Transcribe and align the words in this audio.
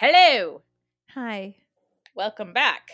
Hello. 0.00 0.62
Hi. 1.14 1.56
Welcome 2.14 2.52
back. 2.52 2.88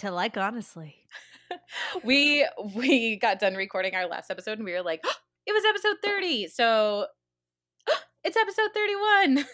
To 0.00 0.10
like 0.10 0.36
honestly. 0.36 0.96
we 2.04 2.46
we 2.74 3.16
got 3.16 3.38
done 3.38 3.54
recording 3.54 3.94
our 3.94 4.06
last 4.06 4.30
episode 4.30 4.58
and 4.58 4.66
we 4.66 4.72
were 4.72 4.82
like, 4.82 5.02
it 5.46 5.52
was 5.52 5.64
episode 5.66 5.96
30. 6.04 6.48
So 6.48 7.06
it's 8.24 8.36
episode 8.36 8.68
31. 8.74 9.46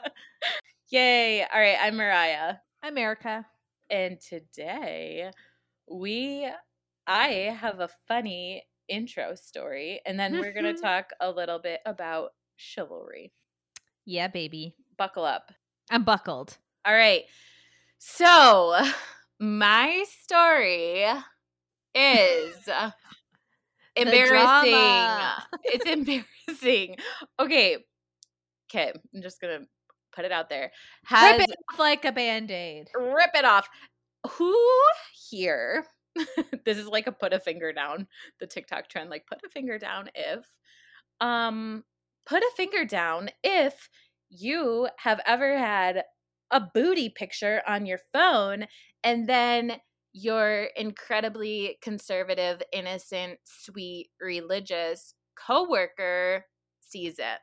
Yay. 0.90 1.42
All 1.42 1.60
right, 1.60 1.78
I'm 1.82 1.96
Mariah. 1.96 2.54
I'm 2.80 2.96
Erica. 2.96 3.46
And 3.90 4.20
today 4.20 5.32
we 5.90 6.48
I 7.08 7.26
have 7.58 7.80
a 7.80 7.90
funny 8.06 8.62
intro 8.86 9.34
story 9.34 10.02
and 10.06 10.20
then 10.20 10.34
we're 10.34 10.52
going 10.52 10.66
to 10.66 10.74
mm-hmm. 10.74 10.84
talk 10.84 11.10
a 11.20 11.32
little 11.32 11.58
bit 11.58 11.80
about 11.84 12.30
chivalry. 12.54 13.32
Yeah, 14.06 14.28
baby. 14.28 14.76
Buckle 14.96 15.24
up. 15.24 15.52
I'm 15.90 16.04
buckled. 16.04 16.58
All 16.84 16.94
right. 16.94 17.22
So, 17.98 18.78
my 19.40 20.04
story 20.22 21.04
is 21.94 22.68
embarrassing. 23.96 24.74
it's 25.64 25.86
embarrassing. 25.86 26.96
Okay. 27.40 27.78
Okay. 28.70 28.92
I'm 29.14 29.22
just 29.22 29.40
going 29.40 29.60
to 29.60 29.66
put 30.14 30.24
it 30.24 30.32
out 30.32 30.48
there. 30.48 30.72
Has, 31.06 31.38
rip 31.38 31.48
it 31.48 31.56
off 31.72 31.78
like 31.78 32.04
a 32.04 32.12
band 32.12 32.50
aid. 32.50 32.88
Rip 32.94 33.30
it 33.34 33.44
off. 33.44 33.68
Who 34.32 34.56
here? 35.30 35.86
this 36.64 36.78
is 36.78 36.86
like 36.86 37.06
a 37.06 37.12
put 37.12 37.32
a 37.32 37.40
finger 37.40 37.72
down, 37.72 38.06
the 38.40 38.46
TikTok 38.46 38.88
trend. 38.88 39.10
Like, 39.10 39.26
put 39.26 39.40
a 39.44 39.48
finger 39.48 39.78
down 39.78 40.08
if. 40.14 40.46
Um, 41.20 41.84
put 42.26 42.42
a 42.42 42.50
finger 42.56 42.84
down 42.84 43.30
if 43.42 43.88
you 44.36 44.88
have 44.98 45.20
ever 45.26 45.58
had 45.58 46.02
a 46.50 46.60
booty 46.60 47.08
picture 47.08 47.62
on 47.66 47.86
your 47.86 47.98
phone 48.12 48.66
and 49.02 49.28
then 49.28 49.76
your 50.12 50.68
incredibly 50.76 51.78
conservative, 51.82 52.62
innocent, 52.72 53.40
sweet, 53.44 54.08
religious 54.20 55.14
coworker 55.34 56.44
sees 56.80 57.18
it. 57.18 57.38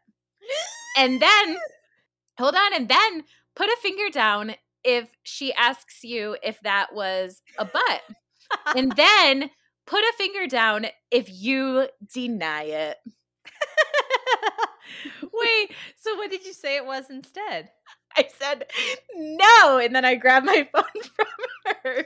And 0.98 1.22
then 1.22 1.58
hold 2.40 2.56
on 2.56 2.74
and 2.74 2.88
then 2.88 3.24
put 3.56 3.68
a 3.68 3.78
finger 3.82 4.10
down 4.12 4.56
if 4.84 5.10
she 5.24 5.54
asks 5.54 6.04
you 6.04 6.38
if 6.42 6.60
that 6.62 6.94
was 6.94 7.42
a 7.58 7.66
butt. 7.66 8.02
and 8.76 8.92
then 8.96 9.50
put 9.86 10.04
a 10.04 10.14
finger 10.18 10.48
down 10.48 10.86
if 11.12 11.28
you 11.30 11.88
deny 12.14 12.64
it. 12.64 12.98
Wait, 15.22 15.72
so 15.98 16.16
what 16.16 16.32
did 16.32 16.46
you 16.46 16.54
say 16.54 16.76
it 16.78 16.86
was 16.86 17.10
instead? 17.10 17.70
I 18.18 18.28
said 18.40 18.66
no, 19.16 19.78
and 19.78 19.96
then 19.96 20.06
I 20.06 20.16
grabbed 20.16 20.46
my 20.46 20.68
phone 20.74 21.04
from 21.16 21.76
her. 21.84 22.06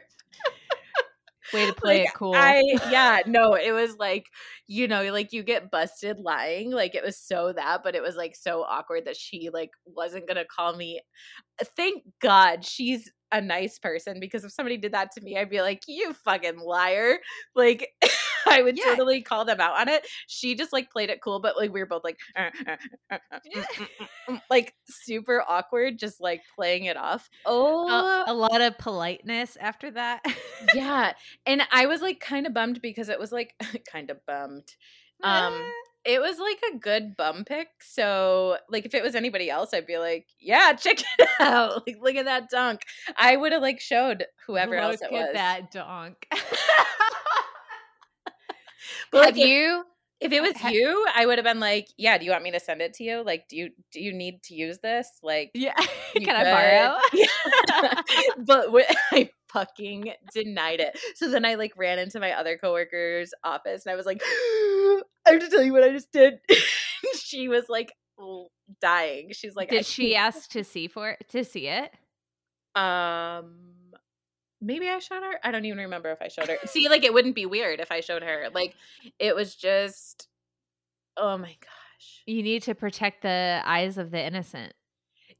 Way 1.53 1.65
to 1.67 1.73
play 1.73 1.99
like, 1.99 2.07
it 2.07 2.13
cool. 2.13 2.33
I 2.35 2.61
yeah, 2.91 3.21
no, 3.25 3.53
it 3.53 3.71
was 3.71 3.97
like, 3.97 4.25
you 4.67 4.87
know, 4.87 5.11
like 5.11 5.31
you 5.31 5.43
get 5.43 5.71
busted 5.71 6.19
lying. 6.19 6.71
Like 6.71 6.95
it 6.95 7.03
was 7.03 7.17
so 7.17 7.53
that, 7.53 7.81
but 7.83 7.95
it 7.95 8.01
was 8.01 8.15
like 8.15 8.35
so 8.35 8.63
awkward 8.63 9.05
that 9.05 9.15
she 9.15 9.49
like 9.53 9.71
wasn't 9.85 10.27
gonna 10.27 10.45
call 10.45 10.75
me. 10.75 11.01
Thank 11.77 12.03
God 12.21 12.65
she's 12.65 13.11
a 13.31 13.41
nice 13.41 13.79
person 13.79 14.19
because 14.19 14.43
if 14.43 14.51
somebody 14.51 14.77
did 14.77 14.93
that 14.93 15.11
to 15.13 15.21
me, 15.21 15.37
I'd 15.37 15.49
be 15.49 15.61
like, 15.61 15.83
you 15.87 16.13
fucking 16.13 16.59
liar. 16.59 17.17
Like 17.55 17.89
I 18.49 18.61
would 18.61 18.77
yeah. 18.77 18.85
totally 18.85 19.21
call 19.21 19.45
them 19.45 19.59
out 19.59 19.79
on 19.79 19.89
it. 19.89 20.05
She 20.27 20.55
just 20.55 20.73
like 20.73 20.91
played 20.91 21.09
it 21.09 21.21
cool, 21.21 21.39
but 21.39 21.57
like 21.57 21.73
we 21.73 21.79
were 21.79 21.85
both 21.85 22.03
like, 22.03 22.19
uh, 22.35 22.49
uh, 23.11 23.17
uh, 23.31 24.38
like 24.49 24.73
super 24.85 25.43
awkward, 25.47 25.97
just 25.99 26.21
like 26.21 26.41
playing 26.55 26.85
it 26.85 26.97
off. 26.97 27.29
Oh, 27.45 28.23
a 28.27 28.33
lot 28.33 28.61
of 28.61 28.77
politeness 28.77 29.57
after 29.59 29.91
that. 29.91 30.23
yeah, 30.73 31.13
and 31.45 31.63
I 31.71 31.85
was 31.85 32.01
like 32.01 32.19
kind 32.19 32.45
of 32.45 32.53
bummed 32.53 32.81
because 32.81 33.09
it 33.09 33.19
was 33.19 33.31
like 33.31 33.53
kind 33.91 34.09
of 34.09 34.25
bummed. 34.25 34.75
Um, 35.23 35.72
it 36.03 36.22
was 36.22 36.38
like 36.38 36.59
a 36.72 36.77
good 36.77 37.17
bum 37.17 37.45
pick. 37.45 37.67
So, 37.81 38.57
like, 38.69 38.85
if 38.85 38.94
it 38.94 39.01
was 39.03 39.16
anybody 39.16 39.50
else, 39.50 39.73
I'd 39.73 39.88
be 39.88 39.97
like, 39.97 40.27
"Yeah, 40.39 40.73
check 40.73 41.00
it 41.00 41.29
out! 41.39 41.88
Like, 41.88 41.97
look 42.00 42.16
at 42.16 42.25
that 42.25 42.50
dunk." 42.50 42.81
I 43.17 43.35
would 43.35 43.51
have 43.51 43.62
like 43.62 43.79
showed 43.79 44.25
whoever 44.45 44.75
look 44.75 44.83
else 44.83 45.01
it 45.01 45.12
was. 45.12 45.29
that 45.33 45.72
dunk. 45.72 46.27
Have 49.23 49.37
like, 49.37 49.47
you? 49.47 49.83
If, 50.21 50.31
if 50.31 50.37
it 50.37 50.41
was 50.41 50.57
ha- 50.57 50.69
you, 50.69 51.05
I 51.13 51.25
would 51.25 51.37
have 51.37 51.45
been 51.45 51.59
like, 51.59 51.87
"Yeah, 51.97 52.17
do 52.17 52.25
you 52.25 52.31
want 52.31 52.43
me 52.43 52.51
to 52.51 52.59
send 52.59 52.81
it 52.81 52.93
to 52.95 53.03
you? 53.03 53.23
Like, 53.23 53.47
do 53.49 53.57
you 53.57 53.69
do 53.91 54.01
you 54.01 54.13
need 54.13 54.41
to 54.43 54.55
use 54.55 54.79
this? 54.79 55.07
Like, 55.21 55.51
yeah, 55.53 55.73
can 56.13 56.23
could. 56.23 56.29
I 56.29 56.43
borrow?" 56.51 56.97
Yeah. 57.13 58.01
but 58.45 58.71
what, 58.71 58.85
I 59.11 59.29
fucking 59.49 60.13
denied 60.33 60.79
it. 60.79 60.97
So 61.15 61.29
then 61.29 61.45
I 61.45 61.55
like 61.55 61.73
ran 61.77 61.99
into 61.99 62.19
my 62.19 62.31
other 62.31 62.57
coworker's 62.57 63.33
office 63.43 63.85
and 63.85 63.93
I 63.93 63.95
was 63.95 64.05
like, 64.05 64.21
"I 64.23 65.01
have 65.27 65.41
to 65.41 65.49
tell 65.49 65.63
you 65.63 65.73
what 65.73 65.83
I 65.83 65.91
just 65.91 66.11
did." 66.11 66.39
she 67.17 67.47
was 67.49 67.65
like 67.67 67.91
dying. 68.81 69.31
She's 69.33 69.55
like, 69.55 69.69
"Did 69.69 69.85
she 69.85 70.15
ask 70.15 70.49
to 70.51 70.63
see 70.63 70.87
for 70.87 71.17
to 71.29 71.43
see 71.43 71.67
it?" 71.67 71.91
Um 72.73 73.75
maybe 74.65 74.89
I 74.89 74.99
showed 74.99 75.23
her. 75.23 75.39
I 75.43 75.51
don't 75.51 75.65
even 75.65 75.79
remember 75.79 76.11
if 76.11 76.21
I 76.21 76.27
showed 76.27 76.49
her. 76.49 76.57
See, 76.65 76.89
like 76.89 77.03
it 77.03 77.13
wouldn't 77.13 77.35
be 77.35 77.45
weird 77.45 77.79
if 77.79 77.91
I 77.91 78.01
showed 78.01 78.23
her. 78.23 78.47
Like 78.53 78.75
it 79.19 79.35
was 79.35 79.55
just 79.55 80.27
oh 81.17 81.37
my 81.37 81.55
gosh. 81.61 82.23
You 82.25 82.43
need 82.43 82.63
to 82.63 82.75
protect 82.75 83.21
the 83.21 83.61
eyes 83.65 83.97
of 83.97 84.11
the 84.11 84.21
innocent. 84.21 84.73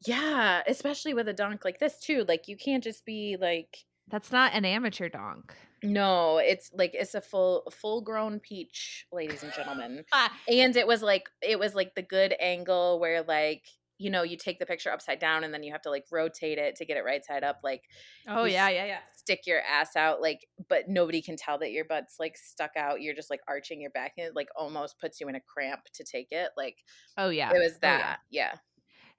Yeah, 0.06 0.62
especially 0.68 1.14
with 1.14 1.28
a 1.28 1.34
donk 1.34 1.66
like 1.66 1.80
this 1.80 2.00
too. 2.00 2.26
Like 2.28 2.48
you 2.48 2.58
can't 2.58 2.84
just 2.84 3.06
be 3.06 3.38
like 3.40 3.86
That's 4.10 4.32
not 4.32 4.54
an 4.54 4.66
amateur 4.66 5.10
donk. 5.10 5.54
No, 5.84 6.38
it's 6.38 6.72
like 6.74 6.92
it's 6.94 7.16
a 7.16 7.22
full 7.22 7.64
full 7.72 8.02
grown 8.02 8.40
peach, 8.40 9.06
ladies 9.12 9.44
and 9.44 9.54
gentlemen. 9.54 10.04
and 10.48 10.76
it 10.76 10.88
was 10.88 11.02
like 11.02 11.30
it 11.42 11.60
was 11.60 11.76
like 11.76 11.96
the 11.96 12.02
good 12.02 12.36
angle 12.40 13.00
where 13.00 13.24
like 13.24 13.64
you 13.98 14.10
know, 14.10 14.24
you 14.24 14.36
take 14.36 14.60
the 14.60 14.66
picture 14.66 14.92
upside 14.92 15.20
down 15.20 15.44
and 15.44 15.54
then 15.54 15.64
you 15.64 15.72
have 15.72 15.82
to 15.82 15.90
like 15.90 16.04
rotate 16.12 16.58
it 16.58 16.76
to 16.76 16.86
get 16.86 16.98
it 16.98 17.06
right 17.06 17.24
side 17.26 17.44
up. 17.44 17.62
Like, 17.64 17.84
oh, 18.28 18.44
yeah, 18.44 18.68
yeah, 18.70 18.86
yeah. 18.86 19.00
Stick 19.16 19.48
your 19.48 19.62
ass 19.62 19.96
out, 19.96 20.22
like, 20.22 20.46
but 20.68 20.90
nobody 20.90 21.22
can 21.22 21.38
tell 21.38 21.58
that 21.60 21.72
your 21.72 21.86
butt's 21.86 22.18
like 22.20 22.36
stuck 22.38 22.72
out. 22.76 23.02
You're 23.02 23.16
just 23.16 23.30
like 23.30 23.40
arching 23.48 23.80
your 23.80 23.92
back 23.92 24.14
and 24.18 24.28
it 24.28 24.36
like 24.36 24.50
almost 24.56 25.00
puts 25.00 25.22
you 25.22 25.30
in 25.30 25.36
a 25.36 25.40
cramp 25.40 25.82
to 25.94 26.04
take 26.04 26.28
it. 26.32 26.50
Like, 26.58 26.78
oh, 27.18 27.30
yeah. 27.30 27.52
It 27.54 27.60
was 27.60 27.80
that. 27.80 28.20
Oh, 28.20 28.26
yeah. 28.30 28.52
yeah. 28.52 28.56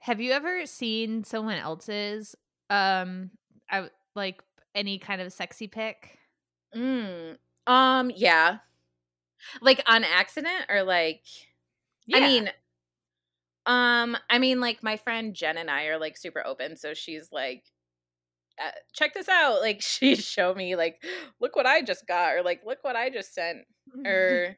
Have 0.01 0.21
you 0.21 0.33
ever 0.33 0.67
seen 0.67 1.25
someone 1.25 1.57
else's, 1.57 2.35
um, 2.69 3.31
I, 3.71 3.89
like 4.15 4.43
any 4.75 4.99
kind 4.99 5.23
of 5.23 5.33
sexy 5.33 5.69
pic? 5.69 6.19
Mm, 6.77 7.39
um, 7.67 8.13
yeah. 8.15 8.59
Like 9.63 9.83
on 9.87 10.05
accident 10.05 10.67
or 10.69 10.83
like, 10.83 11.23
yeah. 12.07 12.19
I 12.19 12.21
mean, 12.21 12.51
um, 13.67 14.17
I 14.31 14.39
mean, 14.39 14.61
like 14.61 14.83
my 14.83 14.97
friend 14.97 15.35
Jen 15.35 15.57
and 15.57 15.71
I 15.71 15.87
are 15.87 15.99
like 15.99 16.17
super 16.17 16.45
open, 16.47 16.77
so 16.77 16.95
she's 16.95 17.29
like, 17.33 17.65
uh, 18.65 18.71
"Check 18.93 19.15
this 19.15 19.29
out!" 19.29 19.61
Like 19.61 19.81
she 19.83 20.15
showed 20.15 20.57
me, 20.57 20.77
like, 20.77 21.03
"Look 21.41 21.57
what 21.57 21.67
I 21.67 21.83
just 21.83 22.07
got," 22.07 22.35
or 22.35 22.43
like, 22.43 22.63
"Look 22.65 22.79
what 22.83 22.97
I 22.97 23.11
just 23.11 23.35
sent," 23.35 23.59
or. 24.07 24.57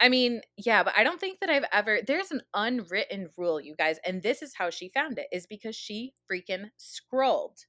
I 0.00 0.08
mean, 0.08 0.40
yeah, 0.56 0.82
but 0.82 0.92
I 0.96 1.04
don't 1.04 1.20
think 1.20 1.38
that 1.38 1.48
I've 1.48 1.64
ever. 1.72 2.00
There's 2.04 2.32
an 2.32 2.42
unwritten 2.52 3.28
rule, 3.38 3.60
you 3.60 3.76
guys, 3.76 4.00
and 4.04 4.24
this 4.24 4.42
is 4.42 4.52
how 4.52 4.68
she 4.68 4.88
found 4.88 5.18
it: 5.18 5.28
is 5.30 5.46
because 5.46 5.76
she 5.76 6.12
freaking 6.28 6.70
scrolled 6.76 7.60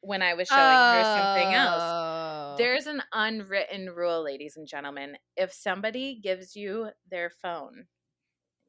when 0.00 0.22
I 0.22 0.32
was 0.32 0.48
showing 0.48 0.60
oh. 0.62 0.92
her 0.94 1.04
something 1.04 1.54
else. 1.54 1.82
Oh. 1.82 2.54
There's 2.56 2.86
an 2.86 3.02
unwritten 3.12 3.90
rule, 3.90 4.24
ladies 4.24 4.56
and 4.56 4.66
gentlemen. 4.66 5.18
If 5.36 5.52
somebody 5.52 6.18
gives 6.22 6.56
you 6.56 6.88
their 7.10 7.30
phone, 7.30 7.84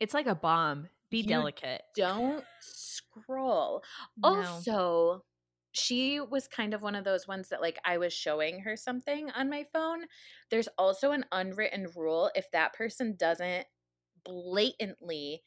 it's 0.02 0.14
like 0.14 0.28
a 0.28 0.36
bomb. 0.36 0.90
Be 1.12 1.24
delicate. 1.24 1.84
Don't 1.96 2.44
scroll. 2.62 3.84
No. 4.18 4.30
Also, 4.30 5.24
she 5.74 6.20
was 6.20 6.47
kind 6.47 6.74
of 6.74 6.82
one 6.82 6.96
of 6.96 7.03
those 7.03 7.28
ones 7.28 7.50
that 7.50 7.62
like 7.62 7.80
I 7.85 7.97
was 7.97 8.14
showing 8.14 8.62
her 8.62 8.76
something 8.76 9.30
on 9.32 9.50
my 9.50 9.66
phone. 9.72 10.06
There's 10.50 10.70
also 10.78 11.12
an 11.12 11.26
unwritten 11.32 11.88
rule 11.96 12.32
if 12.34 12.50
that 12.52 12.74
person 12.74 13.16
doesn't 13.18 13.68
blatantly 14.24 15.44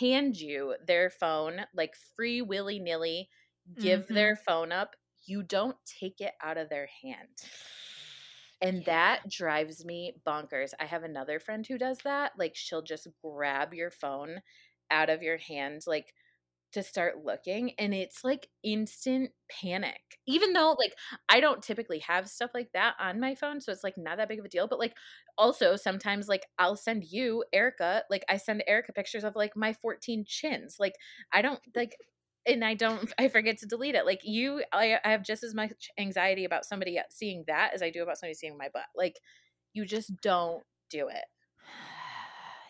hand 0.00 0.36
you 0.36 0.74
their 0.84 1.10
phone 1.10 1.60
like 1.74 1.94
free 2.16 2.42
willy 2.42 2.80
nilly 2.80 3.28
give 3.78 4.00
mm-hmm. 4.02 4.14
their 4.14 4.36
phone 4.36 4.72
up, 4.72 4.96
you 5.26 5.42
don't 5.42 5.76
take 6.00 6.20
it 6.20 6.32
out 6.42 6.58
of 6.58 6.68
their 6.68 6.88
hand. 7.02 7.28
And 8.60 8.78
yeah. 8.78 8.84
that 8.86 9.30
drives 9.30 9.84
me 9.84 10.14
bonkers. 10.26 10.72
I 10.80 10.86
have 10.86 11.02
another 11.02 11.38
friend 11.38 11.66
who 11.66 11.76
does 11.78 11.98
that. 12.04 12.32
Like 12.38 12.52
she'll 12.54 12.82
just 12.82 13.08
grab 13.22 13.74
your 13.74 13.90
phone 13.90 14.40
out 14.90 15.10
of 15.10 15.22
your 15.22 15.38
hand 15.38 15.82
like 15.86 16.12
to 16.72 16.82
start 16.82 17.24
looking 17.24 17.72
and 17.78 17.94
it's 17.94 18.22
like 18.24 18.48
instant 18.62 19.30
panic 19.50 20.00
even 20.26 20.52
though 20.52 20.76
like 20.78 20.92
i 21.28 21.40
don't 21.40 21.62
typically 21.62 22.00
have 22.00 22.28
stuff 22.28 22.50
like 22.52 22.68
that 22.74 22.94
on 23.00 23.20
my 23.20 23.34
phone 23.34 23.60
so 23.60 23.72
it's 23.72 23.84
like 23.84 23.96
not 23.96 24.18
that 24.18 24.28
big 24.28 24.38
of 24.38 24.44
a 24.44 24.48
deal 24.48 24.66
but 24.66 24.78
like 24.78 24.94
also 25.38 25.76
sometimes 25.76 26.28
like 26.28 26.44
i'll 26.58 26.76
send 26.76 27.04
you 27.04 27.42
erica 27.52 28.02
like 28.10 28.24
i 28.28 28.36
send 28.36 28.62
erica 28.66 28.92
pictures 28.92 29.24
of 29.24 29.36
like 29.36 29.56
my 29.56 29.72
14 29.72 30.24
chins 30.26 30.76
like 30.78 30.94
i 31.32 31.40
don't 31.40 31.60
like 31.74 31.96
and 32.46 32.64
I 32.64 32.74
don't 32.74 33.12
I 33.18 33.28
forget 33.28 33.58
to 33.58 33.66
delete 33.66 33.94
it. 33.94 34.06
Like 34.06 34.20
you 34.22 34.62
I, 34.72 34.98
I 35.04 35.10
have 35.10 35.24
just 35.24 35.42
as 35.42 35.54
much 35.54 35.90
anxiety 35.98 36.44
about 36.44 36.64
somebody 36.64 36.98
seeing 37.10 37.44
that 37.48 37.72
as 37.74 37.82
I 37.82 37.90
do 37.90 38.02
about 38.02 38.18
somebody 38.18 38.34
seeing 38.34 38.56
my 38.56 38.68
butt. 38.72 38.86
Like 38.94 39.18
you 39.72 39.84
just 39.84 40.12
don't 40.22 40.62
do 40.90 41.08
it. 41.08 41.24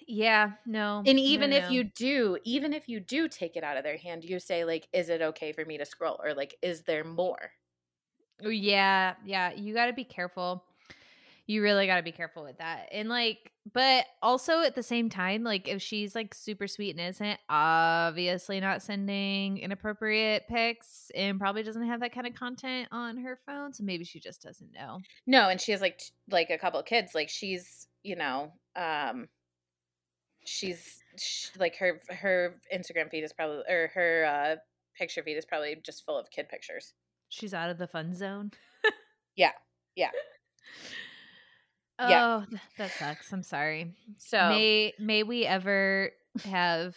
Yeah, 0.07 0.53
no. 0.67 1.03
And 1.05 1.19
even 1.19 1.51
no, 1.51 1.57
if 1.57 1.65
no. 1.65 1.71
you 1.71 1.85
do, 1.85 2.39
even 2.45 2.73
if 2.73 2.89
you 2.89 3.01
do 3.01 3.29
take 3.29 3.57
it 3.57 3.65
out 3.65 3.77
of 3.77 3.85
their 3.85 3.97
hand, 3.97 4.25
you 4.25 4.39
say 4.39 4.65
like 4.65 4.89
is 4.93 5.09
it 5.09 5.21
okay 5.21 5.53
for 5.53 5.65
me 5.65 5.79
to 5.79 5.85
scroll 5.85 6.21
or 6.23 6.35
like 6.35 6.57
is 6.63 6.83
there 6.83 7.05
more? 7.05 7.51
Yeah, 8.41 9.15
yeah, 9.25 9.53
you 9.53 9.75
got 9.75 9.87
to 9.87 9.93
be 9.93 10.05
careful. 10.05 10.65
You 11.49 11.63
really 11.63 11.87
got 11.87 11.97
to 11.97 12.03
be 12.03 12.13
careful 12.13 12.43
with 12.43 12.59
that. 12.59 12.89
And 12.91 13.09
like, 13.09 13.53
but 13.73 14.05
also 14.21 14.61
at 14.63 14.75
the 14.75 14.83
same 14.83 15.09
time, 15.09 15.45
like 15.45 15.69
if 15.69 15.81
she's 15.81 16.15
like 16.15 16.35
super 16.35 16.67
sweet 16.67 16.91
and 16.91 17.01
innocent, 17.01 17.39
obviously 17.49 18.59
not 18.59 18.83
sending 18.83 19.59
inappropriate 19.59 20.49
pics 20.49 21.11
and 21.15 21.39
probably 21.39 21.63
doesn't 21.63 21.87
have 21.87 22.01
that 22.01 22.13
kind 22.13 22.27
of 22.27 22.35
content 22.35 22.89
on 22.91 23.17
her 23.19 23.39
phone, 23.47 23.73
so 23.73 23.85
maybe 23.85 24.05
she 24.05 24.19
just 24.19 24.43
doesn't 24.43 24.73
know. 24.73 24.99
No, 25.27 25.49
and 25.49 25.61
she 25.61 25.71
has 25.73 25.81
like 25.81 25.99
t- 25.99 26.11
like 26.31 26.51
a 26.51 26.59
couple 26.59 26.81
of 26.81 26.87
kids. 26.87 27.15
Like 27.15 27.29
she's, 27.29 27.87
you 28.03 28.17
know, 28.17 28.53
um 28.75 29.29
she's 30.47 31.03
sh 31.19 31.49
like 31.59 31.77
her 31.77 32.01
her 32.09 32.61
Instagram 32.75 33.11
feed 33.11 33.25
is 33.25 33.33
probably 33.33 33.63
or 33.69 33.89
her 33.95 34.25
uh 34.25 34.57
picture 34.97 35.23
feed 35.23 35.37
is 35.37 35.45
probably 35.45 35.77
just 35.85 36.05
full 36.07 36.19
of 36.19 36.31
kid 36.31 36.49
pictures. 36.49 36.93
She's 37.29 37.53
out 37.55 37.71
of 37.71 37.79
the 37.79 37.87
fun 37.89 38.15
zone. 38.15 38.51
Yeah. 39.37 39.53
Yeah. 39.95 40.11
Oh, 41.99 42.11
Yeah. 42.11 42.45
th- 42.51 42.61
that 42.77 42.91
sucks. 42.91 43.33
I'm 43.33 43.43
sorry. 43.43 43.95
So 44.19 44.51
May 44.51 44.93
may 44.99 45.23
we 45.23 45.47
ever 45.47 46.11
have 46.45 46.95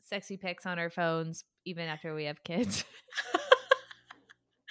sexy 0.00 0.38
pics 0.38 0.64
on 0.64 0.78
our 0.78 0.88
phones 0.88 1.44
even 1.66 1.88
after 1.88 2.14
we 2.14 2.24
have 2.24 2.42
kids? 2.42 2.84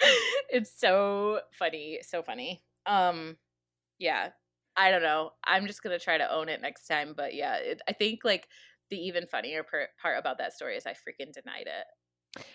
it's 0.50 0.72
so 0.76 1.40
funny, 1.58 2.00
so 2.02 2.22
funny. 2.22 2.62
Um 2.86 3.36
yeah. 4.00 4.30
I 4.78 4.90
don't 4.92 5.02
know. 5.02 5.32
I'm 5.44 5.66
just 5.66 5.82
going 5.82 5.98
to 5.98 6.02
try 6.02 6.18
to 6.18 6.32
own 6.32 6.48
it 6.48 6.62
next 6.62 6.86
time, 6.86 7.12
but 7.16 7.34
yeah, 7.34 7.56
it, 7.56 7.82
I 7.88 7.92
think 7.92 8.20
like 8.24 8.48
the 8.90 8.96
even 8.96 9.26
funnier 9.26 9.64
per- 9.64 9.88
part 10.00 10.18
about 10.18 10.38
that 10.38 10.52
story 10.52 10.76
is 10.76 10.86
I 10.86 10.92
freaking 10.92 11.32
denied 11.32 11.66
it. 11.66 11.84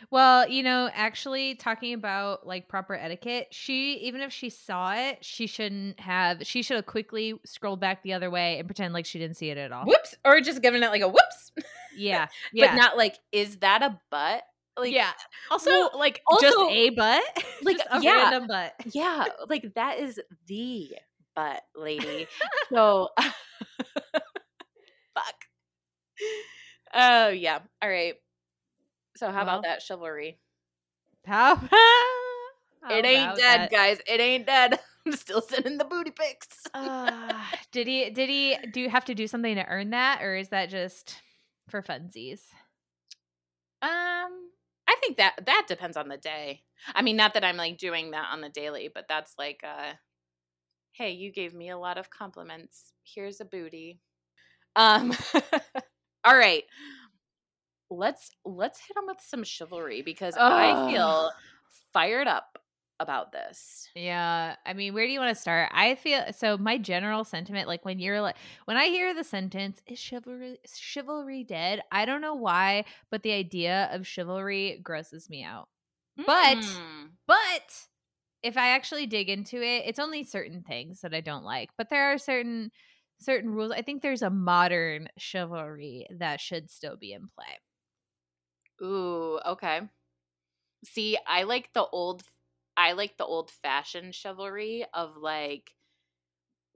Well, 0.10 0.48
you 0.48 0.64
know, 0.64 0.90
actually 0.94 1.56
talking 1.56 1.94
about 1.94 2.48
like 2.48 2.70
proper 2.70 2.94
etiquette, 2.94 3.48
she 3.52 3.96
even 3.96 4.22
if 4.22 4.32
she 4.32 4.50
saw 4.50 4.94
it, 4.94 5.26
she 5.26 5.48
shouldn't 5.48 6.00
have 6.00 6.46
she 6.46 6.62
should 6.62 6.76
have 6.78 6.86
quickly 6.86 7.34
scrolled 7.46 7.82
back 7.82 8.04
the 8.04 8.14
other 8.14 8.30
way 8.30 8.60
and 8.60 8.68
pretend 8.68 8.94
like 8.94 9.06
she 9.06 9.20
didn't 9.20 9.36
see 9.36 9.50
it 9.50 9.58
at 9.58 9.72
all. 9.72 9.84
Whoops, 9.86 10.16
or 10.24 10.40
just 10.40 10.62
giving 10.62 10.84
it 10.84 10.90
like 10.90 11.02
a 11.02 11.10
whoops. 11.10 11.52
Yeah. 11.96 12.28
Yeah. 12.54 12.72
But 12.72 12.78
not 12.78 12.98
like 12.98 13.18
is 13.32 13.58
that 13.58 13.82
a 13.82 14.00
butt? 14.10 14.44
Like 14.78 14.94
yeah. 14.94 15.12
Also, 15.52 15.70
well, 15.70 15.92
like 15.96 16.22
just 16.40 16.58
also, 16.58 16.70
a 16.70 16.90
butt. 16.92 17.24
like, 17.64 17.78
Just 17.78 17.90
a 17.92 18.02
yeah. 18.02 18.24
random 18.24 18.48
butt. 18.48 18.74
yeah, 18.92 19.26
like 19.48 19.74
that 19.76 20.00
is 20.00 20.20
the 20.48 20.96
butt 21.36 21.62
lady. 21.76 22.28
so 22.70 23.10
fuck. 25.16 25.36
Oh 26.94 27.30
yeah. 27.30 27.60
All 27.82 27.90
right. 27.90 28.16
So 29.18 29.28
how 29.32 29.46
Well. 29.46 29.60
about 29.60 29.64
that 29.64 29.82
chivalry? 29.82 30.40
How, 31.26 31.56
how 32.82 32.90
it 32.90 33.06
ain't 33.06 33.36
dead, 33.38 33.60
that? 33.62 33.72
guys. 33.72 34.00
It 34.08 34.20
ain't 34.20 34.46
dead. 34.46 34.80
I'm 35.06 35.14
still 35.14 35.42
sending 35.42 35.78
the 35.78 35.86
booty 35.86 36.12
pics. 36.12 36.64
Uh, 36.74 37.34
did 37.72 37.88
he 37.88 38.10
did 38.10 38.30
he 38.30 38.58
do 38.72 38.80
you 38.80 38.90
have 38.90 39.06
to 39.06 39.16
do 39.16 39.28
something 39.28 39.56
to 39.56 39.66
earn 39.68 39.90
that 39.90 40.22
or 40.22 40.36
is 40.36 40.50
that 40.50 40.70
just 40.70 41.18
for 41.70 41.82
funsies? 41.82 42.40
Um, 43.82 44.50
I 44.88 44.96
think 45.02 45.18
that 45.18 45.46
that 45.46 45.66
depends 45.68 45.98
on 45.98 46.08
the 46.08 46.18
day. 46.18 46.62
I 46.96 47.02
mean, 47.02 47.18
not 47.18 47.34
that 47.34 47.44
I'm 47.44 47.58
like 47.58 47.78
doing 47.78 48.12
that 48.12 48.30
on 48.32 48.40
the 48.42 48.50
daily, 48.50 48.90
but 48.94 49.06
that's 49.10 49.34
like 49.38 49.62
uh 49.64 49.94
hey, 50.94 51.12
you 51.12 51.32
gave 51.32 51.54
me 51.54 51.70
a 51.70 51.78
lot 51.78 51.98
of 51.98 52.10
compliments. 52.10 52.94
Here's 53.04 53.42
a 53.42 53.46
booty. 53.46 54.00
Um 54.76 55.14
all 56.24 56.36
right. 56.38 56.64
Let's 57.90 58.32
let's 58.44 58.80
hit 58.80 58.96
them 58.96 59.06
with 59.08 59.20
some 59.22 59.44
chivalry 59.44 60.02
because 60.02 60.36
I 60.38 60.92
feel 60.92 61.32
fired 61.94 62.28
up 62.28 62.58
about 63.00 63.32
this. 63.32 63.90
Yeah, 63.96 64.56
I 64.66 64.74
mean, 64.74 64.94
where 64.94 65.06
do 65.06 65.12
you 65.12 65.20
want 65.20 65.36
to 65.36 65.40
start? 65.42 65.70
I 65.74 65.94
feel 65.96 66.24
so. 66.32 66.58
My 66.58 66.78
general 66.80 67.24
sentiment, 67.24 67.68
like 67.68 67.86
when 67.86 68.00
you're 68.00 68.22
like, 68.22 68.36
when 68.66 68.78
I 68.78 68.86
hear 68.86 69.14
the 69.14 69.24
sentence 69.24 69.82
"is 69.86 70.00
chivalry 70.00 70.58
is 70.64 70.78
chivalry 70.78 71.44
dead?" 71.44 71.82
I 71.92 72.06
don't 72.06 72.22
know 72.22 72.34
why, 72.36 72.86
but 73.12 73.22
the 73.22 73.34
idea 73.34 73.90
of 73.92 74.08
chivalry 74.08 74.80
grosses 74.82 75.30
me 75.30 75.44
out. 75.44 75.68
But- 76.26 76.58
Mm. 76.58 77.10
But 77.28 77.88
if 78.44 78.58
I 78.58 78.70
actually 78.70 79.08
dig 79.08 79.30
into 79.30 79.62
it, 79.62 79.84
it's 79.86 80.00
only 80.00 80.24
certain 80.24 80.62
things 80.64 81.02
that 81.02 81.14
I 81.14 81.22
don't 81.22 81.46
like. 81.46 81.70
But 81.78 81.90
there 81.90 82.12
are 82.14 82.18
certain 82.18 82.72
certain 83.20 83.52
rules. 83.52 83.72
I 83.72 83.82
think 83.82 84.02
there's 84.02 84.22
a 84.22 84.30
modern 84.30 85.08
chivalry 85.18 86.06
that 86.20 86.42
should 86.42 86.70
still 86.70 86.98
be 86.98 87.14
in 87.14 87.30
play. 87.36 87.60
Ooh, 88.82 89.40
okay. 89.46 89.82
See, 90.86 91.18
I 91.28 91.44
like 91.44 91.72
the 91.74 91.86
old 91.86 92.24
I 92.76 92.94
like 92.94 93.18
the 93.18 93.26
old 93.26 93.52
fashioned 93.52 94.16
chivalry 94.16 94.86
of 94.94 95.16
like 95.18 95.72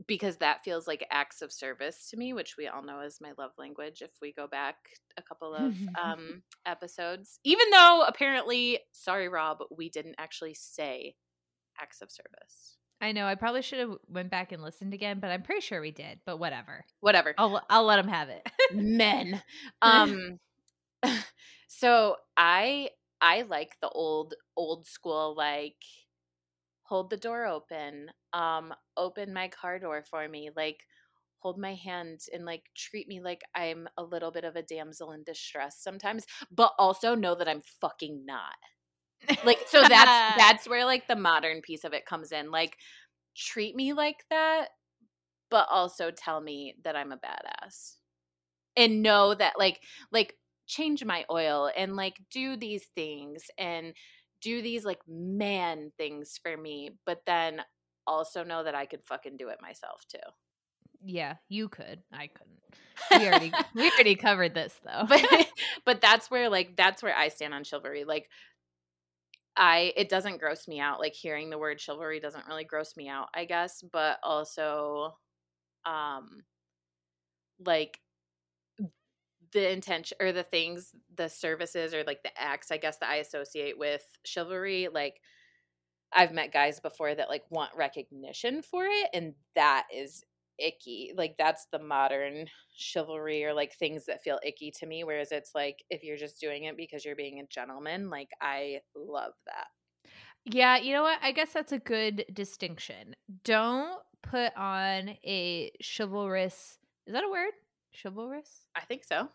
because 0.06 0.38
that 0.38 0.64
feels 0.64 0.88
like 0.88 1.06
acts 1.10 1.42
of 1.42 1.52
service 1.52 2.10
to 2.12 2.18
me, 2.18 2.32
which 2.32 2.56
we 2.56 2.68
all 2.68 2.84
know 2.84 3.02
is 3.02 3.20
my 3.20 3.34
love 3.38 3.52
language 3.58 4.02
if 4.02 4.12
we 4.22 4.32
go 4.32 4.48
back 4.48 4.76
a 5.18 5.22
couple 5.22 5.54
of 5.56 5.74
um 6.02 6.44
episodes. 6.66 7.40
Even 7.44 7.70
though 7.72 8.06
apparently, 8.08 8.80
sorry 8.92 9.28
Rob, 9.28 9.60
we 9.76 9.90
didn't 9.90 10.16
actually 10.18 10.54
say 10.54 11.16
acts 11.80 12.02
of 12.02 12.12
service. 12.12 12.78
I 13.00 13.12
know 13.12 13.26
I 13.28 13.36
probably 13.36 13.62
should 13.62 13.80
have 13.80 13.96
went 14.10 14.32
back 14.32 14.52
and 14.52 14.64
listened 14.64 14.94
again, 14.94 15.20
but 15.20 15.30
I'm 15.30 15.44
pretty 15.44 15.62
sure 15.62 15.80
we 15.80 15.92
did. 15.92 16.20
But 16.26 16.38
whatever, 16.38 16.84
Whatever. 17.00 17.36
I'll 17.38 17.62
I'll 17.70 17.84
let 17.84 17.98
them 17.98 18.08
have 18.08 18.30
it. 18.30 18.48
men 18.74 19.42
um 19.82 20.40
so 21.68 22.16
i 22.36 22.90
i 23.22 23.44
like 23.44 23.78
the 23.82 23.90
old 23.90 24.34
old 24.56 24.88
school 24.88 25.36
like 25.38 25.76
hold 26.84 27.10
the 27.10 27.18
door 27.18 27.46
open 27.46 28.10
um 28.34 28.74
open 28.96 29.34
my 29.34 29.48
car 29.48 29.78
door 29.80 30.04
for 30.10 30.28
me 30.28 30.50
like 30.56 30.80
hold 31.40 31.58
my 31.60 31.76
hand 31.76 32.22
and 32.34 32.46
like 32.46 32.64
treat 32.76 33.08
me 33.08 33.22
like 33.22 33.44
i'm 33.54 33.88
a 33.98 34.04
little 34.04 34.32
bit 34.32 34.44
of 34.44 34.56
a 34.56 34.64
damsel 34.64 35.12
in 35.12 35.24
distress 35.24 35.78
sometimes 35.82 36.26
but 36.52 36.74
also 36.80 37.14
know 37.14 37.36
that 37.36 37.48
i'm 37.48 37.62
fucking 37.80 38.26
not 38.26 38.56
like 39.46 39.60
so 39.68 39.82
that's 39.82 40.38
that's 40.38 40.68
where 40.68 40.86
like 40.86 41.08
the 41.08 41.16
modern 41.16 41.62
piece 41.62 41.84
of 41.84 41.94
it 41.94 42.06
comes 42.06 42.32
in 42.32 42.52
like 42.52 42.78
treat 43.36 43.76
me 43.76 43.94
like 43.94 44.24
that 44.30 44.68
but 45.50 45.68
also 45.70 46.12
tell 46.12 46.40
me 46.42 46.76
that 46.84 46.96
i'm 46.96 47.12
a 47.12 47.18
badass 47.18 47.94
and 48.76 49.02
know 49.02 49.34
that 49.34 49.54
like 49.58 49.82
like 50.12 50.36
change 50.68 51.04
my 51.04 51.24
oil 51.32 51.70
and 51.78 51.96
like 51.96 52.18
do 52.32 52.58
these 52.58 52.86
things 52.96 53.46
and 53.58 53.94
do 54.42 54.62
these 54.62 54.86
like 54.86 55.00
man 55.08 55.92
things 55.98 56.40
for 56.42 56.56
me 56.58 56.92
but 57.06 57.22
then 57.26 57.62
also 58.06 58.44
know 58.44 58.64
that 58.64 58.76
i 58.76 58.86
could 58.86 59.04
fucking 59.06 59.38
do 59.38 59.50
it 59.50 59.58
myself 59.62 60.06
too 60.10 60.20
yeah, 61.04 61.36
you 61.48 61.70
could. 61.70 62.02
I 62.12 62.28
couldn't. 62.28 62.58
We 63.12 63.28
already 63.28 63.52
we 63.76 63.90
already 63.92 64.16
covered 64.16 64.54
this 64.54 64.80
though. 64.84 65.06
but 65.08 65.48
but 65.86 66.02
that's 66.02 66.32
where 66.32 66.50
like 66.50 66.76
that's 66.76 67.04
where 67.04 67.16
i 67.16 67.28
stand 67.28 67.54
on 67.54 67.64
chivalry 67.64 68.04
like 68.04 68.28
i 69.58 69.94
it 69.98 70.10
doesn't 70.10 70.40
gross 70.40 70.68
me 70.68 70.80
out 70.80 71.00
like 71.00 71.14
hearing 71.14 71.50
the 71.50 71.58
word 71.58 71.80
chivalry 71.82 72.20
doesn't 72.20 72.48
really 72.48 72.64
gross 72.64 72.96
me 72.98 73.10
out 73.10 73.28
i 73.36 73.46
guess 73.46 73.84
but 73.92 74.20
also 74.24 75.16
um 75.86 76.42
like 77.66 78.00
the 79.54 79.72
intention 79.72 80.18
or 80.20 80.32
the 80.32 80.44
things 80.44 80.94
the 81.16 81.30
services 81.30 81.94
or 81.94 82.04
like 82.04 82.22
the 82.24 82.42
acts 82.42 82.72
i 82.72 82.78
guess 82.78 82.98
that 82.98 83.10
i 83.10 83.16
associate 83.16 83.78
with 83.78 84.04
chivalry 84.26 84.90
like 84.94 85.22
i've 86.14 86.34
met 86.34 86.54
guys 86.54 86.80
before 86.80 87.16
that 87.16 87.30
like 87.30 87.44
want 87.50 87.72
recognition 87.76 88.62
for 88.62 88.86
it 88.86 89.10
and 89.14 89.34
that 89.56 89.86
is 89.94 90.24
icky 90.60 91.14
like 91.16 91.36
that's 91.38 91.68
the 91.72 91.80
modern 91.80 92.48
chivalry 92.76 93.44
or 93.44 93.54
like 93.54 93.74
things 93.76 94.06
that 94.06 94.24
feel 94.24 94.40
icky 94.44 94.72
to 94.72 94.86
me 94.86 95.04
whereas 95.04 95.32
it's 95.32 95.52
like 95.54 95.84
if 95.90 96.04
you're 96.04 96.18
just 96.18 96.40
doing 96.40 96.66
it 96.66 96.78
because 96.78 97.06
you're 97.06 97.16
being 97.16 97.40
a 97.40 97.48
gentleman 97.48 98.10
like 98.10 98.30
i 98.42 98.80
love 98.96 99.34
that 99.46 99.68
yeah, 100.50 100.78
you 100.78 100.94
know 100.94 101.04
what? 101.04 101.20
I 101.22 101.34
guess 101.34 101.52
that's 101.52 101.74
a 101.74 101.78
good 101.78 102.24
distinction. 102.32 103.18
Don't 103.44 104.00
put 104.24 104.56
on 104.56 105.10
a 105.26 105.74
chivalrous. 105.84 106.78
Is 107.06 107.12
that 107.12 107.26
a 107.26 107.30
word? 107.30 107.52
Chivalrous? 108.02 108.68
i 108.78 108.82
think 108.82 109.04
so 109.04 109.28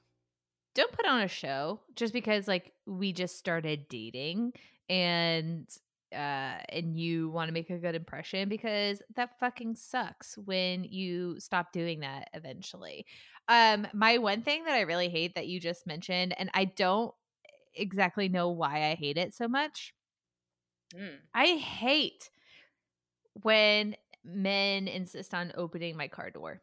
don't 0.74 0.92
put 0.92 1.06
on 1.06 1.20
a 1.20 1.28
show 1.28 1.80
just 1.96 2.12
because 2.12 2.48
like 2.48 2.72
we 2.86 3.12
just 3.12 3.38
started 3.38 3.88
dating 3.88 4.52
and 4.88 5.68
uh 6.12 6.58
and 6.68 6.98
you 6.98 7.30
want 7.30 7.48
to 7.48 7.52
make 7.52 7.70
a 7.70 7.78
good 7.78 7.94
impression 7.94 8.48
because 8.48 9.02
that 9.16 9.38
fucking 9.38 9.74
sucks 9.74 10.36
when 10.38 10.84
you 10.84 11.38
stop 11.40 11.72
doing 11.72 12.00
that 12.00 12.28
eventually 12.34 13.06
um 13.48 13.86
my 13.92 14.18
one 14.18 14.42
thing 14.42 14.64
that 14.64 14.74
i 14.74 14.80
really 14.80 15.08
hate 15.08 15.34
that 15.34 15.46
you 15.46 15.58
just 15.58 15.86
mentioned 15.86 16.34
and 16.38 16.50
i 16.54 16.64
don't 16.64 17.14
exactly 17.74 18.28
know 18.28 18.50
why 18.50 18.90
I 18.90 18.94
hate 18.94 19.16
it 19.16 19.34
so 19.34 19.48
much. 19.48 19.94
Mm. 20.94 21.18
I 21.34 21.46
hate 21.56 22.30
when 23.42 23.96
men 24.24 24.88
insist 24.88 25.34
on 25.34 25.52
opening 25.56 25.96
my 25.96 26.08
car 26.08 26.30
door. 26.30 26.60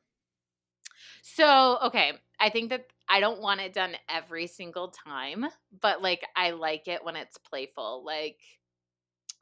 So, 1.22 1.80
okay, 1.84 2.14
I 2.40 2.50
think 2.50 2.70
that 2.70 2.86
I 3.08 3.20
don't 3.20 3.42
want 3.42 3.62
it 3.62 3.74
done 3.74 3.96
every 4.08 4.48
single 4.48 4.90
time, 4.90 5.46
but 5.82 6.02
like 6.02 6.24
I 6.36 6.52
like 6.52 6.88
it 6.88 7.04
when 7.04 7.16
it's 7.16 7.38
playful. 7.38 8.04
Like, 8.06 8.40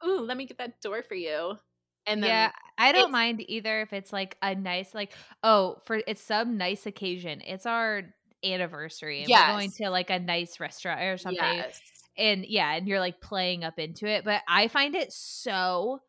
ooh, 0.06 0.20
let 0.20 0.36
me 0.36 0.46
get 0.46 0.58
that 0.58 0.80
door 0.80 1.02
for 1.02 1.14
you. 1.14 1.58
And 2.06 2.22
then 2.22 2.30
yeah, 2.30 2.52
I 2.78 2.92
don't 2.92 3.12
mind 3.12 3.44
either 3.48 3.82
if 3.82 3.92
it's 3.92 4.12
like 4.12 4.36
a 4.40 4.54
nice, 4.54 4.94
like, 4.94 5.12
oh, 5.42 5.76
for 5.84 6.00
it's 6.06 6.22
some 6.22 6.56
nice 6.56 6.86
occasion. 6.86 7.42
It's 7.46 7.66
our 7.66 8.02
anniversary 8.44 9.20
and 9.20 9.28
yes. 9.28 9.48
we're 9.48 9.54
going 9.54 9.70
to 9.72 9.90
like 9.90 10.10
a 10.10 10.18
nice 10.18 10.58
restaurant 10.58 11.02
or 11.02 11.18
something. 11.18 11.42
Yes. 11.42 11.80
And 12.16 12.46
yeah, 12.46 12.72
and 12.72 12.88
you're 12.88 13.00
like 13.00 13.20
playing 13.20 13.62
up 13.62 13.78
into 13.78 14.06
it. 14.06 14.24
But 14.24 14.42
I 14.48 14.68
find 14.68 14.94
it 14.94 15.12
so 15.12 16.00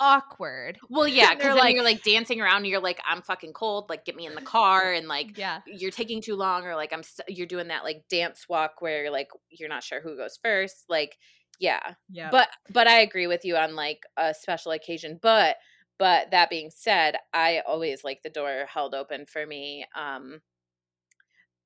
awkward. 0.00 0.78
Well, 0.88 1.08
yeah, 1.08 1.34
because 1.34 1.56
like, 1.56 1.74
you're 1.74 1.84
like 1.84 2.02
dancing 2.02 2.40
around. 2.40 2.58
And 2.58 2.66
you're 2.66 2.80
like, 2.80 3.00
I'm 3.06 3.22
fucking 3.22 3.52
cold. 3.52 3.88
Like, 3.88 4.04
get 4.04 4.16
me 4.16 4.26
in 4.26 4.34
the 4.34 4.42
car, 4.42 4.92
and 4.92 5.08
like, 5.08 5.36
yeah, 5.38 5.60
you're 5.66 5.90
taking 5.90 6.20
too 6.20 6.36
long, 6.36 6.64
or 6.64 6.74
like, 6.74 6.92
I'm. 6.92 7.02
St- 7.02 7.28
you're 7.36 7.46
doing 7.46 7.68
that 7.68 7.84
like 7.84 8.04
dance 8.08 8.46
walk 8.48 8.80
where 8.80 9.02
you're 9.02 9.12
like, 9.12 9.28
you're 9.50 9.68
not 9.68 9.82
sure 9.82 10.00
who 10.00 10.16
goes 10.16 10.38
first. 10.42 10.84
Like, 10.88 11.16
yeah, 11.60 11.94
yeah. 12.10 12.30
But 12.30 12.48
but 12.70 12.86
I 12.86 13.00
agree 13.00 13.26
with 13.26 13.44
you 13.44 13.56
on 13.56 13.76
like 13.76 14.00
a 14.16 14.34
special 14.34 14.72
occasion. 14.72 15.18
But 15.20 15.56
but 15.98 16.30
that 16.30 16.50
being 16.50 16.70
said, 16.74 17.16
I 17.32 17.62
always 17.66 18.04
like 18.04 18.22
the 18.22 18.30
door 18.30 18.66
held 18.68 18.94
open 18.94 19.26
for 19.26 19.46
me. 19.46 19.86
Um, 19.96 20.40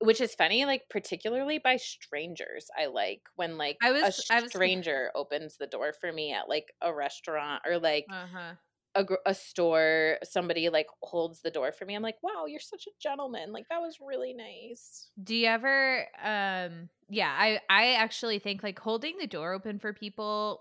which 0.01 0.21
is 0.21 0.35
funny 0.35 0.65
like 0.65 0.83
particularly 0.89 1.59
by 1.59 1.77
strangers 1.77 2.69
i 2.79 2.87
like 2.87 3.23
when 3.35 3.59
like 3.59 3.77
I 3.83 3.91
was, 3.91 4.25
a 4.31 4.41
stranger 4.49 5.11
was... 5.13 5.27
opens 5.27 5.57
the 5.57 5.67
door 5.67 5.93
for 6.01 6.13
me 6.13 6.33
at 6.33 6.49
like 6.49 6.73
a 6.81 6.95
restaurant 6.95 7.63
or 7.67 7.79
like 7.79 8.07
uh-huh. 8.09 8.55
A, 8.99 9.07
a 9.27 9.35
store 9.35 10.19
somebody 10.23 10.69
like 10.69 10.87
holds 11.03 11.41
the 11.41 11.51
door 11.51 11.73
for 11.73 11.85
me 11.85 11.95
i'm 11.95 12.03
like 12.03 12.17
wow 12.23 12.47
you're 12.47 12.61
such 12.61 12.87
a 12.87 12.91
gentleman 13.01 13.53
like 13.53 13.67
that 13.71 13.81
was 13.81 13.99
really 14.01 14.35
nice 14.35 15.09
do 15.23 15.35
you 15.35 15.47
ever 15.47 16.01
um 16.23 16.89
yeah 17.09 17.35
i 17.39 17.61
i 17.71 17.95
actually 17.95 18.39
think 18.39 18.63
like 18.63 18.79
holding 18.79 19.17
the 19.19 19.27
door 19.27 19.53
open 19.53 19.79
for 19.79 19.93
people 19.93 20.61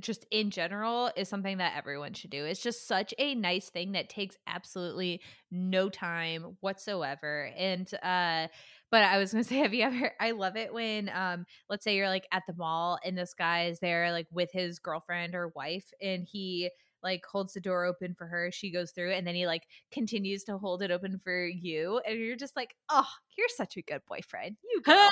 just 0.00 0.26
in 0.30 0.50
general 0.50 1.10
is 1.16 1.28
something 1.28 1.58
that 1.58 1.74
everyone 1.76 2.12
should 2.12 2.30
do. 2.30 2.44
It's 2.44 2.60
just 2.60 2.88
such 2.88 3.14
a 3.18 3.36
nice 3.36 3.70
thing 3.70 3.92
that 3.92 4.08
takes 4.08 4.36
absolutely 4.48 5.20
no 5.52 5.88
time 5.88 6.56
whatsoever. 6.60 7.52
And 7.56 7.88
uh 8.02 8.48
but 8.90 9.02
I 9.02 9.18
was 9.18 9.32
gonna 9.32 9.44
say, 9.44 9.56
have 9.56 9.74
you 9.74 9.82
ever? 9.82 10.12
I 10.20 10.32
love 10.32 10.56
it 10.56 10.72
when, 10.72 11.10
um, 11.12 11.44
let's 11.68 11.84
say 11.84 11.96
you're 11.96 12.08
like 12.08 12.26
at 12.32 12.44
the 12.46 12.54
mall 12.54 12.98
and 13.04 13.16
this 13.16 13.34
guy 13.34 13.66
is 13.66 13.80
there 13.80 14.12
like 14.12 14.26
with 14.30 14.50
his 14.52 14.78
girlfriend 14.78 15.34
or 15.34 15.52
wife, 15.54 15.90
and 16.00 16.26
he 16.30 16.70
like 17.02 17.24
holds 17.24 17.54
the 17.54 17.60
door 17.60 17.84
open 17.84 18.14
for 18.14 18.26
her. 18.26 18.50
She 18.52 18.70
goes 18.70 18.92
through, 18.92 19.12
and 19.12 19.26
then 19.26 19.34
he 19.34 19.46
like 19.46 19.66
continues 19.90 20.44
to 20.44 20.58
hold 20.58 20.82
it 20.82 20.90
open 20.90 21.20
for 21.22 21.46
you, 21.46 22.00
and 22.06 22.18
you're 22.18 22.36
just 22.36 22.56
like, 22.56 22.74
oh, 22.88 23.08
you're 23.36 23.48
such 23.48 23.76
a 23.76 23.82
good 23.82 24.02
boyfriend. 24.06 24.56
You 24.70 24.82
go, 24.82 25.10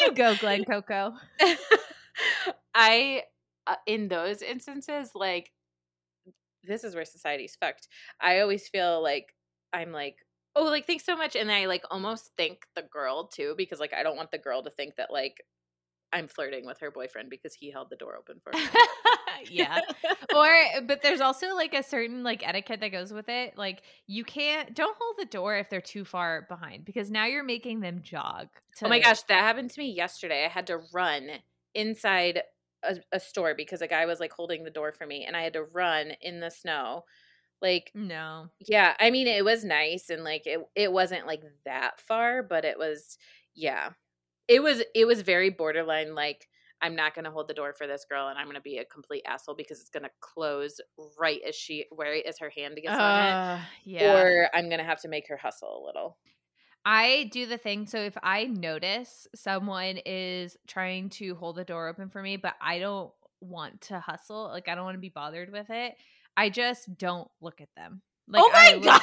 you 0.00 0.12
go, 0.14 0.36
Glen 0.36 0.64
Coco. 0.70 1.14
I, 2.74 3.22
uh, 3.66 3.76
in 3.86 4.08
those 4.08 4.42
instances, 4.42 5.10
like 5.14 5.52
this 6.64 6.84
is 6.84 6.94
where 6.94 7.04
society's 7.04 7.56
fucked. 7.58 7.88
I 8.20 8.40
always 8.40 8.68
feel 8.68 9.02
like 9.02 9.34
I'm 9.72 9.92
like 9.92 10.16
oh 10.56 10.64
like 10.64 10.86
thanks 10.86 11.04
so 11.04 11.16
much 11.16 11.36
and 11.36 11.52
i 11.52 11.66
like 11.66 11.84
almost 11.90 12.30
thank 12.36 12.66
the 12.74 12.82
girl 12.82 13.28
too 13.28 13.54
because 13.56 13.78
like 13.80 13.92
i 13.94 14.02
don't 14.02 14.16
want 14.16 14.30
the 14.30 14.38
girl 14.38 14.62
to 14.62 14.70
think 14.70 14.96
that 14.96 15.10
like 15.10 15.44
i'm 16.12 16.28
flirting 16.28 16.66
with 16.66 16.78
her 16.80 16.90
boyfriend 16.90 17.30
because 17.30 17.54
he 17.54 17.70
held 17.70 17.90
the 17.90 17.96
door 17.96 18.16
open 18.16 18.40
for 18.42 18.56
her 18.56 18.68
yeah 19.50 19.80
or 20.34 20.46
uh, 20.76 20.80
but 20.86 21.02
there's 21.02 21.20
also 21.20 21.54
like 21.54 21.74
a 21.74 21.82
certain 21.82 22.22
like 22.22 22.46
etiquette 22.46 22.80
that 22.80 22.88
goes 22.88 23.12
with 23.12 23.28
it 23.28 23.56
like 23.56 23.82
you 24.06 24.24
can't 24.24 24.74
don't 24.74 24.96
hold 24.98 25.16
the 25.18 25.26
door 25.26 25.56
if 25.56 25.68
they're 25.70 25.80
too 25.80 26.04
far 26.04 26.46
behind 26.48 26.84
because 26.84 27.10
now 27.10 27.26
you're 27.26 27.44
making 27.44 27.80
them 27.80 28.00
jog 28.02 28.48
to- 28.76 28.86
oh 28.86 28.88
my 28.88 28.98
gosh 28.98 29.22
that 29.22 29.40
happened 29.40 29.70
to 29.70 29.80
me 29.80 29.90
yesterday 29.90 30.44
i 30.44 30.48
had 30.48 30.66
to 30.66 30.80
run 30.92 31.28
inside 31.74 32.42
a, 32.84 32.96
a 33.12 33.20
store 33.20 33.54
because 33.54 33.82
a 33.82 33.88
guy 33.88 34.06
was 34.06 34.20
like 34.20 34.32
holding 34.32 34.64
the 34.64 34.70
door 34.70 34.92
for 34.92 35.06
me 35.06 35.24
and 35.26 35.36
i 35.36 35.42
had 35.42 35.52
to 35.52 35.62
run 35.62 36.12
in 36.20 36.40
the 36.40 36.50
snow 36.50 37.04
like 37.60 37.90
no. 37.94 38.48
Yeah, 38.60 38.94
I 39.00 39.10
mean 39.10 39.26
it 39.26 39.44
was 39.44 39.64
nice 39.64 40.10
and 40.10 40.24
like 40.24 40.46
it 40.46 40.60
it 40.74 40.92
wasn't 40.92 41.26
like 41.26 41.42
that 41.64 42.00
far, 42.00 42.42
but 42.42 42.64
it 42.64 42.78
was 42.78 43.18
yeah. 43.54 43.90
It 44.48 44.62
was 44.62 44.82
it 44.94 45.06
was 45.06 45.20
very 45.22 45.50
borderline 45.50 46.14
like 46.14 46.48
I'm 46.80 46.94
not 46.94 47.14
going 47.14 47.24
to 47.24 47.30
hold 47.30 47.48
the 47.48 47.54
door 47.54 47.74
for 47.76 47.86
this 47.86 48.06
girl 48.08 48.28
and 48.28 48.38
I'm 48.38 48.46
going 48.46 48.56
to 48.56 48.60
be 48.62 48.78
a 48.78 48.84
complete 48.84 49.22
asshole 49.26 49.56
because 49.56 49.80
it's 49.80 49.90
going 49.90 50.04
to 50.04 50.10
close 50.20 50.80
right 51.18 51.40
as 51.46 51.54
she 51.54 51.86
where 51.90 52.14
as 52.26 52.38
her 52.38 52.50
hand 52.50 52.76
gets 52.76 52.96
uh, 52.96 53.02
on 53.02 53.58
it. 53.58 53.62
Yeah. 53.84 54.14
Or 54.14 54.48
I'm 54.54 54.68
going 54.68 54.78
to 54.78 54.84
have 54.84 55.00
to 55.02 55.08
make 55.08 55.28
her 55.28 55.36
hustle 55.36 55.82
a 55.82 55.86
little. 55.86 56.18
I 56.84 57.28
do 57.32 57.46
the 57.46 57.58
thing 57.58 57.86
so 57.86 57.98
if 57.98 58.16
I 58.22 58.44
notice 58.44 59.26
someone 59.34 59.98
is 60.06 60.56
trying 60.66 61.10
to 61.10 61.34
hold 61.34 61.56
the 61.56 61.64
door 61.64 61.88
open 61.88 62.08
for 62.08 62.22
me 62.22 62.36
but 62.36 62.54
I 62.62 62.78
don't 62.78 63.10
want 63.40 63.80
to 63.82 64.00
hustle, 64.00 64.44
like 64.44 64.68
I 64.68 64.74
don't 64.74 64.84
want 64.84 64.94
to 64.94 65.00
be 65.00 65.08
bothered 65.08 65.50
with 65.50 65.70
it, 65.70 65.94
I 66.36 66.50
just 66.50 66.96
don't 66.96 67.28
look 67.40 67.60
at 67.60 67.68
them. 67.76 68.02
Like, 68.28 68.42
oh 68.44 68.50
my 68.52 68.58
I 68.58 68.78
god. 68.82 69.00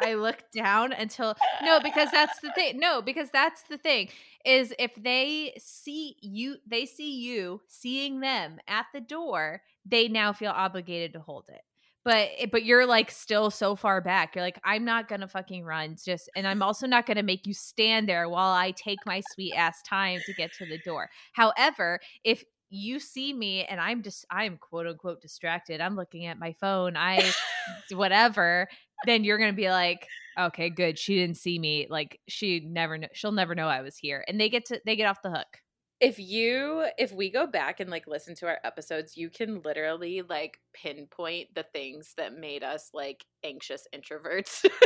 I 0.00 0.14
look 0.14 0.42
down 0.54 0.92
until 0.92 1.34
no, 1.62 1.80
because 1.80 2.10
that's 2.10 2.40
the 2.40 2.50
thing. 2.52 2.78
No, 2.78 3.02
because 3.02 3.30
that's 3.30 3.62
the 3.62 3.78
thing 3.78 4.08
is 4.44 4.72
if 4.78 4.94
they 4.96 5.54
see 5.58 6.16
you, 6.20 6.56
they 6.66 6.86
see 6.86 7.18
you 7.20 7.60
seeing 7.66 8.20
them 8.20 8.58
at 8.68 8.86
the 8.94 9.00
door, 9.00 9.62
they 9.84 10.08
now 10.08 10.32
feel 10.32 10.52
obligated 10.52 11.12
to 11.14 11.20
hold 11.20 11.44
it. 11.48 11.62
But 12.04 12.28
eh, 12.38 12.46
but 12.50 12.64
you're 12.64 12.86
like 12.86 13.10
still 13.10 13.50
so 13.50 13.74
far 13.74 14.00
back. 14.00 14.36
You're 14.36 14.44
like 14.44 14.60
I'm 14.64 14.84
not 14.84 15.08
gonna 15.08 15.26
fucking 15.26 15.64
run. 15.64 15.96
Just 16.04 16.30
and 16.36 16.46
I'm 16.46 16.62
also 16.62 16.86
not 16.86 17.04
gonna 17.06 17.24
make 17.24 17.46
you 17.46 17.54
stand 17.54 18.08
there 18.08 18.28
while 18.28 18.52
I 18.52 18.70
take 18.70 18.98
my 19.04 19.22
sweet 19.32 19.54
ass 19.54 19.82
time 19.82 20.20
to 20.24 20.32
get 20.34 20.52
to 20.58 20.66
the 20.66 20.78
door. 20.78 21.10
However, 21.32 21.98
if 22.22 22.44
you 22.70 22.98
see 22.98 23.32
me 23.32 23.64
and 23.64 23.80
I'm 23.80 24.02
just 24.02 24.24
I'm 24.30 24.58
quote 24.58 24.86
unquote 24.86 25.20
distracted. 25.20 25.80
I'm 25.80 25.96
looking 25.96 26.26
at 26.26 26.38
my 26.38 26.54
phone. 26.60 26.96
I 26.96 27.32
whatever. 27.92 28.68
Then 29.04 29.24
you're 29.24 29.38
gonna 29.38 29.52
be 29.52 29.70
like, 29.70 30.06
okay, 30.38 30.70
good. 30.70 30.98
She 30.98 31.16
didn't 31.16 31.36
see 31.36 31.58
me. 31.58 31.86
Like 31.88 32.20
she 32.28 32.60
never 32.60 32.98
know. 32.98 33.08
She'll 33.12 33.32
never 33.32 33.54
know 33.54 33.68
I 33.68 33.82
was 33.82 33.96
here. 33.96 34.24
And 34.26 34.40
they 34.40 34.48
get 34.48 34.66
to 34.66 34.80
they 34.84 34.96
get 34.96 35.06
off 35.06 35.22
the 35.22 35.30
hook. 35.30 35.58
If 35.98 36.18
you 36.18 36.86
if 36.98 37.12
we 37.12 37.30
go 37.30 37.46
back 37.46 37.80
and 37.80 37.90
like 37.90 38.06
listen 38.06 38.34
to 38.36 38.46
our 38.46 38.58
episodes, 38.64 39.16
you 39.16 39.30
can 39.30 39.62
literally 39.64 40.22
like 40.22 40.58
pinpoint 40.74 41.54
the 41.54 41.64
things 41.72 42.12
that 42.16 42.36
made 42.36 42.62
us 42.62 42.90
like 42.92 43.24
anxious 43.44 43.86
introverts. 43.94 44.66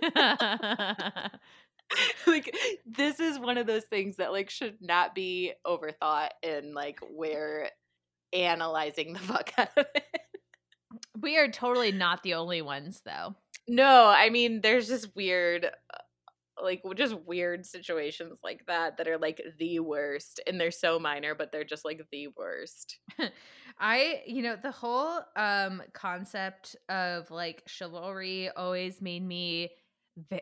like 2.26 2.54
this 2.86 3.20
is 3.20 3.38
one 3.38 3.58
of 3.58 3.66
those 3.66 3.84
things 3.84 4.16
that 4.16 4.32
like 4.32 4.50
should 4.50 4.76
not 4.80 5.14
be 5.14 5.52
overthought 5.66 6.30
and 6.42 6.74
like 6.74 7.00
we're 7.10 7.68
analyzing 8.32 9.12
the 9.12 9.18
fuck 9.20 9.52
out 9.58 9.70
of 9.76 9.86
it. 9.94 10.04
We 11.20 11.38
are 11.38 11.50
totally 11.50 11.92
not 11.92 12.22
the 12.22 12.34
only 12.34 12.62
ones 12.62 13.02
though. 13.04 13.34
No, 13.66 14.06
I 14.06 14.30
mean 14.30 14.60
there's 14.60 14.88
just 14.88 15.14
weird 15.14 15.66
uh, 15.66 15.98
like 16.62 16.82
just 16.96 17.14
weird 17.26 17.64
situations 17.64 18.40
like 18.42 18.66
that 18.66 18.96
that 18.96 19.06
are 19.06 19.18
like 19.18 19.40
the 19.58 19.78
worst 19.78 20.40
and 20.46 20.60
they're 20.60 20.72
so 20.72 20.98
minor 20.98 21.34
but 21.34 21.52
they're 21.52 21.64
just 21.64 21.84
like 21.84 22.00
the 22.10 22.28
worst. 22.36 22.98
I, 23.80 24.22
you 24.26 24.42
know, 24.42 24.56
the 24.60 24.72
whole 24.72 25.20
um 25.36 25.82
concept 25.92 26.76
of 26.88 27.30
like 27.30 27.62
chivalry 27.66 28.50
always 28.56 29.00
made 29.00 29.22
me 29.22 29.70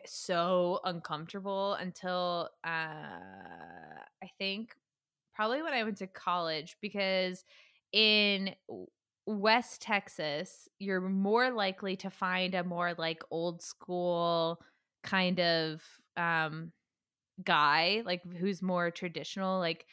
so 0.05 0.79
uncomfortable 0.83 1.73
until 1.73 2.49
uh, 2.63 2.69
I 2.69 4.29
think 4.37 4.75
probably 5.35 5.61
when 5.61 5.73
I 5.73 5.83
went 5.83 5.97
to 5.97 6.07
college 6.07 6.77
because 6.81 7.43
in 7.91 8.55
West 9.25 9.81
Texas, 9.81 10.67
you're 10.79 11.01
more 11.01 11.51
likely 11.51 11.95
to 11.97 12.09
find 12.09 12.55
a 12.55 12.63
more 12.63 12.93
like 12.97 13.23
old 13.31 13.61
school 13.61 14.59
kind 15.03 15.39
of 15.39 15.81
um 16.17 16.71
guy, 17.43 18.03
like 18.05 18.21
who's 18.37 18.61
more 18.61 18.91
traditional, 18.91 19.59
like 19.59 19.85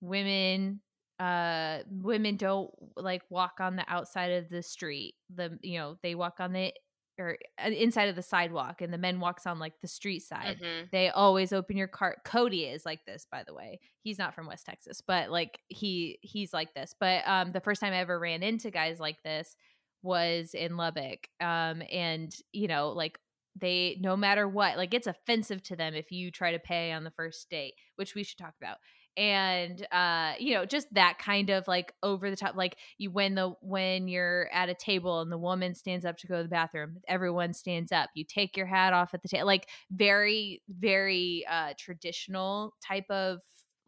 women 0.00 0.80
uh 1.20 1.80
women 1.90 2.36
don't 2.36 2.70
like 2.96 3.22
walk 3.30 3.58
on 3.60 3.76
the 3.76 3.84
outside 3.88 4.32
of 4.32 4.48
the 4.48 4.62
street. 4.62 5.14
The 5.34 5.58
you 5.62 5.78
know, 5.78 5.98
they 6.02 6.14
walk 6.14 6.36
on 6.40 6.52
the 6.52 6.72
or 7.20 7.38
uh, 7.64 7.70
inside 7.70 8.08
of 8.08 8.16
the 8.16 8.22
sidewalk 8.22 8.80
and 8.80 8.92
the 8.92 8.98
men 8.98 9.20
walks 9.20 9.46
on 9.46 9.58
like 9.58 9.74
the 9.80 9.88
street 9.88 10.20
side 10.20 10.58
mm-hmm. 10.60 10.86
they 10.90 11.08
always 11.10 11.52
open 11.52 11.76
your 11.76 11.86
cart 11.86 12.18
cody 12.24 12.64
is 12.64 12.84
like 12.84 13.04
this 13.06 13.26
by 13.30 13.42
the 13.46 13.54
way 13.54 13.78
he's 14.02 14.18
not 14.18 14.34
from 14.34 14.46
west 14.46 14.66
texas 14.66 15.00
but 15.06 15.30
like 15.30 15.58
he 15.68 16.18
he's 16.22 16.52
like 16.52 16.74
this 16.74 16.94
but 16.98 17.22
um 17.26 17.52
the 17.52 17.60
first 17.60 17.80
time 17.80 17.92
i 17.92 17.98
ever 17.98 18.18
ran 18.18 18.42
into 18.42 18.70
guys 18.70 18.98
like 18.98 19.22
this 19.22 19.54
was 20.02 20.54
in 20.54 20.76
lubbock 20.76 21.28
um 21.40 21.82
and 21.92 22.34
you 22.52 22.66
know 22.66 22.90
like 22.90 23.18
they 23.60 23.98
no 24.00 24.16
matter 24.16 24.48
what 24.48 24.76
like 24.76 24.94
it's 24.94 25.06
offensive 25.06 25.62
to 25.62 25.76
them 25.76 25.94
if 25.94 26.10
you 26.10 26.30
try 26.30 26.52
to 26.52 26.58
pay 26.58 26.92
on 26.92 27.04
the 27.04 27.10
first 27.10 27.50
date 27.50 27.74
which 27.96 28.14
we 28.14 28.22
should 28.22 28.38
talk 28.38 28.54
about 28.60 28.78
and 29.16 29.86
uh 29.92 30.32
you 30.38 30.54
know 30.54 30.64
just 30.64 30.92
that 30.94 31.18
kind 31.18 31.50
of 31.50 31.66
like 31.66 31.92
over 32.02 32.30
the 32.30 32.36
top 32.36 32.54
like 32.54 32.76
you 32.98 33.10
when 33.10 33.34
the 33.34 33.48
when 33.60 34.08
you're 34.08 34.48
at 34.52 34.68
a 34.68 34.74
table 34.74 35.20
and 35.20 35.32
the 35.32 35.38
woman 35.38 35.74
stands 35.74 36.04
up 36.04 36.16
to 36.16 36.26
go 36.26 36.36
to 36.36 36.42
the 36.44 36.48
bathroom 36.48 36.96
everyone 37.08 37.52
stands 37.52 37.90
up 37.90 38.08
you 38.14 38.24
take 38.24 38.56
your 38.56 38.66
hat 38.66 38.92
off 38.92 39.12
at 39.12 39.22
the 39.22 39.28
table 39.28 39.46
like 39.46 39.68
very 39.90 40.62
very 40.68 41.44
uh 41.50 41.72
traditional 41.76 42.74
type 42.80 43.08
of 43.10 43.40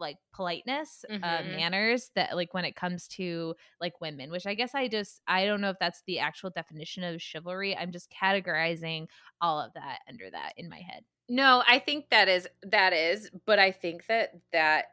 like 0.03 0.19
politeness 0.35 1.05
uh, 1.09 1.15
mm-hmm. 1.15 1.25
uh, 1.25 1.57
manners 1.57 2.11
that 2.17 2.35
like 2.35 2.53
when 2.53 2.65
it 2.65 2.75
comes 2.75 3.07
to 3.07 3.55
like 3.81 4.01
women 4.01 4.31
which 4.31 4.47
i 4.47 4.55
guess 4.55 4.75
i 4.75 4.89
just 4.89 5.21
i 5.29 5.47
don't 5.47 5.61
know 5.61 5.71
if 5.71 5.77
that's 5.79 6.03
the 6.07 6.19
actual 6.19 6.51
definition 6.51 7.05
of 7.05 7.23
chivalry 7.23 7.77
i'm 7.77 7.93
just 7.93 8.13
categorizing 8.13 9.07
all 9.41 9.61
of 9.61 9.73
that 9.75 10.01
under 10.09 10.29
that 10.31 10.53
in 10.57 10.69
my 10.69 10.81
head 10.81 11.05
no 11.29 11.63
i 11.69 11.79
think 11.79 12.07
that 12.11 12.29
is 12.29 12.49
that 12.65 12.93
is 12.93 13.31
but 13.47 13.59
i 13.59 13.71
think 13.71 14.05
that 14.09 14.33
that 14.53 14.87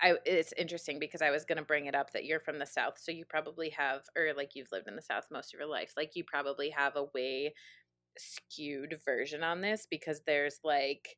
I 0.00 0.14
it's 0.24 0.52
interesting 0.56 0.98
because 0.98 1.22
I 1.22 1.30
was 1.30 1.44
going 1.44 1.58
to 1.58 1.64
bring 1.64 1.86
it 1.86 1.94
up 1.94 2.12
that 2.12 2.24
you're 2.24 2.40
from 2.40 2.58
the 2.58 2.66
south 2.66 2.94
so 2.96 3.10
you 3.12 3.24
probably 3.28 3.70
have 3.70 4.02
or 4.16 4.32
like 4.36 4.52
you've 4.54 4.72
lived 4.72 4.88
in 4.88 4.96
the 4.96 5.02
south 5.02 5.26
most 5.30 5.52
of 5.52 5.58
your 5.58 5.68
life 5.68 5.92
like 5.96 6.12
you 6.14 6.24
probably 6.24 6.70
have 6.70 6.96
a 6.96 7.06
way 7.14 7.54
skewed 8.16 8.96
version 9.04 9.42
on 9.42 9.60
this 9.60 9.86
because 9.90 10.22
there's 10.26 10.60
like 10.62 11.16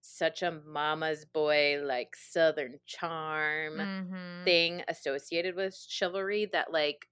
such 0.00 0.42
a 0.42 0.60
mama's 0.66 1.26
boy 1.26 1.80
like 1.84 2.16
southern 2.16 2.78
charm 2.86 3.74
mm-hmm. 3.74 4.44
thing 4.44 4.82
associated 4.88 5.54
with 5.54 5.76
chivalry 5.88 6.48
that 6.50 6.72
like 6.72 7.06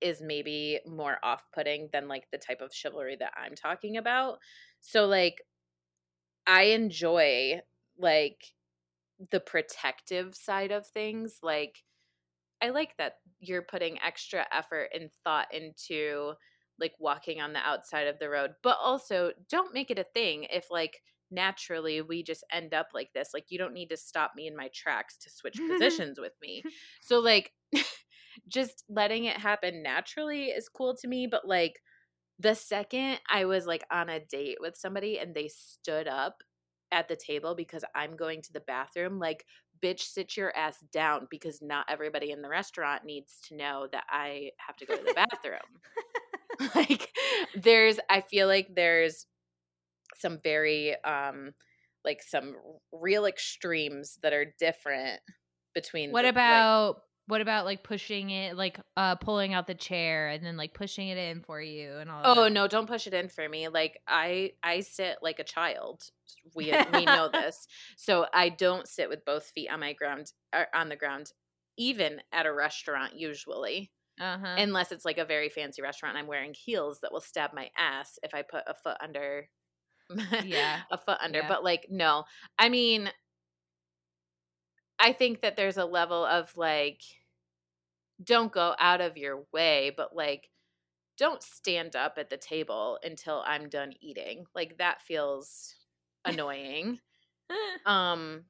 is 0.00 0.20
maybe 0.22 0.78
more 0.86 1.18
off-putting 1.22 1.88
than 1.92 2.08
like 2.08 2.30
the 2.30 2.38
type 2.38 2.60
of 2.60 2.72
chivalry 2.72 3.16
that 3.18 3.32
I'm 3.36 3.54
talking 3.54 3.96
about. 3.96 4.38
So 4.80 5.06
like 5.06 5.42
I 6.46 6.64
enjoy 6.64 7.60
like 7.98 8.40
the 9.30 9.40
protective 9.40 10.34
side 10.34 10.70
of 10.70 10.86
things 10.86 11.38
like 11.42 11.82
I 12.62 12.70
like 12.70 12.96
that 12.98 13.14
you're 13.40 13.62
putting 13.62 13.98
extra 14.02 14.44
effort 14.52 14.90
and 14.92 15.10
thought 15.24 15.52
into 15.52 16.32
like 16.80 16.92
walking 16.98 17.40
on 17.40 17.52
the 17.52 17.58
outside 17.58 18.06
of 18.06 18.18
the 18.18 18.28
road, 18.28 18.52
but 18.62 18.76
also 18.82 19.32
don't 19.48 19.74
make 19.74 19.90
it 19.90 19.98
a 19.98 20.06
thing 20.14 20.46
if 20.50 20.70
like 20.70 21.02
naturally 21.30 22.00
we 22.00 22.22
just 22.22 22.44
end 22.52 22.74
up 22.74 22.88
like 22.94 23.10
this. 23.14 23.30
Like 23.34 23.46
you 23.48 23.58
don't 23.58 23.74
need 23.74 23.90
to 23.90 23.96
stop 23.96 24.32
me 24.36 24.46
in 24.46 24.56
my 24.56 24.70
tracks 24.74 25.16
to 25.18 25.30
switch 25.30 25.58
positions 25.70 26.18
with 26.18 26.32
me. 26.42 26.62
So 27.00 27.18
like 27.18 27.52
just 28.48 28.84
letting 28.88 29.24
it 29.24 29.36
happen 29.36 29.82
naturally 29.82 30.46
is 30.46 30.68
cool 30.68 30.96
to 30.96 31.08
me, 31.08 31.26
but 31.26 31.46
like 31.46 31.80
the 32.38 32.54
second 32.54 33.18
I 33.30 33.44
was 33.44 33.66
like 33.66 33.84
on 33.90 34.08
a 34.08 34.20
date 34.20 34.58
with 34.60 34.76
somebody 34.76 35.18
and 35.18 35.34
they 35.34 35.48
stood 35.48 36.06
up 36.06 36.42
at 36.92 37.08
the 37.08 37.16
table 37.16 37.54
because 37.54 37.84
I'm 37.94 38.16
going 38.16 38.42
to 38.42 38.52
the 38.52 38.60
bathroom, 38.60 39.18
like 39.18 39.44
bitch 39.82 40.00
sit 40.00 40.36
your 40.36 40.56
ass 40.56 40.76
down 40.92 41.28
because 41.30 41.60
not 41.62 41.86
everybody 41.88 42.30
in 42.30 42.42
the 42.42 42.48
restaurant 42.48 43.04
needs 43.04 43.40
to 43.48 43.56
know 43.56 43.86
that 43.92 44.04
I 44.10 44.50
have 44.66 44.76
to 44.76 44.86
go 44.86 44.96
to 44.96 45.04
the 45.04 45.14
bathroom. 45.14 45.60
like 46.74 47.10
there's 47.54 48.00
I 48.10 48.22
feel 48.22 48.48
like 48.48 48.74
there's 48.74 49.26
some 50.16 50.38
very 50.42 50.96
um 51.04 51.52
like 52.04 52.22
some 52.22 52.56
real 52.92 53.26
extremes 53.26 54.18
that 54.22 54.32
are 54.32 54.54
different 54.58 55.20
between 55.74 56.10
what 56.10 56.22
the, 56.22 56.30
about 56.30 56.94
like, 56.94 57.02
what 57.28 57.42
about 57.42 57.66
like 57.66 57.82
pushing 57.82 58.30
it 58.30 58.56
like 58.56 58.80
uh 58.96 59.14
pulling 59.14 59.52
out 59.54 59.66
the 59.66 59.74
chair 59.74 60.28
and 60.28 60.44
then 60.44 60.56
like 60.56 60.74
pushing 60.74 61.08
it 61.08 61.18
in 61.18 61.42
for 61.42 61.60
you 61.60 61.96
and 61.98 62.10
all 62.10 62.22
oh 62.24 62.48
no 62.48 62.66
don't 62.66 62.88
push 62.88 63.06
it 63.06 63.14
in 63.14 63.28
for 63.28 63.48
me 63.48 63.68
like 63.68 64.00
i 64.08 64.50
i 64.62 64.80
sit 64.80 65.18
like 65.22 65.38
a 65.38 65.44
child 65.44 66.02
we 66.56 66.72
we 66.92 67.04
know 67.04 67.28
this 67.32 67.68
so 67.96 68.26
i 68.32 68.48
don't 68.48 68.88
sit 68.88 69.08
with 69.08 69.24
both 69.24 69.44
feet 69.54 69.68
on 69.70 69.78
my 69.78 69.92
ground 69.92 70.32
or 70.54 70.62
er, 70.62 70.66
on 70.74 70.88
the 70.88 70.96
ground 70.96 71.32
even 71.76 72.20
at 72.32 72.46
a 72.46 72.52
restaurant 72.52 73.14
usually 73.14 73.92
uh-huh. 74.20 74.56
unless 74.58 74.90
it's 74.90 75.04
like 75.04 75.18
a 75.18 75.24
very 75.24 75.50
fancy 75.50 75.82
restaurant 75.82 76.16
i'm 76.16 76.26
wearing 76.26 76.54
heels 76.54 77.00
that 77.02 77.12
will 77.12 77.20
stab 77.20 77.52
my 77.54 77.68
ass 77.76 78.18
if 78.22 78.34
i 78.34 78.42
put 78.42 78.62
a 78.66 78.74
foot 78.74 78.96
under 79.02 79.48
yeah 80.44 80.80
a 80.90 80.96
foot 80.96 81.18
under 81.22 81.40
yeah. 81.40 81.48
but 81.48 81.62
like 81.62 81.86
no 81.90 82.24
i 82.58 82.70
mean 82.70 83.10
i 84.98 85.12
think 85.12 85.42
that 85.42 85.56
there's 85.56 85.76
a 85.78 85.84
level 85.84 86.24
of 86.24 86.56
like 86.56 87.02
don't 88.22 88.52
go 88.52 88.74
out 88.78 89.00
of 89.00 89.16
your 89.16 89.44
way 89.52 89.92
but 89.96 90.14
like 90.14 90.48
don't 91.16 91.42
stand 91.42 91.96
up 91.96 92.14
at 92.16 92.30
the 92.30 92.36
table 92.36 92.98
until 93.02 93.42
i'm 93.46 93.68
done 93.68 93.92
eating. 94.00 94.44
Like 94.54 94.78
that 94.78 95.02
feels 95.02 95.74
annoying. 96.24 96.98
Um 97.86 98.44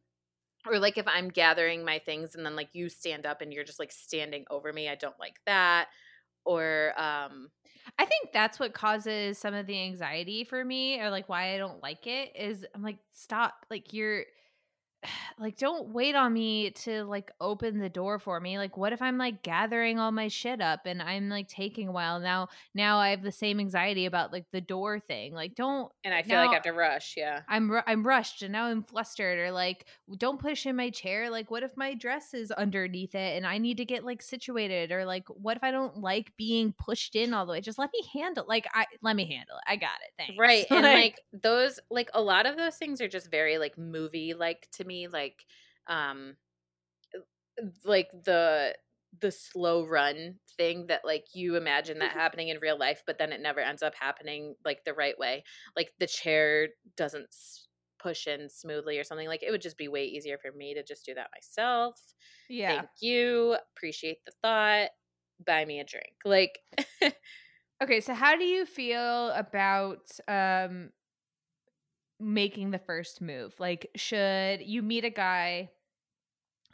or 0.67 0.81
like 0.81 0.99
if 0.99 1.07
i'm 1.07 1.29
gathering 1.29 1.85
my 1.85 2.01
things 2.01 2.35
and 2.35 2.45
then 2.45 2.57
like 2.57 2.71
you 2.73 2.89
stand 2.89 3.27
up 3.27 3.41
and 3.43 3.53
you're 3.53 3.63
just 3.65 3.79
like 3.79 3.93
standing 3.93 4.45
over 4.51 4.73
me 4.73 4.89
i 4.89 4.97
don't 4.97 5.19
like 5.21 5.37
that. 5.47 5.87
Or 6.45 6.93
um 6.97 7.51
I 7.99 8.05
think 8.05 8.33
that's 8.33 8.59
what 8.61 8.75
causes 8.75 9.39
some 9.39 9.55
of 9.55 9.67
the 9.67 9.81
anxiety 9.81 10.45
for 10.45 10.65
me 10.65 11.01
or 11.01 11.11
like 11.11 11.29
why 11.29 11.55
I 11.55 11.59
don't 11.59 11.83
like 11.83 12.07
it 12.07 12.33
is 12.37 12.67
I'm 12.75 12.83
like 12.83 12.99
stop 13.13 13.67
like 13.71 13.93
you're 13.93 14.25
like 15.39 15.57
don't 15.57 15.89
wait 15.91 16.15
on 16.15 16.33
me 16.33 16.71
to 16.71 17.05
like 17.05 17.31
open 17.41 17.79
the 17.79 17.89
door 17.89 18.19
for 18.19 18.41
me 18.41 18.59
like 18.59 18.77
what 18.77 18.93
if 18.93 19.01
i'm 19.01 19.19
like 19.19 19.43
gathering 19.43 19.99
all 19.99 20.11
my 20.11 20.29
shit 20.29 20.61
up 20.61 20.81
and 20.87 21.01
i'm 21.01 21.29
like 21.29 21.49
taking 21.49 21.89
a 21.89 21.93
while? 21.93 22.19
Now 22.21 22.49
now 22.75 22.99
i 22.99 23.11
have 23.11 23.23
the 23.23 23.33
same 23.33 23.61
anxiety 23.61 24.07
about 24.07 24.33
like 24.33 24.47
the 24.53 24.61
door 24.61 24.99
thing 24.99 25.33
like 25.33 25.55
don't 25.55 25.91
and 26.05 26.13
i 26.13 26.23
feel 26.23 26.39
like 26.39 26.51
i 26.51 26.55
have 26.55 26.63
to 26.63 26.73
rush 26.73 27.15
yeah. 27.17 27.41
I'm 27.49 27.71
i'm 27.87 28.07
rushed 28.07 28.43
and 28.43 28.53
now 28.53 28.65
i'm 28.65 28.83
flustered 28.83 29.39
or 29.39 29.53
like 29.53 29.87
don't 30.17 30.41
push 30.41 30.67
in 30.67 30.77
my 30.77 30.91
chair 30.91 31.31
like 31.31 31.51
what 31.51 31.63
if 31.63 31.77
my 31.77 31.95
dress 31.95 32.35
is 32.35 32.51
underneath 32.51 33.15
it 33.15 33.37
and 33.37 33.47
i 33.47 33.59
need 33.59 33.77
to 33.77 33.85
get 33.85 34.05
like 34.05 34.23
situated 34.23 34.91
or 34.91 35.05
like 35.05 35.29
what 35.29 35.57
if 35.57 35.65
i 35.65 35.71
don't 35.71 35.99
like 35.99 36.33
being 36.37 36.73
pushed 36.79 37.15
in 37.17 37.33
all 37.33 37.47
the 37.47 37.53
way? 37.53 37.61
Just 37.61 37.79
let 37.79 37.91
me 37.93 38.09
handle 38.13 38.45
like 38.49 38.67
i 38.75 38.87
let 39.03 39.15
me 39.17 39.27
handle 39.27 39.57
it 39.57 39.65
i 39.71 39.77
got 39.77 39.99
it 40.05 40.13
thanks. 40.19 40.39
Right 40.39 40.67
and 40.71 40.83
like 40.83 41.21
those 41.33 41.79
like 41.91 42.11
a 42.15 42.23
lot 42.23 42.47
of 42.47 42.57
those 42.57 42.77
things 42.77 43.01
are 43.01 43.09
just 43.09 43.31
very 43.31 43.59
like 43.59 43.79
movie 43.79 44.35
like 44.35 44.69
to 44.73 44.85
me 44.89 45.09
like 45.09 45.45
um 45.87 46.37
like 47.85 48.11
the 48.25 48.75
the 49.21 49.31
slow 49.31 49.87
run 49.87 50.35
thing 50.57 50.87
that 50.89 51.01
like 51.05 51.25
you 51.33 51.57
imagine 51.57 51.99
that 51.99 52.13
happening 52.13 52.49
in 52.49 52.59
real 52.61 52.79
life 52.79 53.03
but 53.07 53.19
then 53.19 53.33
it 53.33 53.41
never 53.41 53.61
ends 53.61 53.83
up 53.83 53.95
happening 53.99 54.55
like 54.65 54.85
the 54.85 54.95
right 54.95 55.19
way. 55.19 55.45
Like 55.77 55.93
the 55.99 56.07
chair 56.07 56.69
doesn't 56.97 57.35
push 57.99 58.27
in 58.27 58.49
smoothly 58.49 58.99
or 58.99 59.05
something 59.05 59.27
like 59.27 59.43
it 59.43 59.51
would 59.51 59.63
just 59.63 59.79
be 59.79 59.89
way 59.89 60.05
easier 60.05 60.39
for 60.39 60.57
me 60.57 60.75
to 60.75 60.83
just 60.85 61.05
do 61.07 61.15
that 61.15 61.31
myself. 61.35 62.01
Yeah. 62.49 62.77
Thank 62.77 62.91
you. 63.01 63.57
Appreciate 63.77 64.19
the 64.27 64.33
thought. 64.43 64.91
Buy 65.45 65.65
me 65.65 65.81
a 65.81 65.85
drink. 65.85 66.13
Like 66.25 66.59
okay 67.83 68.01
so 68.01 68.13
how 68.15 68.37
do 68.37 68.45
you 68.45 68.67
feel 68.67 69.31
about 69.31 70.11
um 70.29 70.91
making 72.21 72.71
the 72.71 72.79
first 72.79 73.21
move? 73.21 73.55
Like, 73.59 73.91
should 73.95 74.61
you 74.63 74.83
meet 74.83 75.05
a 75.05 75.11
guy 75.11 75.71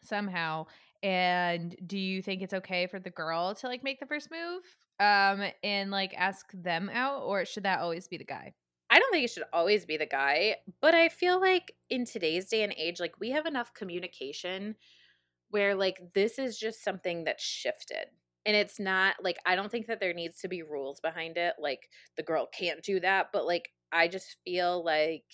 somehow 0.02 0.66
and 1.02 1.76
do 1.86 1.98
you 1.98 2.22
think 2.22 2.40
it's 2.42 2.54
okay 2.54 2.86
for 2.86 2.98
the 2.98 3.10
girl 3.10 3.54
to 3.54 3.66
like 3.66 3.84
make 3.84 4.00
the 4.00 4.06
first 4.06 4.30
move 4.30 4.62
um 5.00 5.44
and 5.62 5.90
like 5.90 6.14
ask 6.16 6.50
them 6.52 6.90
out 6.92 7.22
or 7.22 7.44
should 7.44 7.62
that 7.62 7.80
always 7.80 8.08
be 8.08 8.16
the 8.16 8.24
guy 8.24 8.52
i 8.90 8.98
don't 8.98 9.10
think 9.12 9.24
it 9.24 9.30
should 9.30 9.44
always 9.52 9.84
be 9.84 9.96
the 9.96 10.06
guy 10.06 10.56
but 10.80 10.94
i 10.94 11.08
feel 11.08 11.40
like 11.40 11.74
in 11.90 12.04
today's 12.04 12.46
day 12.46 12.62
and 12.62 12.74
age 12.76 13.00
like 13.00 13.18
we 13.20 13.30
have 13.30 13.46
enough 13.46 13.74
communication 13.74 14.74
where 15.50 15.74
like 15.74 16.00
this 16.14 16.38
is 16.38 16.58
just 16.58 16.82
something 16.82 17.24
that's 17.24 17.44
shifted 17.44 18.06
and 18.46 18.56
it's 18.56 18.80
not 18.80 19.16
like 19.22 19.36
i 19.46 19.54
don't 19.54 19.70
think 19.70 19.86
that 19.86 20.00
there 20.00 20.14
needs 20.14 20.40
to 20.40 20.48
be 20.48 20.62
rules 20.62 21.00
behind 21.00 21.36
it 21.36 21.54
like 21.58 21.88
the 22.16 22.22
girl 22.22 22.46
can't 22.46 22.82
do 22.82 23.00
that 23.00 23.28
but 23.32 23.46
like 23.46 23.70
I 23.94 24.08
just 24.08 24.36
feel 24.44 24.84
like 24.84 25.24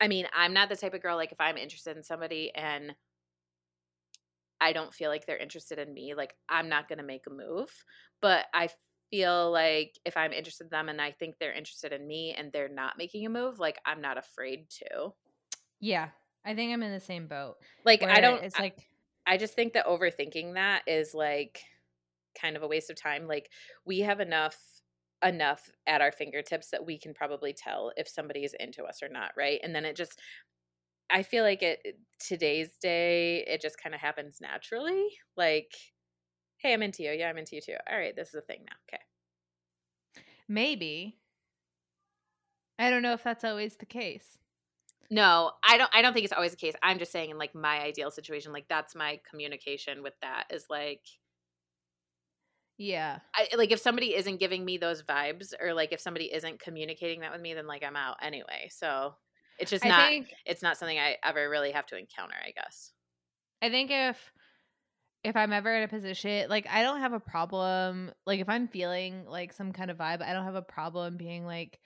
I 0.00 0.06
mean, 0.06 0.26
I'm 0.36 0.52
not 0.52 0.68
the 0.68 0.76
type 0.76 0.94
of 0.94 1.02
girl 1.02 1.16
like 1.16 1.32
if 1.32 1.40
I'm 1.40 1.56
interested 1.56 1.96
in 1.96 2.04
somebody 2.04 2.52
and 2.54 2.94
I 4.60 4.72
don't 4.72 4.94
feel 4.94 5.10
like 5.10 5.26
they're 5.26 5.36
interested 5.36 5.78
in 5.78 5.92
me, 5.92 6.14
like 6.14 6.34
I'm 6.48 6.68
not 6.68 6.88
going 6.88 6.98
to 6.98 7.04
make 7.04 7.26
a 7.26 7.30
move, 7.30 7.70
but 8.20 8.46
I 8.54 8.68
feel 9.10 9.50
like 9.50 9.98
if 10.04 10.16
I'm 10.16 10.32
interested 10.32 10.64
in 10.64 10.70
them 10.70 10.88
and 10.88 11.00
I 11.00 11.12
think 11.12 11.36
they're 11.38 11.52
interested 11.52 11.92
in 11.92 12.06
me 12.06 12.34
and 12.36 12.52
they're 12.52 12.68
not 12.68 12.98
making 12.98 13.26
a 13.26 13.30
move, 13.30 13.58
like 13.58 13.78
I'm 13.86 14.00
not 14.00 14.18
afraid 14.18 14.68
to. 14.70 15.12
Yeah. 15.80 16.08
I 16.44 16.54
think 16.54 16.72
I'm 16.72 16.82
in 16.82 16.92
the 16.92 17.00
same 17.00 17.26
boat. 17.26 17.56
Like 17.84 18.02
I 18.02 18.20
don't 18.20 18.42
it's 18.42 18.58
like 18.58 18.78
I, 19.26 19.34
I 19.34 19.36
just 19.36 19.54
think 19.54 19.72
that 19.72 19.86
overthinking 19.86 20.54
that 20.54 20.82
is 20.86 21.12
like 21.14 21.60
kind 22.40 22.56
of 22.56 22.62
a 22.62 22.68
waste 22.68 22.90
of 22.90 23.00
time. 23.00 23.26
Like 23.26 23.50
we 23.84 24.00
have 24.00 24.20
enough 24.20 24.56
enough 25.24 25.70
at 25.86 26.00
our 26.00 26.12
fingertips 26.12 26.70
that 26.70 26.84
we 26.84 26.98
can 26.98 27.12
probably 27.12 27.52
tell 27.52 27.92
if 27.96 28.08
somebody 28.08 28.44
is 28.44 28.54
into 28.60 28.84
us 28.84 29.02
or 29.02 29.08
not, 29.08 29.32
right? 29.36 29.60
And 29.62 29.74
then 29.74 29.84
it 29.84 29.96
just 29.96 30.20
I 31.10 31.22
feel 31.22 31.42
like 31.42 31.62
it 31.62 31.98
today's 32.18 32.76
day 32.80 33.44
it 33.46 33.60
just 33.60 33.82
kind 33.82 33.94
of 33.94 34.00
happens 34.00 34.38
naturally. 34.40 35.06
Like, 35.36 35.74
hey, 36.58 36.72
I'm 36.72 36.82
into 36.82 37.02
you. 37.02 37.12
Yeah, 37.12 37.30
I'm 37.30 37.38
into 37.38 37.56
you 37.56 37.62
too. 37.62 37.76
All 37.90 37.98
right, 37.98 38.14
this 38.14 38.28
is 38.28 38.34
a 38.34 38.40
thing 38.42 38.60
now. 38.66 38.76
Okay. 38.88 39.02
Maybe. 40.48 41.18
I 42.78 42.90
don't 42.90 43.02
know 43.02 43.12
if 43.12 43.24
that's 43.24 43.44
always 43.44 43.76
the 43.76 43.86
case. 43.86 44.38
No, 45.10 45.52
I 45.64 45.78
don't 45.78 45.90
I 45.92 46.02
don't 46.02 46.12
think 46.12 46.24
it's 46.24 46.34
always 46.34 46.50
the 46.52 46.58
case. 46.58 46.74
I'm 46.82 46.98
just 46.98 47.12
saying 47.12 47.30
in 47.30 47.38
like 47.38 47.54
my 47.54 47.80
ideal 47.80 48.10
situation, 48.10 48.52
like 48.52 48.68
that's 48.68 48.94
my 48.94 49.20
communication 49.28 50.02
with 50.02 50.14
that 50.20 50.44
is 50.50 50.66
like 50.68 51.00
yeah. 52.78 53.18
I, 53.34 53.48
like 53.56 53.72
if 53.72 53.80
somebody 53.80 54.14
isn't 54.14 54.38
giving 54.38 54.64
me 54.64 54.78
those 54.78 55.02
vibes 55.02 55.52
or 55.60 55.74
like 55.74 55.92
if 55.92 56.00
somebody 56.00 56.32
isn't 56.32 56.60
communicating 56.60 57.20
that 57.20 57.32
with 57.32 57.40
me 57.40 57.52
then 57.52 57.66
like 57.66 57.82
I'm 57.82 57.96
out 57.96 58.16
anyway. 58.22 58.68
So 58.70 59.14
it's 59.58 59.70
just 59.70 59.84
I 59.84 59.88
not 59.88 60.08
think 60.08 60.32
it's 60.46 60.62
not 60.62 60.76
something 60.76 60.98
I 60.98 61.16
ever 61.24 61.50
really 61.50 61.72
have 61.72 61.86
to 61.86 61.98
encounter, 61.98 62.36
I 62.40 62.52
guess. 62.52 62.92
I 63.60 63.68
think 63.68 63.90
if 63.90 64.32
if 65.24 65.34
I'm 65.34 65.52
ever 65.52 65.74
in 65.74 65.82
a 65.82 65.88
position 65.88 66.48
like 66.48 66.68
I 66.70 66.82
don't 66.82 67.00
have 67.00 67.12
a 67.12 67.20
problem 67.20 68.12
like 68.24 68.40
if 68.40 68.48
I'm 68.48 68.68
feeling 68.68 69.24
like 69.26 69.52
some 69.52 69.72
kind 69.72 69.90
of 69.90 69.98
vibe, 69.98 70.22
I 70.22 70.32
don't 70.32 70.44
have 70.44 70.54
a 70.54 70.62
problem 70.62 71.16
being 71.16 71.44
like 71.44 71.80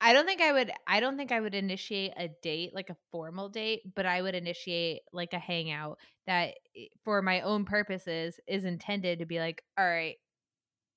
I 0.00 0.12
don't 0.12 0.26
think 0.26 0.42
I 0.42 0.52
would 0.52 0.70
I 0.86 1.00
don't 1.00 1.16
think 1.16 1.32
I 1.32 1.40
would 1.40 1.54
initiate 1.54 2.12
a 2.16 2.28
date 2.42 2.74
like 2.74 2.90
a 2.90 2.96
formal 3.10 3.48
date, 3.48 3.82
but 3.94 4.06
I 4.06 4.20
would 4.20 4.34
initiate 4.34 5.02
like 5.12 5.32
a 5.32 5.38
hangout 5.38 5.98
that 6.26 6.54
eh, 6.76 6.86
for 7.04 7.22
my 7.22 7.40
own 7.40 7.64
purposes 7.64 8.38
is 8.46 8.64
intended 8.64 9.20
to 9.20 9.26
be 9.26 9.38
like, 9.38 9.62
all 9.78 9.86
right, 9.86 10.16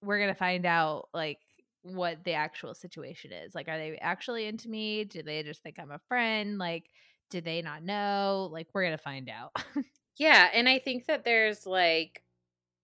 we're 0.02 0.18
going 0.20 0.34
to 0.34 0.38
find 0.40 0.66
out 0.66 1.10
like 1.14 1.40
what 1.84 2.24
the 2.26 2.34
actual 2.34 2.74
situation 2.74 3.32
is. 3.32 3.56
Like 3.56 3.70
are 3.70 3.78
they 3.78 3.98
actually 3.98 4.46
into 4.48 4.70
me? 4.70 5.06
Do 5.06 5.24
they 5.24 5.44
just 5.44 5.64
think 5.64 5.80
I'm 5.80 5.92
a 5.92 6.02
friend? 6.10 6.58
Like 6.58 6.90
do 7.30 7.42
they 7.42 7.62
not 7.62 7.84
know? 7.84 8.50
Like 8.52 8.68
we're 8.74 8.84
going 8.84 8.98
to 8.98 9.04
find 9.04 9.30
out. 9.30 9.56
yeah, 10.18 10.50
and 10.54 10.68
I 10.68 10.80
think 10.80 11.06
that 11.08 11.24
there's 11.24 11.66
like 11.66 12.22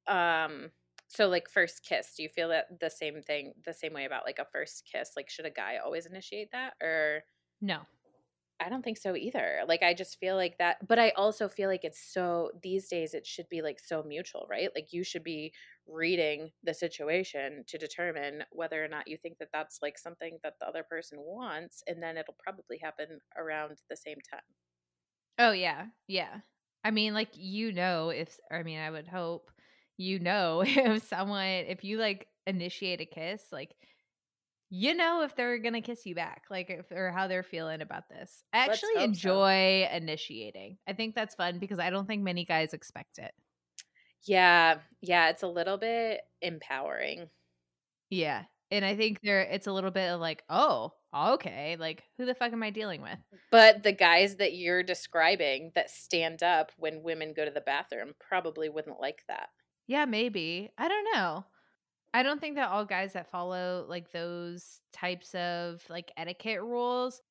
um 0.07 0.69
so 1.07 1.27
like 1.27 1.49
first 1.49 1.83
kiss, 1.83 2.15
do 2.15 2.23
you 2.23 2.29
feel 2.29 2.49
that 2.49 2.79
the 2.79 2.89
same 2.89 3.21
thing 3.21 3.53
the 3.65 3.73
same 3.73 3.93
way 3.93 4.05
about 4.05 4.25
like 4.25 4.39
a 4.39 4.45
first 4.51 4.89
kiss? 4.91 5.11
Like 5.15 5.29
should 5.29 5.45
a 5.45 5.51
guy 5.51 5.77
always 5.77 6.05
initiate 6.05 6.51
that 6.51 6.73
or 6.81 7.23
no. 7.61 7.85
I 8.59 8.69
don't 8.69 8.83
think 8.83 8.97
so 8.97 9.15
either. 9.15 9.63
Like 9.67 9.83
I 9.83 9.93
just 9.93 10.17
feel 10.17 10.35
like 10.37 10.57
that 10.59 10.87
but 10.87 10.97
I 10.97 11.09
also 11.11 11.49
feel 11.49 11.67
like 11.69 11.83
it's 11.83 11.99
so 11.99 12.51
these 12.63 12.87
days 12.87 13.13
it 13.13 13.25
should 13.27 13.49
be 13.49 13.61
like 13.61 13.79
so 13.79 14.01
mutual, 14.01 14.47
right? 14.49 14.69
Like 14.73 14.93
you 14.93 15.03
should 15.03 15.23
be 15.23 15.53
reading 15.87 16.51
the 16.63 16.73
situation 16.73 17.65
to 17.67 17.77
determine 17.77 18.43
whether 18.51 18.83
or 18.83 18.87
not 18.87 19.07
you 19.09 19.17
think 19.17 19.39
that 19.39 19.49
that's 19.51 19.79
like 19.81 19.97
something 19.97 20.39
that 20.43 20.55
the 20.59 20.67
other 20.67 20.83
person 20.83 21.19
wants 21.21 21.83
and 21.87 22.01
then 22.01 22.17
it'll 22.17 22.37
probably 22.39 22.77
happen 22.77 23.19
around 23.37 23.81
the 23.89 23.97
same 23.97 24.17
time. 24.31 24.41
Oh 25.37 25.51
yeah. 25.51 25.87
Yeah. 26.07 26.41
I 26.83 26.91
mean 26.91 27.13
like 27.13 27.29
you 27.35 27.71
know 27.71 28.09
if 28.09 28.39
I 28.51 28.63
mean 28.63 28.79
I 28.79 28.91
would 28.91 29.07
hope 29.07 29.51
you 29.97 30.19
know 30.19 30.61
if 30.65 31.03
someone 31.07 31.41
if 31.67 31.83
you 31.83 31.97
like 31.97 32.27
initiate 32.47 33.01
a 33.01 33.05
kiss 33.05 33.41
like 33.51 33.73
you 34.69 34.93
know 34.93 35.21
if 35.23 35.35
they're 35.35 35.57
gonna 35.59 35.81
kiss 35.81 36.05
you 36.05 36.15
back 36.15 36.43
like 36.49 36.69
if 36.69 36.91
or 36.91 37.11
how 37.11 37.27
they're 37.27 37.43
feeling 37.43 37.81
about 37.81 38.09
this 38.09 38.43
i 38.53 38.57
actually 38.59 38.89
hope 38.95 38.99
so. 38.99 39.03
enjoy 39.03 39.87
initiating 39.91 40.77
i 40.87 40.93
think 40.93 41.15
that's 41.15 41.35
fun 41.35 41.59
because 41.59 41.79
i 41.79 41.89
don't 41.89 42.07
think 42.07 42.23
many 42.23 42.45
guys 42.45 42.73
expect 42.73 43.17
it 43.19 43.31
Yeah, 44.25 44.79
yeah, 45.01 45.29
it's 45.29 45.43
a 45.43 45.47
little 45.47 45.77
bit 45.77 46.21
empowering. 46.41 47.29
yeah 48.09 48.43
and 48.71 48.83
i 48.83 48.95
think 48.95 49.19
there 49.21 49.41
it's 49.41 49.67
a 49.67 49.71
little 49.71 49.91
bit 49.91 50.09
of 50.11 50.19
like 50.19 50.43
oh 50.49 50.91
okay 51.15 51.77
like 51.79 52.03
who 52.17 52.25
the 52.25 52.33
fuck 52.35 52.51
am 52.51 52.63
i 52.63 52.69
dealing 52.71 53.01
with 53.01 53.17
But 53.51 53.83
the 53.83 53.91
guys 53.93 54.37
that 54.37 54.53
you're 54.55 54.83
describing 54.83 55.71
that 55.75 55.89
stand 55.89 56.41
up 56.43 56.71
when 56.77 57.03
women 57.03 57.33
go 57.35 57.45
to 57.45 57.51
the 57.51 57.61
bathroom 57.61 58.13
probably 58.19 58.67
wouldn't 58.67 58.99
like 58.99 59.23
that. 59.29 59.47
Yeah 59.87 60.05
maybe 60.05 60.69
i 60.77 60.87
don't 60.87 61.07
know 61.13 61.45
i 62.13 62.23
don't 62.23 62.41
think 62.41 62.55
that 62.55 62.69
all 62.69 62.85
guys 62.85 63.13
that 63.13 63.29
follow 63.31 63.85
like 63.89 64.11
those 64.11 64.81
types 64.93 65.35
of 65.35 65.83
like 65.89 66.11
etiquette 66.17 66.61
rules 66.63 67.21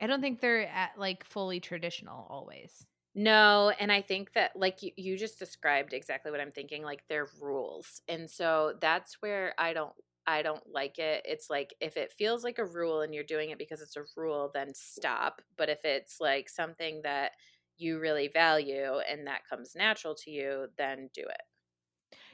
i 0.00 0.06
don't 0.06 0.20
think 0.22 0.40
they're 0.40 0.68
at 0.68 0.92
like 0.98 1.24
fully 1.24 1.60
traditional 1.60 2.26
always 2.30 2.86
No, 3.14 3.70
and 3.78 3.92
I 3.92 4.00
think 4.00 4.32
that 4.34 4.52
like 4.56 4.82
you, 4.82 4.90
you 4.96 5.18
just 5.18 5.38
described 5.38 5.92
exactly 5.92 6.30
what 6.30 6.40
I'm 6.40 6.52
thinking, 6.52 6.82
like 6.82 7.02
they're 7.08 7.28
rules. 7.40 8.00
And 8.08 8.30
so 8.30 8.74
that's 8.80 9.16
where 9.20 9.54
I 9.58 9.74
don't 9.74 9.92
I 10.26 10.42
don't 10.42 10.62
like 10.72 10.98
it. 10.98 11.22
It's 11.26 11.50
like 11.50 11.74
if 11.80 11.96
it 11.98 12.12
feels 12.12 12.42
like 12.44 12.58
a 12.58 12.64
rule 12.64 13.02
and 13.02 13.14
you're 13.14 13.24
doing 13.24 13.50
it 13.50 13.58
because 13.58 13.82
it's 13.82 13.96
a 13.96 14.04
rule, 14.16 14.50
then 14.54 14.72
stop. 14.74 15.42
But 15.58 15.68
if 15.68 15.84
it's 15.84 16.20
like 16.20 16.48
something 16.48 17.02
that 17.02 17.32
you 17.76 17.98
really 17.98 18.28
value 18.28 18.98
and 19.10 19.26
that 19.26 19.46
comes 19.48 19.74
natural 19.74 20.14
to 20.14 20.30
you, 20.30 20.68
then 20.78 21.10
do 21.12 21.22
it. 21.22 21.42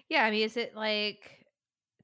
Yeah, 0.08 0.24
I 0.24 0.30
mean, 0.30 0.42
is 0.44 0.56
it 0.56 0.74
like 0.74 1.46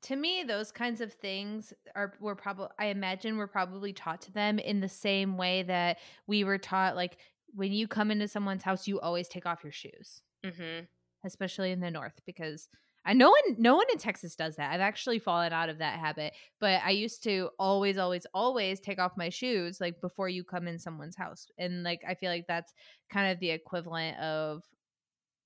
to 0.02 0.16
me 0.16 0.44
those 0.44 0.72
kinds 0.72 1.00
of 1.00 1.12
things 1.14 1.72
are 1.94 2.14
were 2.20 2.36
probably 2.36 2.68
I 2.78 2.86
imagine 2.86 3.38
were 3.38 3.48
probably 3.48 3.92
taught 3.92 4.22
to 4.22 4.32
them 4.32 4.58
in 4.58 4.80
the 4.80 4.88
same 4.88 5.36
way 5.38 5.62
that 5.64 5.98
we 6.26 6.44
were 6.44 6.58
taught 6.58 6.96
like 6.96 7.18
when 7.54 7.72
you 7.72 7.88
come 7.88 8.10
into 8.10 8.28
someone's 8.28 8.62
house 8.64 8.86
you 8.88 9.00
always 9.00 9.28
take 9.28 9.46
off 9.46 9.64
your 9.64 9.72
shoes, 9.72 10.22
Mhm. 10.42 10.88
especially 11.24 11.70
in 11.72 11.80
the 11.80 11.90
north 11.90 12.20
because 12.26 12.68
I 13.06 13.12
no 13.12 13.28
one 13.30 13.56
no 13.58 13.76
one 13.76 13.86
in 13.92 13.98
Texas 13.98 14.34
does 14.34 14.56
that. 14.56 14.72
I've 14.72 14.80
actually 14.80 15.18
fallen 15.18 15.52
out 15.52 15.68
of 15.68 15.78
that 15.78 15.98
habit, 15.98 16.32
but 16.58 16.80
I 16.82 16.90
used 16.90 17.22
to 17.24 17.50
always 17.58 17.98
always 17.98 18.26
always 18.32 18.80
take 18.80 18.98
off 18.98 19.12
my 19.16 19.28
shoes 19.28 19.78
like 19.80 20.00
before 20.00 20.28
you 20.30 20.42
come 20.42 20.66
in 20.66 20.78
someone's 20.78 21.16
house. 21.16 21.46
And 21.58 21.82
like 21.82 22.02
I 22.06 22.14
feel 22.14 22.30
like 22.30 22.46
that's 22.48 22.72
kind 23.10 23.30
of 23.30 23.40
the 23.40 23.50
equivalent 23.50 24.18
of 24.18 24.64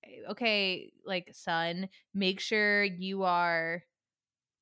Eh, 0.09 0.31
okay, 0.31 0.93
like 1.05 1.31
son, 1.33 1.89
make 2.15 2.41
sure 2.41 2.85
you 2.85 3.25
are 3.25 3.83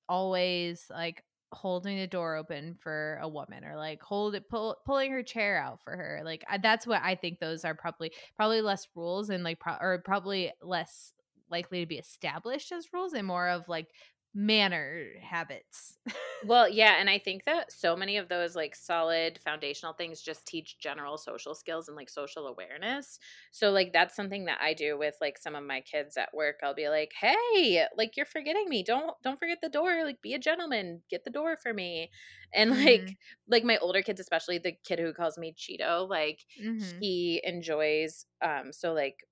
always 0.09 0.87
like 0.91 1.23
holding 1.53 1.99
the 1.99 2.07
door 2.07 2.37
open 2.37 2.77
for 2.81 3.19
a 3.23 3.29
woman 3.29 3.65
or 3.65 3.77
like 3.77 4.03
hold 4.03 4.35
it 4.35 4.49
pull, 4.49 4.77
pulling 4.85 5.11
her 5.13 5.23
chair 5.23 5.59
out 5.59 5.81
for 5.83 5.97
her 5.97 6.21
like 6.25 6.45
I, 6.51 6.59
that's 6.59 6.87
what 6.87 7.01
i 7.03 7.15
think 7.15 7.39
those 7.39 7.65
are 7.65 7.75
probably 7.75 8.13
probably 8.37 8.61
less 8.61 8.87
rules 8.95 9.31
and 9.31 9.45
like 9.45 9.61
pro- 9.61 9.79
or 9.81 10.03
probably 10.05 10.53
less 10.61 11.13
likely 11.51 11.81
to 11.81 11.87
be 11.87 11.99
established 11.99 12.73
as 12.73 12.93
rules 12.93 13.15
and 13.15 13.27
more 13.27 13.49
of 13.49 13.69
like 13.69 13.89
manner 14.37 15.15
habits 15.23 15.99
Well, 16.43 16.69
yeah, 16.69 16.97
and 17.01 17.09
I 17.09 17.19
think 17.19 17.45
that 17.45 17.73
so 17.73 17.97
many 17.97 18.19
of 18.19 18.29
those 18.29 18.55
like 18.55 18.77
solid 18.77 19.39
foundational 19.43 19.95
things 19.95 20.21
just 20.21 20.47
teach 20.47 20.79
general 20.79 21.17
social 21.17 21.55
skills 21.55 21.89
and 21.89 21.97
like 21.97 22.11
social 22.11 22.47
awareness. 22.47 23.19
So 23.53 23.71
like 23.71 23.93
that's 23.93 24.15
something 24.15 24.45
that 24.45 24.61
I 24.61 24.75
do 24.75 24.99
with 24.99 25.17
like 25.21 25.39
some 25.39 25.55
of 25.57 25.65
my 25.65 25.81
kids 25.81 26.17
at 26.19 26.35
work. 26.35 26.57
I'll 26.63 26.75
be 26.75 26.91
like, 26.91 27.13
"Hey, 27.19 27.87
like 27.97 28.17
you're 28.19 28.27
forgetting 28.27 28.69
me. 28.69 28.85
Don't 28.85 29.21
don't 29.23 29.39
forget 29.41 29.59
the 29.63 29.71
door. 29.71 30.05
Like 30.05 30.21
be 30.23 30.35
a 30.35 30.39
gentleman. 30.39 31.03
Get 31.09 31.25
the 31.25 31.31
door 31.31 31.57
for 31.57 31.73
me." 31.73 32.11
And 32.53 32.71
like 32.71 33.11
Mhm. 33.11 33.17
like 33.49 33.65
my 33.65 33.79
older 33.79 34.03
kids 34.03 34.21
especially 34.21 34.59
the 34.59 34.73
kid 34.85 34.99
who 34.99 35.15
calls 35.15 35.39
me 35.39 35.55
Cheeto, 35.55 36.07
like 36.09 36.45
Mhm. 36.57 37.01
he 37.01 37.41
enjoys 37.45 38.27
um 38.43 38.73
so 38.73 38.93
like 38.93 39.25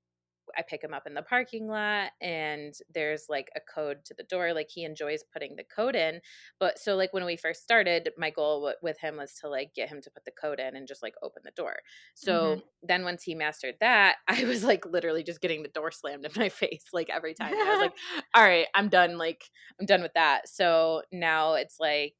I 0.56 0.62
pick 0.62 0.82
him 0.82 0.94
up 0.94 1.06
in 1.06 1.14
the 1.14 1.22
parking 1.22 1.66
lot 1.66 2.12
and 2.20 2.74
there's 2.92 3.26
like 3.28 3.50
a 3.56 3.60
code 3.60 4.04
to 4.06 4.14
the 4.14 4.24
door. 4.24 4.52
Like 4.52 4.68
he 4.70 4.84
enjoys 4.84 5.24
putting 5.32 5.56
the 5.56 5.64
code 5.64 5.96
in. 5.96 6.20
But 6.60 6.78
so, 6.78 6.96
like, 6.96 7.12
when 7.12 7.24
we 7.24 7.36
first 7.36 7.62
started, 7.62 8.10
my 8.16 8.30
goal 8.30 8.60
w- 8.60 8.76
with 8.82 8.98
him 9.00 9.16
was 9.16 9.34
to 9.40 9.48
like 9.48 9.74
get 9.74 9.88
him 9.88 10.00
to 10.02 10.10
put 10.10 10.24
the 10.24 10.30
code 10.30 10.60
in 10.60 10.76
and 10.76 10.86
just 10.86 11.02
like 11.02 11.14
open 11.22 11.42
the 11.44 11.50
door. 11.50 11.76
So 12.14 12.32
mm-hmm. 12.32 12.60
then 12.82 13.04
once 13.04 13.22
he 13.22 13.34
mastered 13.34 13.76
that, 13.80 14.16
I 14.28 14.44
was 14.44 14.64
like 14.64 14.86
literally 14.86 15.22
just 15.22 15.40
getting 15.40 15.62
the 15.62 15.68
door 15.68 15.90
slammed 15.90 16.24
in 16.24 16.32
my 16.36 16.48
face 16.50 16.86
like 16.92 17.10
every 17.10 17.34
time. 17.40 17.52
And 17.52 17.62
I 17.62 17.70
was 17.70 17.80
like, 17.80 17.96
all 18.34 18.42
right, 18.42 18.66
I'm 18.74 18.88
done. 18.88 19.18
Like, 19.18 19.44
I'm 19.80 19.86
done 19.86 20.02
with 20.02 20.14
that. 20.14 20.48
So 20.48 21.02
now 21.12 21.54
it's 21.54 21.76
like, 21.80 22.14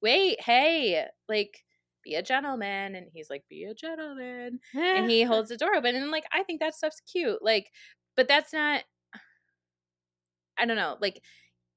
wait, 0.00 0.40
hey, 0.40 1.06
like, 1.28 1.64
be 2.02 2.14
a 2.14 2.22
gentleman. 2.22 2.94
And 2.94 3.08
he's 3.12 3.30
like, 3.30 3.44
be 3.48 3.64
a 3.64 3.74
gentleman 3.74 4.60
and 4.74 5.10
he 5.10 5.22
holds 5.24 5.48
the 5.48 5.56
door 5.56 5.74
open 5.74 5.94
and 5.96 6.10
like 6.10 6.24
i 6.32 6.42
think 6.42 6.60
that 6.60 6.74
stuff's 6.74 7.00
cute 7.00 7.38
like 7.42 7.70
but 8.16 8.28
that's 8.28 8.52
not 8.52 8.82
i 10.58 10.64
don't 10.66 10.76
know 10.76 10.96
like 11.00 11.20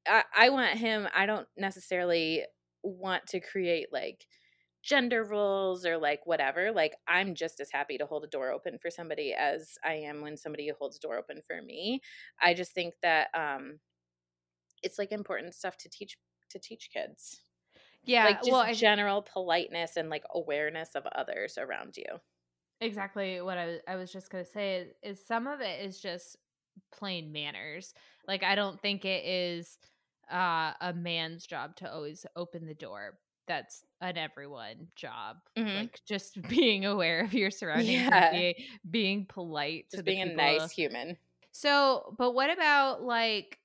i, 0.07 0.23
I 0.35 0.49
want 0.49 0.77
him 0.77 1.07
i 1.15 1.25
don't 1.25 1.47
necessarily 1.57 2.43
want 2.83 3.25
to 3.27 3.39
create 3.39 3.87
like 3.91 4.25
gender 4.83 5.23
roles 5.23 5.85
or 5.85 5.97
like 5.97 6.21
whatever 6.25 6.71
like 6.71 6.95
i'm 7.07 7.33
just 7.33 7.59
as 7.59 7.71
happy 7.71 7.97
to 7.97 8.05
hold 8.05 8.23
a 8.23 8.27
door 8.27 8.51
open 8.51 8.77
for 8.79 8.91
somebody 8.91 9.33
as 9.33 9.77
i 9.83 9.93
am 9.93 10.21
when 10.21 10.37
somebody 10.37 10.71
holds 10.77 10.97
a 10.97 10.99
door 10.99 11.17
open 11.17 11.41
for 11.47 11.61
me 11.61 12.01
i 12.41 12.53
just 12.53 12.73
think 12.73 12.93
that 13.01 13.29
um 13.33 13.79
it's 14.83 14.99
like 14.99 15.11
important 15.11 15.55
stuff 15.55 15.77
to 15.77 15.89
teach 15.89 16.17
to 16.49 16.59
teach 16.59 16.89
kids 16.93 17.41
yeah 18.05 18.31
like 18.31 18.41
just 18.41 18.61
well 18.61 18.65
I, 18.65 18.71
general 18.71 19.21
politeness 19.21 19.97
and 19.97 20.09
like 20.09 20.23
awareness 20.33 20.95
of 20.95 21.05
others 21.07 21.57
around 21.57 21.97
you 21.97 22.19
exactly 22.81 23.41
what 23.41 23.57
I 23.57 23.65
was 23.67 23.79
I 23.87 23.95
was 23.95 24.11
just 24.11 24.29
gonna 24.29 24.45
say 24.45 24.77
is, 24.77 24.93
is 25.19 25.25
some 25.25 25.47
of 25.47 25.61
it 25.61 25.83
is 25.85 25.99
just 25.99 26.37
plain 26.91 27.31
manners. 27.31 27.93
Like 28.27 28.43
I 28.43 28.55
don't 28.55 28.81
think 28.81 29.05
it 29.05 29.25
is 29.25 29.77
uh 30.31 30.73
a 30.81 30.93
man's 30.93 31.45
job 31.45 31.75
to 31.77 31.91
always 31.93 32.25
open 32.35 32.65
the 32.65 32.75
door. 32.75 33.19
That's 33.47 33.83
an 34.01 34.17
everyone 34.17 34.89
job. 34.95 35.37
Mhm. 35.55 35.75
Like 35.75 36.01
just 36.07 36.41
being 36.49 36.85
aware 36.85 37.21
of 37.21 37.33
your 37.33 37.51
surroundings 37.51 38.05
Yeah. 38.07 38.29
being, 38.29 38.55
being 38.89 39.25
polite 39.27 39.89
to 39.95 40.03
just 40.03 40.03
being 40.03 40.21
a 40.21 40.25
nice 40.25 40.69
human 40.69 41.17
So, 41.51 42.15
but 42.17 42.31
what 42.33 42.49
about 42.49 43.01
like 43.03 43.59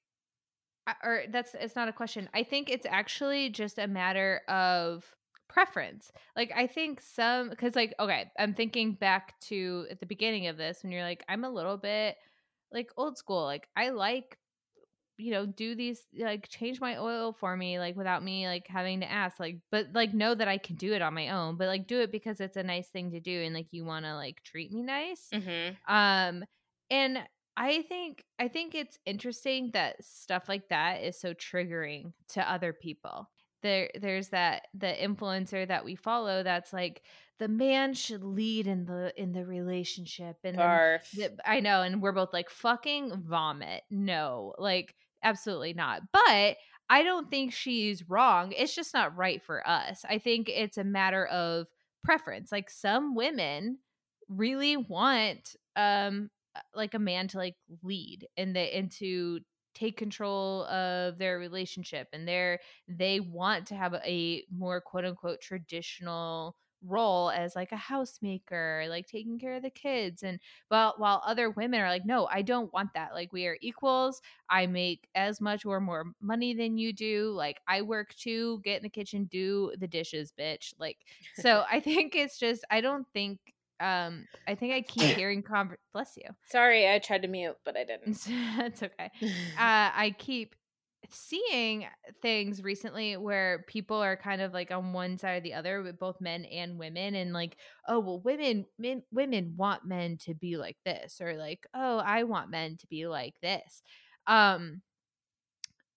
or 1.02 1.22
that's 1.30 1.54
it's 1.54 1.76
not 1.76 1.88
a 1.88 1.92
question. 1.92 2.28
I 2.34 2.42
think 2.42 2.70
it's 2.70 2.86
actually 2.88 3.50
just 3.50 3.78
a 3.78 3.86
matter 3.86 4.42
of 4.48 5.04
preference. 5.48 6.12
Like 6.36 6.52
I 6.54 6.66
think 6.66 7.00
some 7.00 7.50
cuz 7.50 7.74
like 7.74 7.94
okay, 7.98 8.30
I'm 8.38 8.54
thinking 8.54 8.94
back 8.94 9.38
to 9.42 9.86
at 9.90 10.00
the 10.00 10.06
beginning 10.06 10.46
of 10.46 10.56
this 10.56 10.82
when 10.82 10.92
you're 10.92 11.02
like 11.02 11.24
I'm 11.28 11.44
a 11.44 11.50
little 11.50 11.76
bit 11.76 12.16
like 12.72 12.90
old 12.96 13.18
school. 13.18 13.44
Like 13.44 13.68
I 13.76 13.90
like 13.90 14.38
you 15.20 15.32
know, 15.32 15.44
do 15.44 15.74
these 15.74 16.06
like 16.18 16.48
change 16.48 16.80
my 16.80 16.96
oil 16.96 17.32
for 17.32 17.54
me 17.54 17.78
like 17.78 17.94
without 17.94 18.24
me 18.24 18.46
like 18.46 18.66
having 18.66 19.00
to 19.00 19.10
ask 19.10 19.38
like 19.38 19.58
but 19.70 19.88
like 19.92 20.14
know 20.14 20.34
that 20.34 20.48
I 20.48 20.56
can 20.56 20.76
do 20.76 20.92
it 20.94 21.02
on 21.02 21.14
my 21.14 21.28
own, 21.28 21.56
but 21.56 21.66
like 21.66 21.86
do 21.86 22.00
it 22.00 22.10
because 22.10 22.40
it's 22.40 22.56
a 22.56 22.62
nice 22.62 22.88
thing 22.88 23.10
to 23.12 23.20
do 23.20 23.42
and 23.42 23.54
like 23.54 23.68
you 23.70 23.84
want 23.84 24.06
to 24.06 24.14
like 24.14 24.42
treat 24.42 24.72
me 24.72 24.82
nice. 24.82 25.28
Mm-hmm. 25.32 25.94
Um 25.94 26.44
and 26.90 27.18
I 27.56 27.82
think 27.82 28.24
I 28.38 28.48
think 28.48 28.74
it's 28.74 28.98
interesting 29.04 29.70
that 29.74 30.04
stuff 30.04 30.48
like 30.48 30.68
that 30.68 31.02
is 31.02 31.18
so 31.20 31.34
triggering 31.34 32.12
to 32.28 32.50
other 32.50 32.72
people 32.72 33.28
there 33.62 33.90
there's 34.00 34.28
that 34.28 34.66
the 34.74 34.86
influencer 34.86 35.66
that 35.66 35.84
we 35.84 35.94
follow 35.94 36.42
that's 36.42 36.72
like 36.72 37.02
the 37.38 37.48
man 37.48 37.94
should 37.94 38.22
lead 38.22 38.66
in 38.66 38.84
the 38.84 39.12
in 39.16 39.32
the 39.32 39.44
relationship 39.44 40.36
and 40.44 40.58
then 40.58 40.98
the, 41.14 41.36
I 41.44 41.60
know 41.60 41.82
and 41.82 42.02
we're 42.02 42.12
both 42.12 42.32
like 42.32 42.50
fucking 42.50 43.22
vomit. 43.26 43.82
No. 43.90 44.54
Like 44.58 44.94
absolutely 45.22 45.72
not. 45.72 46.02
But 46.12 46.56
I 46.90 47.02
don't 47.02 47.30
think 47.30 47.52
she's 47.52 48.08
wrong. 48.08 48.52
It's 48.52 48.74
just 48.74 48.92
not 48.92 49.16
right 49.16 49.42
for 49.42 49.66
us. 49.66 50.04
I 50.08 50.18
think 50.18 50.48
it's 50.48 50.76
a 50.76 50.84
matter 50.84 51.24
of 51.26 51.66
preference. 52.04 52.52
Like 52.52 52.68
some 52.68 53.14
women 53.14 53.78
really 54.28 54.76
want 54.76 55.56
um 55.76 56.30
Uh, 56.56 56.60
like 56.74 56.94
a 56.94 56.98
man 56.98 57.28
to 57.28 57.38
like 57.38 57.56
lead 57.82 58.26
and 58.36 58.56
the 58.56 58.60
and 58.60 58.90
to 58.90 59.40
take 59.72 59.96
control 59.96 60.64
of 60.64 61.16
their 61.18 61.38
relationship 61.38 62.08
and 62.12 62.26
they're 62.26 62.58
they 62.88 63.20
want 63.20 63.66
to 63.66 63.76
have 63.76 63.94
a 63.94 64.44
more 64.52 64.80
quote 64.80 65.04
unquote 65.04 65.40
traditional 65.40 66.56
role 66.86 67.30
as 67.30 67.54
like 67.54 67.72
a 67.72 67.76
housemaker 67.76 68.88
like 68.88 69.06
taking 69.06 69.38
care 69.38 69.54
of 69.56 69.62
the 69.62 69.70
kids 69.70 70.22
and 70.22 70.40
well 70.70 70.94
while 70.96 71.22
other 71.26 71.50
women 71.50 71.80
are 71.80 71.90
like 71.90 72.06
no 72.06 72.26
i 72.32 72.40
don't 72.42 72.72
want 72.72 72.88
that. 72.94 73.12
Like 73.14 73.32
we 73.32 73.46
are 73.46 73.58
equals. 73.60 74.20
I 74.48 74.66
make 74.66 75.08
as 75.14 75.40
much 75.40 75.64
or 75.64 75.80
more 75.80 76.12
money 76.20 76.54
than 76.54 76.78
you 76.78 76.92
do. 76.92 77.32
Like 77.36 77.58
i 77.68 77.82
work 77.82 78.14
too 78.14 78.60
get 78.64 78.78
in 78.78 78.82
the 78.82 78.88
kitchen 78.88 79.28
do 79.30 79.72
the 79.78 79.88
dishes 79.88 80.32
bitch. 80.38 80.72
Like 80.78 80.98
so 81.36 81.64
i 81.70 81.80
think 81.80 82.14
it's 82.14 82.38
just 82.38 82.64
i 82.70 82.80
don't 82.80 83.06
think 83.12 83.38
um 83.80 84.26
i 84.46 84.54
think 84.54 84.72
i 84.74 84.80
keep 84.82 85.02
hearing 85.16 85.42
conver- 85.42 85.76
bless 85.92 86.16
you. 86.16 86.28
Sorry 86.50 86.88
i 86.92 86.98
tried 86.98 87.22
to 87.22 87.28
mute 87.28 87.56
but 87.64 87.76
i 87.76 87.84
didn't. 87.84 88.18
It's 88.28 88.82
okay. 88.82 89.10
Uh 89.58 89.90
i 89.94 90.14
keep 90.18 90.54
seeing 91.08 91.86
things 92.22 92.62
recently 92.62 93.16
where 93.16 93.64
people 93.66 93.96
are 93.96 94.16
kind 94.16 94.40
of 94.42 94.52
like 94.52 94.70
on 94.70 94.92
one 94.92 95.18
side 95.18 95.38
or 95.38 95.40
the 95.40 95.54
other 95.54 95.82
with 95.82 95.98
both 95.98 96.20
men 96.20 96.44
and 96.44 96.78
women 96.78 97.14
and 97.14 97.32
like 97.32 97.56
oh 97.88 97.98
well 97.98 98.20
women 98.20 98.64
men, 98.78 99.02
women 99.10 99.54
want 99.56 99.84
men 99.84 100.16
to 100.18 100.34
be 100.34 100.56
like 100.56 100.76
this 100.84 101.20
or 101.20 101.34
like 101.36 101.66
oh 101.74 101.98
i 101.98 102.22
want 102.22 102.50
men 102.50 102.76
to 102.76 102.86
be 102.86 103.06
like 103.08 103.34
this. 103.42 103.82
Um 104.26 104.82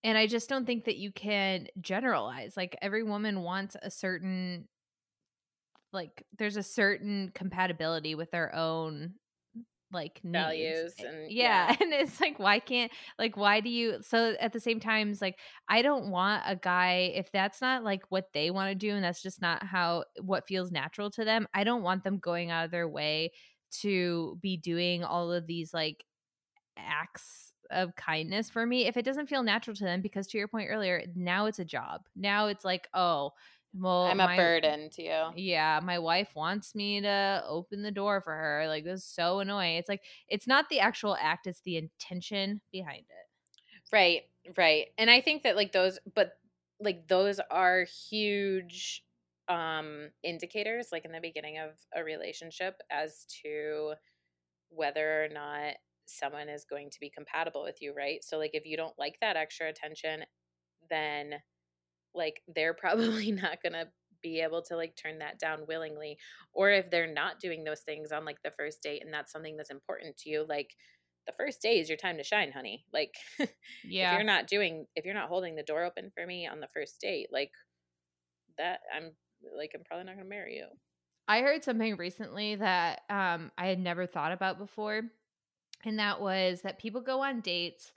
and 0.04 0.18
i 0.18 0.26
just 0.26 0.50
don't 0.50 0.66
think 0.66 0.86
that 0.86 0.98
you 0.98 1.12
can 1.12 1.68
generalize 1.82 2.56
like 2.58 2.76
every 2.82 3.04
woman 3.04 3.42
wants 3.42 3.76
a 3.82 3.92
certain 3.92 4.68
like 5.94 6.26
there's 6.38 6.58
a 6.58 6.64
certain 6.64 7.32
compatibility 7.34 8.16
with 8.16 8.32
their 8.32 8.54
own 8.56 9.14
like 9.94 10.20
values 10.24 10.94
needs. 10.98 11.08
and 11.08 11.32
yeah. 11.32 11.68
yeah. 11.70 11.78
and 11.82 11.94
it's 11.94 12.20
like 12.20 12.40
why 12.40 12.60
can't 12.60 12.92
like 13.20 13.38
why 13.38 13.60
do 13.60 13.70
you 13.70 13.98
so 14.02 14.36
at 14.40 14.52
the 14.52 14.60
same 14.60 14.80
time 14.80 15.12
it's 15.12 15.22
like 15.22 15.38
i 15.70 15.82
don't 15.82 16.10
want 16.10 16.42
a 16.48 16.56
guy 16.56 17.12
if 17.14 17.32
that's 17.32 17.62
not 17.62 17.84
like 17.84 18.02
what 18.10 18.26
they 18.34 18.50
want 18.50 18.70
to 18.70 18.76
do 18.76 18.92
and 18.96 19.04
that's 19.04 19.22
just 19.22 19.42
not 19.42 19.64
how 19.64 20.04
what 20.22 20.48
feels 20.48 20.72
natural 20.72 21.12
to 21.12 21.24
them 21.24 21.48
i 21.54 21.64
don't 21.64 21.84
want 21.84 22.04
them 22.04 22.18
going 22.18 22.50
out 22.50 22.66
of 22.66 22.72
their 22.72 22.90
way 22.90 23.32
to 23.72 24.38
be 24.42 24.58
doing 24.58 25.04
all 25.04 25.32
of 25.32 25.48
these 25.48 25.74
like 25.74 26.04
acts 26.78 27.54
of 27.70 27.96
kindness 27.96 28.50
for 28.50 28.66
me 28.66 28.88
if 28.88 28.98
it 28.98 29.06
doesn't 29.06 29.30
feel 29.30 29.44
natural 29.44 29.76
to 29.76 29.84
them 29.84 30.02
because 30.02 30.28
to 30.28 30.38
your 30.38 30.48
point 30.48 30.70
earlier 30.70 31.04
now 31.16 31.46
it's 31.46 31.60
a 31.60 31.66
job 31.66 32.02
now 32.16 32.48
it's 32.48 32.66
like 32.66 32.88
oh 32.94 33.32
well, 33.76 34.04
I'm 34.04 34.20
a 34.20 34.26
my, 34.26 34.38
burden 34.38 34.90
to 34.92 35.04
you. 35.04 35.24
Yeah, 35.36 35.80
my 35.84 36.00
wife 36.00 36.30
wants 36.36 36.76
me 36.76 37.02
to 37.02 37.44
open 37.48 37.82
the 37.82 37.92
door 37.92 38.22
for 38.22 38.34
her. 38.34 38.66
Like 38.68 38.84
this 38.84 39.02
is 39.02 39.06
so 39.06 39.40
annoying. 39.40 39.78
It's 39.78 39.90
like 39.90 40.02
it's 40.28 40.48
not 40.48 40.70
the 40.70 40.80
actual 40.80 41.18
act, 41.20 41.48
it's 41.48 41.62
the 41.62 41.78
intention 41.78 42.62
behind 42.72 43.06
it. 43.10 43.92
Right, 43.92 44.22
right. 44.58 44.88
And 44.98 45.10
I 45.10 45.22
think 45.22 45.44
that 45.44 45.56
like 45.56 45.72
those 45.72 46.00
but 46.14 46.34
like 46.80 47.08
those 47.08 47.40
are 47.50 47.86
huge 48.10 49.04
um 49.50 50.10
indicators 50.24 50.88
like 50.92 51.04
in 51.04 51.12
the 51.12 51.20
beginning 51.20 51.58
of 51.58 51.72
a 51.94 52.04
relationship 52.04 52.76
as 52.90 53.26
to 53.44 53.94
whether 54.70 55.26
or 55.26 55.30
not 55.30 55.74
someone 56.06 56.50
is 56.50 56.66
going 56.66 56.90
to 56.92 57.00
be 57.00 57.10
compatible 57.10 57.64
with 57.64 57.82
you, 57.82 57.94
right? 57.96 58.24
So 58.24 58.38
like 58.38 58.52
if 58.54 58.66
you 58.66 58.78
don't 58.78 58.98
like 59.00 59.18
that 59.22 59.36
extra 59.36 59.68
attention, 59.68 60.24
then 60.90 61.36
like 62.16 62.42
they're 62.54 62.74
probably 62.74 63.32
not 63.32 63.62
going 63.62 63.74
to 63.74 63.88
be 64.22 64.40
able 64.40 64.62
to 64.62 64.78
like 64.78 64.96
turn 64.96 65.20
that 65.20 65.38
down 65.38 65.60
willingly 65.68 66.18
or 66.54 66.72
if 66.72 66.90
they're 66.90 67.12
not 67.12 67.40
doing 67.42 67.66
those 67.66 67.82
things 67.82 68.12
on 68.14 68.24
like 68.24 68.42
the 68.42 68.52
first 68.52 68.82
date 68.82 69.04
and 69.04 69.14
that's 69.14 69.34
something 69.34 69.58
that's 69.58 69.70
important 69.70 70.16
to 70.16 70.30
you 70.30 70.46
like 70.48 70.70
the 71.26 71.34
first 71.34 71.62
day 71.62 71.80
is 71.80 71.90
your 71.90 71.98
time 71.98 72.18
to 72.18 72.24
shine 72.24 72.52
honey. 72.52 72.86
Like 72.94 73.16
yeah. 73.84 74.12
if 74.12 74.18
you're 74.18 74.24
not 74.24 74.48
doing 74.48 74.86
if 74.96 75.06
you're 75.06 75.14
not 75.14 75.30
holding 75.30 75.56
the 75.56 75.64
door 75.64 75.84
open 75.84 76.12
for 76.14 76.26
me 76.26 76.48
on 76.48 76.60
the 76.60 76.68
first 76.74 77.00
date 77.00 77.28
like 77.32 77.52
that 78.58 78.80
i'm 78.96 79.12
like 79.58 79.72
i'm 79.76 79.84
probably 79.84 80.06
not 80.06 80.16
going 80.16 80.26
to 80.26 80.30
marry 80.30 80.56
you. 80.56 80.68
I 81.28 81.42
heard 81.42 81.64
something 81.64 81.98
recently 81.98 82.56
that 82.56 83.02
um 83.10 83.52
i 83.58 83.68
had 83.68 83.80
never 83.80 84.06
thought 84.06 84.32
about 84.32 84.58
before 84.58 85.02
and 85.86 86.00
that 86.00 86.22
was 86.22 86.62
that 86.62 86.80
people 86.80 87.02
go 87.02 87.22
on 87.22 87.42
dates 87.42 87.92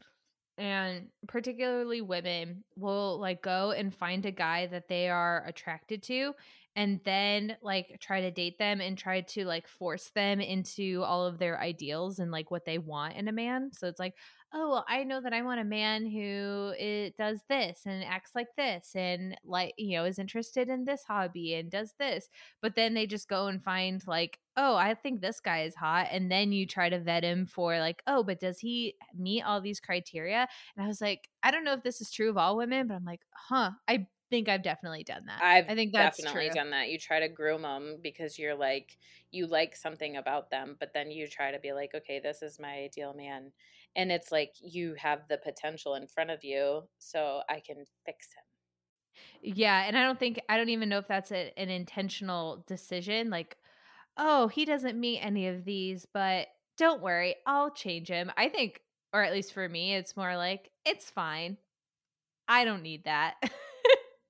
and 0.59 1.09
particularly 1.27 2.01
women 2.01 2.64
will 2.77 3.19
like 3.21 3.42
go 3.42 3.73
and 3.73 3.95
find 3.95 4.25
a 4.25 4.31
guy 4.31 4.66
that 4.66 4.88
they 4.88 5.09
are 5.09 5.45
attracted 5.47 6.03
to 6.05 6.33
and 6.77 7.01
then 7.05 7.57
like 7.62 7.97
try 8.01 8.21
to 8.21 8.31
date 8.31 8.59
them 8.59 8.81
and 8.81 8.99
try 8.99 9.23
to 9.23 9.45
like 9.45 9.66
force 9.66 10.11
them 10.14 10.40
into 10.40 11.03
all 11.03 11.25
of 11.27 11.38
their 11.38 11.59
ideals 11.59 12.19
and 12.19 12.31
like 12.31 12.51
what 12.51 12.66
they 12.66 12.79
want 12.79 13.16
in 13.16 13.29
a 13.29 13.33
man. 13.33 13.71
So 13.73 13.87
it's 13.88 13.99
like 13.99 14.14
oh 14.53 14.71
well 14.71 14.85
i 14.89 15.03
know 15.03 15.21
that 15.21 15.33
i 15.33 15.43
want 15.43 15.61
a 15.61 15.65
man 15.65 16.07
who 16.07 16.73
it 16.79 17.17
does 17.17 17.41
this 17.49 17.81
and 17.85 18.05
acts 18.05 18.33
like 18.35 18.49
this 18.57 18.93
and 18.95 19.37
like 19.45 19.75
you 19.77 19.97
know 19.97 20.05
is 20.05 20.19
interested 20.19 20.69
in 20.69 20.85
this 20.85 21.03
hobby 21.07 21.55
and 21.55 21.71
does 21.71 21.95
this 21.99 22.29
but 22.63 22.75
then 22.75 22.95
they 22.95 23.07
just 23.07 23.29
go 23.29 23.49
and 23.49 23.63
find 23.63 24.03
like 24.07 24.39
oh 24.57 24.77
i 24.77 24.95
think 24.95 25.21
this 25.21 25.41
guy 25.41 25.63
is 25.63 25.75
hot 25.75 26.09
and 26.11 26.31
then 26.31 26.53
you 26.53 26.67
try 26.67 26.89
to 26.89 27.01
vet 27.01 27.25
him 27.25 27.47
for 27.47 27.79
like 27.79 28.03
oh 28.07 28.23
but 28.23 28.41
does 28.41 28.59
he 28.59 28.95
meet 29.17 29.43
all 29.43 29.61
these 29.61 29.81
criteria 29.81 30.47
and 30.77 30.85
i 30.85 30.89
was 30.89 31.01
like 31.01 31.29
i 31.43 31.51
don't 31.51 31.65
know 31.65 31.75
if 31.75 31.83
this 31.83 32.01
is 32.01 32.11
true 32.11 32.31
of 32.31 32.37
all 32.37 32.57
women 32.57 32.87
but 32.87 32.95
i'm 32.95 33.05
like 33.05 33.23
huh 33.33 33.71
i 33.89 34.07
think 34.31 34.49
I've 34.49 34.63
definitely 34.63 35.05
done 35.05 35.23
that. 35.27 35.43
I've 35.43 35.69
I 35.69 35.75
think 35.75 35.93
that's 35.93 36.19
definitely 36.19 36.49
true. 36.49 36.55
done 36.55 36.71
that. 36.71 36.89
You 36.89 36.99
try 36.99 37.21
to 37.21 37.29
groom 37.29 37.63
them 37.63 37.99
because 38.03 38.39
you're 38.39 38.55
like 38.55 38.97
you 39.31 39.47
like 39.47 39.77
something 39.77 40.17
about 40.17 40.51
them, 40.51 40.77
but 40.79 40.93
then 40.95 41.11
you 41.11 41.27
try 41.27 41.51
to 41.53 41.59
be 41.59 41.73
like, 41.73 41.95
okay, 41.95 42.21
this 42.21 42.43
is 42.43 42.59
my 42.59 42.73
ideal 42.73 43.15
man, 43.15 43.53
and 43.97 44.13
it's 44.13 44.31
like 44.33 44.55
you 44.61 44.95
have 44.95 45.29
the 45.29 45.39
potential 45.39 45.95
in 45.97 46.07
front 46.07 46.31
of 46.31 46.45
you, 46.45 46.89
so 46.99 47.43
I 47.49 47.61
can 47.61 47.85
fix 48.05 48.29
him. 48.35 48.45
Yeah, 49.43 49.85
and 49.87 49.97
I 49.97 50.03
don't 50.05 50.19
think 50.19 50.41
I 50.49 50.57
don't 50.57 50.69
even 50.69 50.89
know 50.89 50.99
if 50.99 51.09
that's 51.09 51.33
a, 51.33 51.53
an 51.59 51.71
intentional 51.71 52.65
decision. 52.67 53.31
Like, 53.31 53.57
oh, 54.17 54.49
he 54.49 54.65
doesn't 54.65 54.99
meet 54.99 55.21
any 55.21 55.49
of 55.49 55.65
these, 55.65 56.07
but 56.13 56.49
don't 56.77 57.03
worry, 57.03 57.37
I'll 57.47 57.71
change 57.71 58.09
him. 58.09 58.31
I 58.37 58.49
think, 58.49 58.83
or 59.13 59.23
at 59.23 59.33
least 59.33 59.53
for 59.53 59.69
me, 59.69 59.95
it's 59.95 60.17
more 60.17 60.37
like 60.37 60.71
it's 60.85 61.11
fine. 61.11 61.59
I 62.49 62.65
don't 62.65 62.83
need 62.83 63.05
that. 63.05 63.37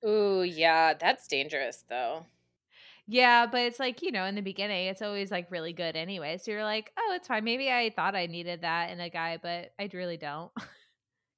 Ooh, 0.05 0.43
yeah, 0.43 0.93
that's 0.93 1.27
dangerous 1.27 1.83
though. 1.87 2.25
Yeah, 3.07 3.45
but 3.45 3.61
it's 3.61 3.79
like, 3.79 4.01
you 4.01 4.11
know, 4.11 4.25
in 4.25 4.35
the 4.35 4.41
beginning, 4.41 4.87
it's 4.87 5.01
always 5.01 5.31
like 5.31 5.49
really 5.49 5.71
good 5.71 5.95
anyway. 5.95 6.37
So 6.37 6.51
you're 6.51 6.63
like, 6.63 6.91
oh, 6.99 7.13
it's 7.15 7.27
fine. 7.27 7.45
Maybe 7.45 7.71
I 7.71 7.89
thought 7.95 8.15
I 8.15 8.25
needed 8.25 8.61
that 8.61 8.91
in 8.91 8.99
a 8.99 9.09
guy, 9.09 9.39
but 9.41 9.71
I 9.79 9.89
really 9.93 10.17
don't. 10.17 10.51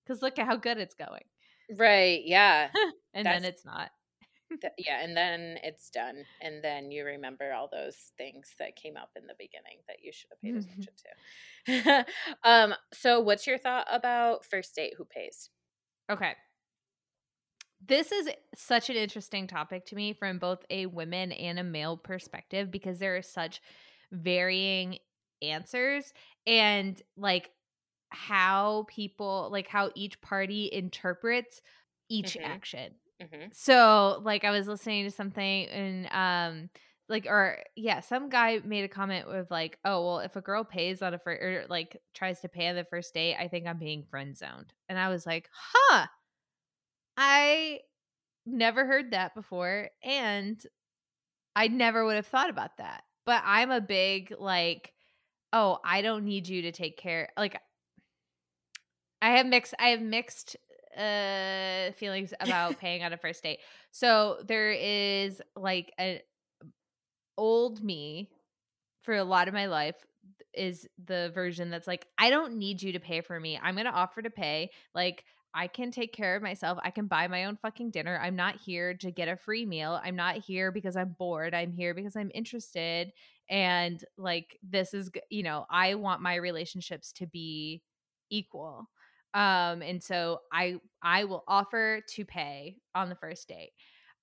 Because 0.05 0.23
look 0.23 0.39
at 0.39 0.47
how 0.47 0.55
good 0.55 0.79
it's 0.79 0.95
going. 0.95 1.21
Right. 1.77 2.23
Yeah. 2.25 2.69
and 3.13 3.27
That's, 3.27 3.43
then 3.43 3.45
it's 3.45 3.63
not. 3.63 3.91
th- 4.60 4.73
yeah. 4.79 5.03
And 5.03 5.15
then 5.15 5.60
it's 5.62 5.91
done. 5.91 6.25
And 6.41 6.63
then 6.63 6.89
you 6.89 7.05
remember 7.05 7.53
all 7.53 7.69
those 7.71 7.95
things 8.17 8.55
that 8.58 8.75
came 8.75 8.97
up 8.97 9.12
in 9.15 9.27
the 9.27 9.36
beginning 9.38 9.77
that 9.88 9.97
you 10.01 10.12
should 10.12 10.32
have 10.32 10.41
paid 10.41 10.55
attention 10.55 10.93
to. 11.67 12.05
um, 12.43 12.73
so, 12.91 13.19
what's 13.19 13.45
your 13.45 13.60
thought 13.60 13.86
about 13.91 14.45
first 14.45 14.73
date? 14.73 14.93
Who 14.97 15.05
pays? 15.05 15.51
Okay 16.12 16.34
this 17.86 18.12
is 18.12 18.30
such 18.56 18.89
an 18.89 18.96
interesting 18.96 19.48
topic 19.48 19.86
to 19.86 19.96
me 19.96 20.13
from 20.13 20.39
both 20.39 20.65
a 20.70 20.86
women 20.86 21.32
and 21.32 21.60
a 21.60 21.63
male 21.63 21.98
perspective 21.98 22.72
because 22.72 23.00
there 23.00 23.15
are 23.15 23.22
such 23.22 23.62
varying 24.12 24.98
answers 25.42 26.13
and 26.46 27.02
like 27.15 27.52
how 28.10 28.86
people 28.89 29.50
like 29.52 29.68
how 29.68 29.89
each 29.96 30.20
party 30.22 30.70
interprets 30.72 31.62
each 32.10 32.34
mm-hmm. 32.34 32.52
action 32.52 32.92
Mm-hmm. 33.22 33.48
So, 33.52 34.22
like, 34.24 34.44
I 34.44 34.52
was 34.52 34.68
listening 34.68 35.06
to 35.06 35.12
something 35.12 35.68
and, 35.68 36.08
um, 36.12 36.70
like, 37.10 37.26
or 37.26 37.63
yeah, 37.76 38.02
some 38.02 38.30
guy 38.30 38.60
made 38.63 38.84
a 38.84 38.88
comment 38.88 39.28
with 39.28 39.50
like, 39.50 39.80
"Oh, 39.84 40.06
well, 40.06 40.20
if 40.20 40.36
a 40.36 40.42
girl 40.42 40.63
pays 40.63 41.02
on 41.02 41.15
a 41.15 41.20
first 41.20 41.42
or 41.42 41.65
like 41.68 41.98
tries 42.13 42.39
to 42.42 42.50
pay 42.50 42.68
on 42.68 42.76
the 42.76 42.84
first 42.84 43.15
date, 43.15 43.36
I 43.36 43.48
think 43.48 43.65
I'm 43.65 43.80
being 43.80 44.04
friend 44.04 44.38
zoned." 44.38 44.74
And 44.88 45.00
I 45.00 45.10
was 45.10 45.26
like, 45.26 45.50
"Huh." 45.52 46.06
I 47.21 47.82
never 48.45 48.86
heard 48.86 49.12
that 49.12 49.36
before 49.36 49.89
and 50.01 50.58
I 51.53 51.67
never 51.67 52.05
would 52.05 52.15
have 52.15 52.27
thought 52.27 52.49
about 52.49 52.77
that. 52.77 53.03
But 53.25 53.43
I'm 53.45 53.71
a 53.71 53.82
big 53.82 54.34
like, 54.39 54.93
"Oh, 55.51 55.79
I 55.84 56.01
don't 56.01 56.23
need 56.23 56.47
you 56.47 56.62
to 56.63 56.71
take 56.71 56.97
care." 56.97 57.29
Like 57.38 57.60
I 59.21 59.32
have 59.32 59.45
mixed 59.45 59.73
I 59.77 59.89
have 59.89 60.01
mixed 60.01 60.55
uh 60.97 61.91
feelings 61.97 62.34
about 62.39 62.79
paying 62.79 63.03
on 63.03 63.12
a 63.12 63.17
first 63.17 63.43
date. 63.43 63.60
So 63.91 64.38
there 64.47 64.71
is 64.71 65.41
like 65.58 65.91
an 65.97 66.19
old 67.38 67.84
me 67.84 68.29
for 69.01 69.15
a 69.15 69.23
lot 69.25 69.49
of 69.49 69.53
my 69.53 69.65
life 69.65 69.95
is 70.53 70.88
the 71.05 71.32
version 71.34 71.69
that's 71.69 71.88
like 71.88 72.08
I 72.17 72.29
don't 72.29 72.58
need 72.58 72.82
you 72.82 72.93
to 72.93 72.99
pay 72.99 73.19
for 73.21 73.38
me. 73.38 73.60
I'm 73.62 73.75
going 73.75 73.86
to 73.86 73.91
offer 73.91 74.21
to 74.21 74.29
pay. 74.29 74.71
Like 74.95 75.23
I 75.53 75.67
can 75.67 75.91
take 75.91 76.13
care 76.13 76.35
of 76.35 76.43
myself. 76.43 76.77
I 76.83 76.91
can 76.91 77.07
buy 77.07 77.27
my 77.27 77.45
own 77.45 77.57
fucking 77.62 77.91
dinner. 77.91 78.19
I'm 78.21 78.35
not 78.35 78.57
here 78.57 78.93
to 78.95 79.12
get 79.12 79.27
a 79.27 79.35
free 79.35 79.65
meal. 79.65 79.99
I'm 80.03 80.15
not 80.15 80.38
here 80.38 80.71
because 80.71 80.95
I'm 80.95 81.15
bored. 81.17 81.53
I'm 81.53 81.71
here 81.71 81.93
because 81.93 82.15
I'm 82.15 82.31
interested 82.33 83.12
and 83.49 84.03
like 84.17 84.59
this 84.62 84.93
is 84.93 85.09
you 85.29 85.43
know, 85.43 85.65
I 85.69 85.95
want 85.95 86.21
my 86.21 86.35
relationships 86.35 87.12
to 87.13 87.25
be 87.25 87.81
equal 88.29 88.88
um 89.33 89.81
and 89.83 90.01
so 90.01 90.39
i 90.51 90.75
i 91.03 91.23
will 91.23 91.43
offer 91.47 92.01
to 92.07 92.25
pay 92.25 92.75
on 92.95 93.09
the 93.09 93.15
first 93.15 93.47
date 93.47 93.71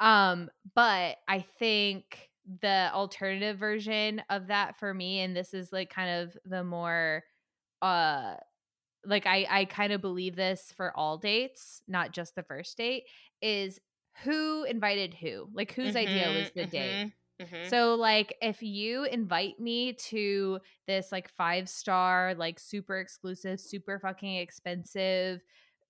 um 0.01 0.51
but 0.75 1.17
i 1.29 1.45
think 1.59 2.29
the 2.63 2.91
alternative 2.93 3.59
version 3.59 4.21
of 4.31 4.49
that 4.49 4.79
for 4.79 4.93
me 4.93 5.21
and 5.21 5.37
this 5.37 5.55
is 5.55 5.73
like 5.73 5.91
kind 5.91 6.11
of 6.11 6.37
the 6.45 6.65
more 6.65 7.23
uh 7.83 8.35
like 9.07 9.27
i 9.27 9.47
i 9.51 9.65
kind 9.65 9.93
of 9.93 10.01
believe 10.01 10.37
this 10.37 10.73
for 10.77 10.97
all 10.97 11.19
dates 11.19 11.83
not 11.89 12.13
just 12.13 12.35
the 12.35 12.43
first 12.43 12.77
date 12.77 13.05
is 13.41 13.79
who 14.25 14.65
invited 14.65 15.15
who 15.15 15.49
like 15.53 15.73
whose 15.73 15.95
mm-hmm, 15.95 15.99
idea 15.99 16.29
was 16.29 16.51
the 16.55 16.63
mm-hmm. 16.63 16.71
date 16.71 17.13
Mm-hmm. 17.41 17.69
So 17.69 17.97
like 17.97 18.35
if 18.41 18.63
you 18.63 19.05
invite 19.05 19.61
me 19.61 19.93
to 20.09 20.59
this 20.87 21.13
like 21.13 21.29
five 21.37 21.69
star 21.69 22.35
like 22.35 22.59
super 22.59 22.99
exclusive 22.99 23.61
super 23.61 23.99
fucking 23.99 24.37
expensive 24.37 25.41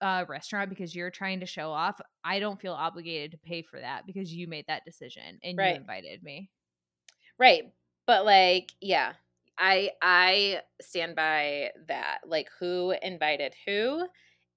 uh 0.00 0.24
restaurant 0.28 0.68
because 0.68 0.94
you're 0.94 1.10
trying 1.10 1.40
to 1.40 1.46
show 1.46 1.70
off, 1.70 2.00
I 2.24 2.40
don't 2.40 2.60
feel 2.60 2.72
obligated 2.72 3.30
to 3.32 3.38
pay 3.38 3.62
for 3.62 3.78
that 3.78 4.06
because 4.06 4.32
you 4.32 4.48
made 4.48 4.64
that 4.66 4.84
decision 4.84 5.38
and 5.42 5.56
right. 5.56 5.74
you 5.74 5.80
invited 5.80 6.22
me. 6.22 6.50
Right. 7.38 7.62
But 8.08 8.24
like 8.24 8.72
yeah, 8.80 9.12
I 9.58 9.90
I 10.02 10.60
stand 10.80 11.16
by 11.16 11.70
that. 11.88 12.18
Like 12.26 12.48
who 12.60 12.94
invited 13.02 13.54
who 13.66 14.06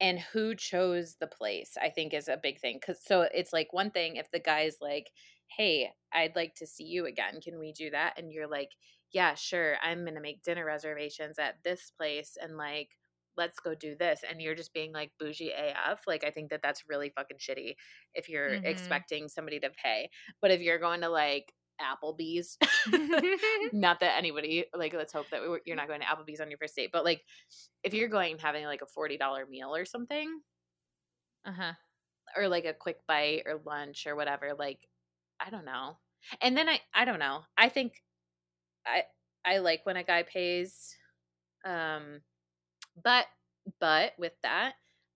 and 0.01 0.19
who 0.19 0.55
chose 0.55 1.17
the 1.19 1.27
place, 1.27 1.77
I 1.81 1.89
think 1.89 2.13
is 2.13 2.27
a 2.27 2.39
big 2.41 2.59
thing 2.59 2.79
cuz 2.79 2.99
so 3.03 3.21
it's 3.33 3.53
like 3.53 3.73
one 3.73 3.91
thing 3.91 4.15
if 4.15 4.31
the 4.31 4.39
guy's 4.39 4.77
like 4.81 5.11
hey, 5.57 5.91
I'd 6.13 6.35
like 6.35 6.55
to 6.55 6.67
see 6.67 6.85
you 6.85 7.05
again. 7.05 7.41
Can 7.41 7.59
we 7.59 7.71
do 7.71 7.89
that? 7.91 8.13
And 8.17 8.31
you're 8.31 8.47
like, 8.47 8.71
yeah, 9.11 9.33
sure. 9.35 9.75
I'm 9.83 10.03
going 10.03 10.15
to 10.15 10.21
make 10.21 10.43
dinner 10.43 10.65
reservations 10.65 11.39
at 11.39 11.55
this 11.63 11.91
place 11.97 12.37
and 12.41 12.57
like, 12.57 12.89
let's 13.37 13.59
go 13.59 13.73
do 13.73 13.95
this. 13.97 14.21
And 14.29 14.41
you're 14.41 14.55
just 14.55 14.73
being 14.73 14.93
like 14.93 15.11
bougie 15.19 15.51
AF. 15.51 16.01
Like, 16.05 16.23
I 16.23 16.29
think 16.29 16.49
that 16.49 16.61
that's 16.61 16.83
really 16.87 17.11
fucking 17.15 17.37
shitty 17.37 17.75
if 18.13 18.29
you're 18.29 18.51
mm-hmm. 18.51 18.65
expecting 18.65 19.27
somebody 19.27 19.59
to 19.61 19.69
pay. 19.83 20.09
But 20.41 20.51
if 20.51 20.61
you're 20.61 20.79
going 20.79 21.01
to 21.01 21.09
like, 21.09 21.53
Applebee's. 21.79 22.57
not 23.73 23.99
that 23.99 24.17
anybody 24.17 24.65
like. 24.75 24.93
Let's 24.93 25.13
hope 25.13 25.29
that 25.31 25.41
you're 25.65 25.75
not 25.75 25.87
going 25.87 26.01
to 26.01 26.05
Applebee's 26.05 26.41
on 26.41 26.49
your 26.49 26.57
first 26.57 26.75
date. 26.75 26.91
But 26.91 27.05
like, 27.05 27.23
if 27.83 27.93
you're 27.93 28.09
going 28.09 28.37
having 28.37 28.65
like 28.65 28.81
a 28.81 28.87
forty 28.87 29.17
dollar 29.17 29.45
meal 29.45 29.75
or 29.75 29.85
something, 29.85 30.41
uh 31.45 31.51
huh, 31.51 31.73
or 32.35 32.47
like 32.47 32.65
a 32.65 32.73
quick 32.73 32.99
bite 33.07 33.43
or 33.45 33.61
lunch 33.65 34.05
or 34.07 34.15
whatever, 34.15 34.53
like 34.57 34.79
I 35.39 35.49
don't 35.49 35.65
know. 35.65 35.97
And 36.41 36.55
then 36.57 36.69
I 36.69 36.79
I 36.93 37.05
don't 37.05 37.19
know. 37.19 37.41
I 37.57 37.69
think 37.69 37.93
I 38.85 39.03
I 39.45 39.59
like 39.59 39.85
when 39.85 39.97
a 39.97 40.03
guy 40.03 40.23
pays 40.23 40.95
um 41.65 42.21
but 43.03 43.25
but 43.79 44.13
with 44.17 44.33
that, 44.43 44.73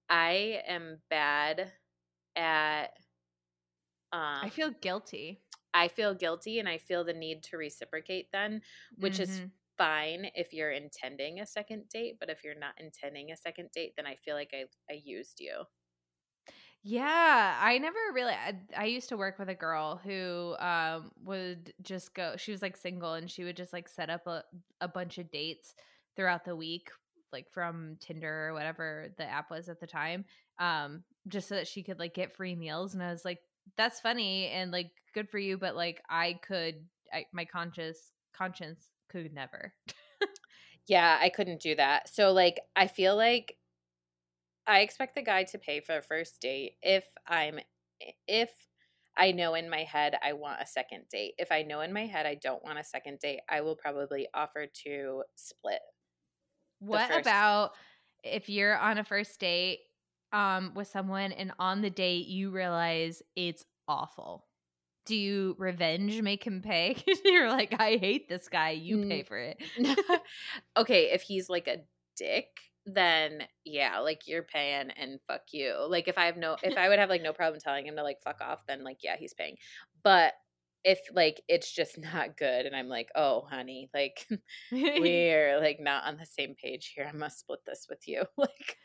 I 0.10 0.62
am 0.68 1.00
bad 1.10 1.72
at 2.36 2.92
um 4.12 4.40
I 4.42 4.50
feel 4.50 4.72
guilty. 4.82 5.43
I 5.74 5.88
feel 5.88 6.14
guilty 6.14 6.60
and 6.60 6.70
I 6.70 6.78
feel 6.78 7.04
the 7.04 7.14
need 7.14 7.44
to 7.44 7.58
reciprocate 7.58 8.32
then, 8.32 8.62
which 8.98 9.14
mm-hmm. 9.14 9.24
is 9.24 9.42
fine 9.78 10.28
if 10.36 10.54
you're 10.54 10.72
intending 10.72 11.40
a 11.40 11.46
second 11.46 11.90
date, 11.90 12.18
but 12.20 12.30
if 12.30 12.44
you're 12.44 12.58
not 12.58 12.74
intending 12.80 13.32
a 13.32 13.38
second 13.38 13.70
date, 13.72 13.94
then 13.96 14.06
I 14.06 14.16
feel 14.16 14.36
like 14.36 14.54
I 14.54 14.66
I 14.92 15.02
used 15.04 15.40
you. 15.40 15.64
Yeah, 16.86 17.58
I 17.62 17.78
never 17.78 17.98
really 18.14 18.34
I, 18.34 18.56
I, 18.78 18.86
used 18.86 19.08
to 19.10 19.18
work 19.18 19.40
with 19.40 19.48
a 19.48 19.56
girl 19.56 20.02
who 20.04 20.56
um 20.60 21.12
would 21.24 21.74
just 21.82 22.14
go 22.14 22.36
she 22.36 22.52
was 22.52 22.62
like 22.62 22.76
single 22.76 23.14
and 23.14 23.32
she 23.32 23.46
would 23.46 23.56
just 23.56 23.72
like 23.72 23.88
set 23.88 24.10
up 24.10 24.28
a, 24.28 24.44
a 24.82 24.88
bunch 24.90 25.18
of 25.18 25.32
dates 25.32 25.76
throughout 26.18 26.44
the 26.44 26.58
week 26.58 26.90
like 27.32 27.50
from 27.50 27.96
Tinder 28.02 28.50
or 28.50 28.54
whatever 28.54 29.08
the 29.18 29.24
app 29.24 29.50
was 29.50 29.70
at 29.70 29.80
the 29.80 29.88
time 29.88 30.26
um 30.60 31.04
just 31.30 31.48
so 31.48 31.56
that 31.56 31.68
she 31.68 31.84
could 31.84 32.00
like 32.00 32.14
get 32.14 32.36
free 32.36 32.54
meals 32.54 32.94
and 32.94 33.02
I 33.02 33.12
was 33.12 33.24
like 33.24 33.40
that's 33.78 34.00
funny 34.00 34.48
and 34.48 34.72
like 34.72 34.92
good 35.14 35.30
for 35.30 35.40
you 35.40 35.58
but 35.58 35.76
like 35.76 36.02
I 36.10 36.40
could 36.46 36.76
I, 37.14 37.26
my 37.32 37.46
conscious 37.46 38.12
conscience 38.36 38.90
could 39.10 39.34
never. 39.34 39.74
yeah, 40.88 41.18
I 41.22 41.30
couldn't 41.30 41.62
do 41.62 41.76
that. 41.76 42.10
So 42.10 42.32
like 42.32 42.60
I 42.76 42.88
feel 42.88 43.16
like 43.16 43.56
I 44.66 44.80
expect 44.80 45.16
the 45.16 45.22
guy 45.22 45.44
to 45.46 45.58
pay 45.58 45.80
for 45.80 45.98
a 45.98 46.02
first 46.02 46.42
date 46.42 46.74
if 46.82 47.06
I'm 47.28 47.60
if 48.28 48.50
I 49.16 49.32
know 49.32 49.54
in 49.54 49.70
my 49.70 49.84
head 49.84 50.16
I 50.24 50.34
want 50.34 50.62
a 50.62 50.66
second 50.66 51.04
date. 51.12 51.34
If 51.38 51.52
I 51.52 51.62
know 51.62 51.82
in 51.82 51.94
my 51.94 52.08
head 52.08 52.26
I 52.26 52.36
don't 52.36 52.64
want 52.64 52.80
a 52.80 52.84
second 52.84 53.20
date, 53.20 53.42
I 53.48 53.62
will 53.62 53.76
probably 53.76 54.28
offer 54.34 54.66
to 54.86 55.24
split. 55.36 55.80
What 56.80 57.16
about 57.16 57.72
if 58.24 58.50
you're 58.50 58.78
on 58.78 58.98
a 58.98 59.04
first 59.04 59.40
date 59.40 59.80
um 60.34 60.72
with 60.76 60.88
someone 60.88 61.32
and 61.32 61.52
on 61.60 61.82
the 61.82 61.90
date 61.90 62.28
you 62.28 62.50
realize 62.52 63.22
it's 63.36 63.66
awful? 63.88 64.46
Do 65.06 65.16
you 65.16 65.56
revenge 65.58 66.22
make 66.22 66.46
him 66.46 66.62
pay? 66.62 66.96
you're 67.26 67.50
like, 67.50 67.76
I 67.80 67.98
hate 67.98 68.30
this 68.30 68.48
guy. 68.48 68.72
You 68.72 69.06
pay 69.06 69.24
for 69.24 69.38
it. 69.38 69.62
okay, 70.78 71.12
if 71.12 71.22
he's 71.22 71.50
like 71.50 71.68
a 71.68 71.80
dick, 72.16 72.48
then 72.86 73.44
yeah, 73.66 74.00
like 74.00 74.28
you're 74.28 74.44
paying 74.44 74.92
and 74.92 75.20
fuck 75.28 75.42
you. 75.52 75.76
Like 75.90 76.08
if 76.08 76.18
I 76.18 76.26
have 76.26 76.38
no 76.38 76.58
if 76.64 76.78
I 76.78 76.90
would 76.90 77.00
have 77.00 77.10
like 77.10 77.22
no 77.22 77.34
problem 77.34 77.60
telling 77.62 77.86
him 77.86 77.96
to 77.96 78.04
like 78.04 78.22
fuck 78.24 78.42
off, 78.42 78.66
then 78.68 78.84
like 78.84 79.00
yeah, 79.04 79.16
he's 79.18 79.34
paying. 79.34 79.58
But 80.04 80.34
if 80.84 81.00
like 81.14 81.42
it's 81.48 81.72
just 81.72 81.98
not 81.98 82.38
good 82.38 82.66
and 82.66 82.76
I'm 82.76 82.90
like, 82.90 83.10
"Oh, 83.16 83.46
honey, 83.50 83.90
like 83.94 84.28
we're 84.72 85.60
like 85.60 85.80
not 85.80 86.04
on 86.06 86.18
the 86.18 86.26
same 86.26 86.56
page 86.62 86.94
here. 86.96 87.10
I 87.10 87.16
must 87.16 87.40
split 87.40 87.60
this 87.66 87.88
with 87.90 88.08
you." 88.08 88.24
like 88.38 88.78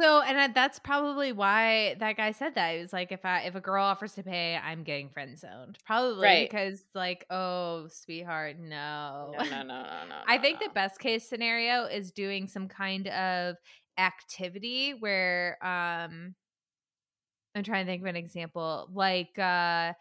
so, 0.00 0.22
and 0.22 0.54
that's 0.54 0.78
probably 0.78 1.32
why 1.32 1.96
that 2.00 2.16
guy 2.16 2.32
said 2.32 2.54
that. 2.54 2.74
He 2.74 2.80
was 2.80 2.92
like, 2.92 3.12
if 3.12 3.24
I 3.24 3.40
if 3.42 3.54
a 3.54 3.60
girl 3.60 3.84
offers 3.84 4.14
to 4.14 4.22
pay, 4.22 4.56
I'm 4.56 4.84
getting 4.84 5.10
friend 5.10 5.38
zoned. 5.38 5.78
Probably 5.84 6.24
right. 6.24 6.50
because 6.50 6.82
like, 6.94 7.26
oh, 7.28 7.88
sweetheart, 7.88 8.56
no. 8.58 9.34
No, 9.36 9.44
no, 9.44 9.50
no, 9.50 9.62
no, 9.62 9.82
no 10.08 10.16
I 10.26 10.38
think 10.38 10.60
no. 10.60 10.68
the 10.68 10.72
best 10.72 10.98
case 10.98 11.28
scenario 11.28 11.84
is 11.84 12.10
doing 12.10 12.46
some 12.46 12.68
kind 12.68 13.08
of 13.08 13.56
activity 13.98 14.94
where 14.98 15.58
um 15.62 16.34
I'm 17.54 17.62
trying 17.62 17.84
to 17.84 17.92
think 17.92 18.00
of 18.00 18.06
an 18.06 18.16
example. 18.16 18.88
Like 18.94 19.38
uh 19.38 19.92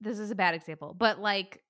this 0.00 0.18
is 0.18 0.32
a 0.32 0.34
bad 0.34 0.54
example, 0.54 0.94
but 0.98 1.20
like 1.20 1.62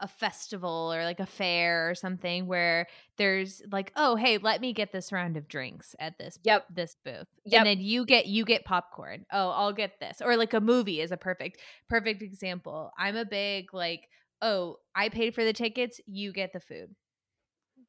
a, 0.00 0.08
festival 0.08 0.92
or 0.92 1.04
like 1.04 1.20
a 1.20 1.26
fair 1.26 1.90
or 1.90 1.94
something 1.94 2.46
where 2.46 2.86
there's 3.16 3.62
like 3.70 3.92
oh 3.96 4.16
hey 4.16 4.38
let 4.38 4.60
me 4.60 4.72
get 4.72 4.92
this 4.92 5.12
round 5.12 5.36
of 5.36 5.48
drinks 5.48 5.94
at 5.98 6.18
this 6.18 6.38
yep. 6.44 6.66
this 6.70 6.96
booth 7.04 7.26
yep. 7.44 7.60
and 7.60 7.66
then 7.66 7.80
you 7.80 8.04
get 8.04 8.26
you 8.26 8.44
get 8.44 8.64
popcorn. 8.64 9.24
Oh 9.32 9.50
i'll 9.50 9.72
get 9.72 10.00
this. 10.00 10.20
Or 10.24 10.36
like 10.36 10.54
a 10.54 10.60
movie 10.60 11.00
is 11.00 11.12
a 11.12 11.16
perfect 11.16 11.60
perfect 11.88 12.22
example. 12.22 12.90
I'm 12.98 13.16
a 13.16 13.24
big 13.24 13.72
like 13.72 14.08
oh 14.40 14.76
i 14.94 15.08
paid 15.08 15.34
for 15.34 15.44
the 15.44 15.52
tickets 15.52 16.00
you 16.06 16.32
get 16.32 16.52
the 16.52 16.60
food. 16.60 16.94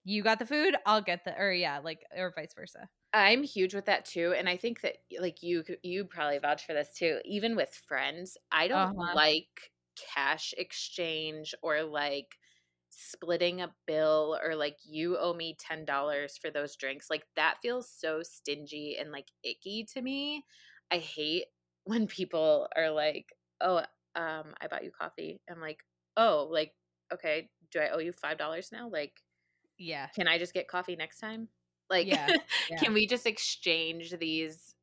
You 0.04 0.24
got 0.24 0.40
the 0.40 0.46
food 0.46 0.76
i'll 0.86 1.02
get 1.02 1.26
the 1.26 1.38
or 1.38 1.52
yeah 1.52 1.80
like 1.84 2.00
or 2.18 2.34
vice 2.36 2.54
versa. 2.56 2.90
I'm 3.12 3.44
huge 3.44 3.74
with 3.74 3.86
that 3.86 4.06
too 4.06 4.36
and 4.38 4.48
i 4.48 4.56
think 4.56 4.82
that 4.82 4.98
like 5.20 5.42
you 5.42 5.64
you 5.82 6.06
probably 6.06 6.38
vouch 6.38 6.66
for 6.66 6.74
this 6.74 6.90
too 6.96 7.18
even 7.26 7.56
with 7.56 7.82
friends 7.88 8.38
i 8.52 8.68
don't 8.68 9.00
uh-huh. 9.00 9.16
like 9.16 9.72
cash 10.14 10.54
exchange 10.58 11.54
or 11.62 11.84
like 11.84 12.38
splitting 12.90 13.62
a 13.62 13.74
bill 13.86 14.38
or 14.44 14.56
like 14.56 14.78
you 14.84 15.18
owe 15.18 15.34
me 15.34 15.56
$10 15.60 16.38
for 16.38 16.50
those 16.50 16.76
drinks 16.76 17.10
like 17.10 17.26
that 17.36 17.58
feels 17.62 17.90
so 17.92 18.24
stingy 18.24 18.98
and 19.00 19.12
like 19.12 19.28
icky 19.44 19.86
to 19.86 20.02
me 20.02 20.44
i 20.92 20.98
hate 20.98 21.46
when 21.86 22.06
people 22.08 22.68
are 22.76 22.92
like, 22.92 23.34
"Oh, 23.62 23.78
um, 24.14 24.54
I 24.62 24.68
bought 24.70 24.84
you 24.84 24.92
coffee." 24.92 25.42
I'm 25.50 25.60
like, 25.60 25.80
"Oh, 26.18 26.48
like, 26.52 26.74
okay, 27.12 27.50
do 27.72 27.80
I 27.80 27.90
owe 27.90 27.98
you 28.00 28.12
five 28.12 28.38
dollars 28.38 28.72
now? 28.72 28.90
Like, 28.90 29.24
yeah, 29.78 30.10
can 30.16 30.28
I 30.28 30.38
just 30.38 30.54
get 30.54 30.68
coffee 30.68 30.96
next 30.96 31.20
time? 31.20 31.50
Like, 31.90 32.12
Yeah, 32.12 32.34
yeah. 32.68 32.84
can 32.84 32.94
we 32.94 33.08
just 33.08 33.26
exchange 33.26 34.12
these 34.20 34.76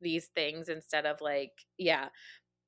these 0.00 0.28
things 0.28 0.68
instead 0.68 1.06
of 1.06 1.20
like, 1.22 1.52
yeah, 1.78 2.10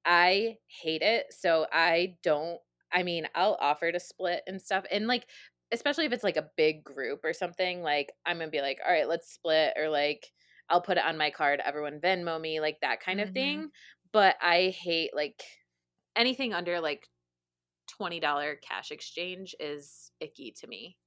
I 0.04 0.58
hate 0.66 1.02
it. 1.02 1.32
So 1.32 1.66
I 1.72 2.18
don't. 2.22 2.60
I 2.92 3.02
mean, 3.02 3.26
I'll 3.34 3.56
offer 3.60 3.90
to 3.92 4.00
split 4.00 4.42
and 4.46 4.60
stuff, 4.60 4.84
and 4.90 5.06
like, 5.06 5.30
especially 5.72 6.04
if 6.06 6.12
it's 6.12 6.24
like 6.24 6.36
a 6.36 6.50
big 6.56 6.84
group 6.84 7.20
or 7.24 7.32
something. 7.32 7.82
Like, 7.82 8.12
I'm 8.26 8.38
gonna 8.38 8.50
be 8.50 8.60
like, 8.60 8.80
all 8.84 8.92
right, 8.92 9.08
let's 9.08 9.32
split, 9.32 9.74
or 9.76 9.88
like, 9.88 10.32
I'll 10.68 10.82
put 10.82 10.98
it 10.98 11.04
on 11.04 11.16
my 11.18 11.30
card. 11.30 11.60
Everyone 11.60 12.00
Venmo 12.00 12.40
me, 12.40 12.60
like 12.60 12.80
that 12.82 13.00
kind 13.00 13.20
of 13.20 13.30
Mhm. 13.30 13.30
thing. 13.30 13.70
But 14.12 14.36
I 14.42 14.70
hate 14.70 15.14
like 15.14 15.42
anything 16.16 16.54
under 16.54 16.80
like 16.80 17.08
twenty 17.88 18.20
dollar 18.20 18.56
cash 18.56 18.90
exchange 18.92 19.54
is 19.60 20.12
icky 20.20 20.52
to 20.52 20.66
me. 20.68 20.98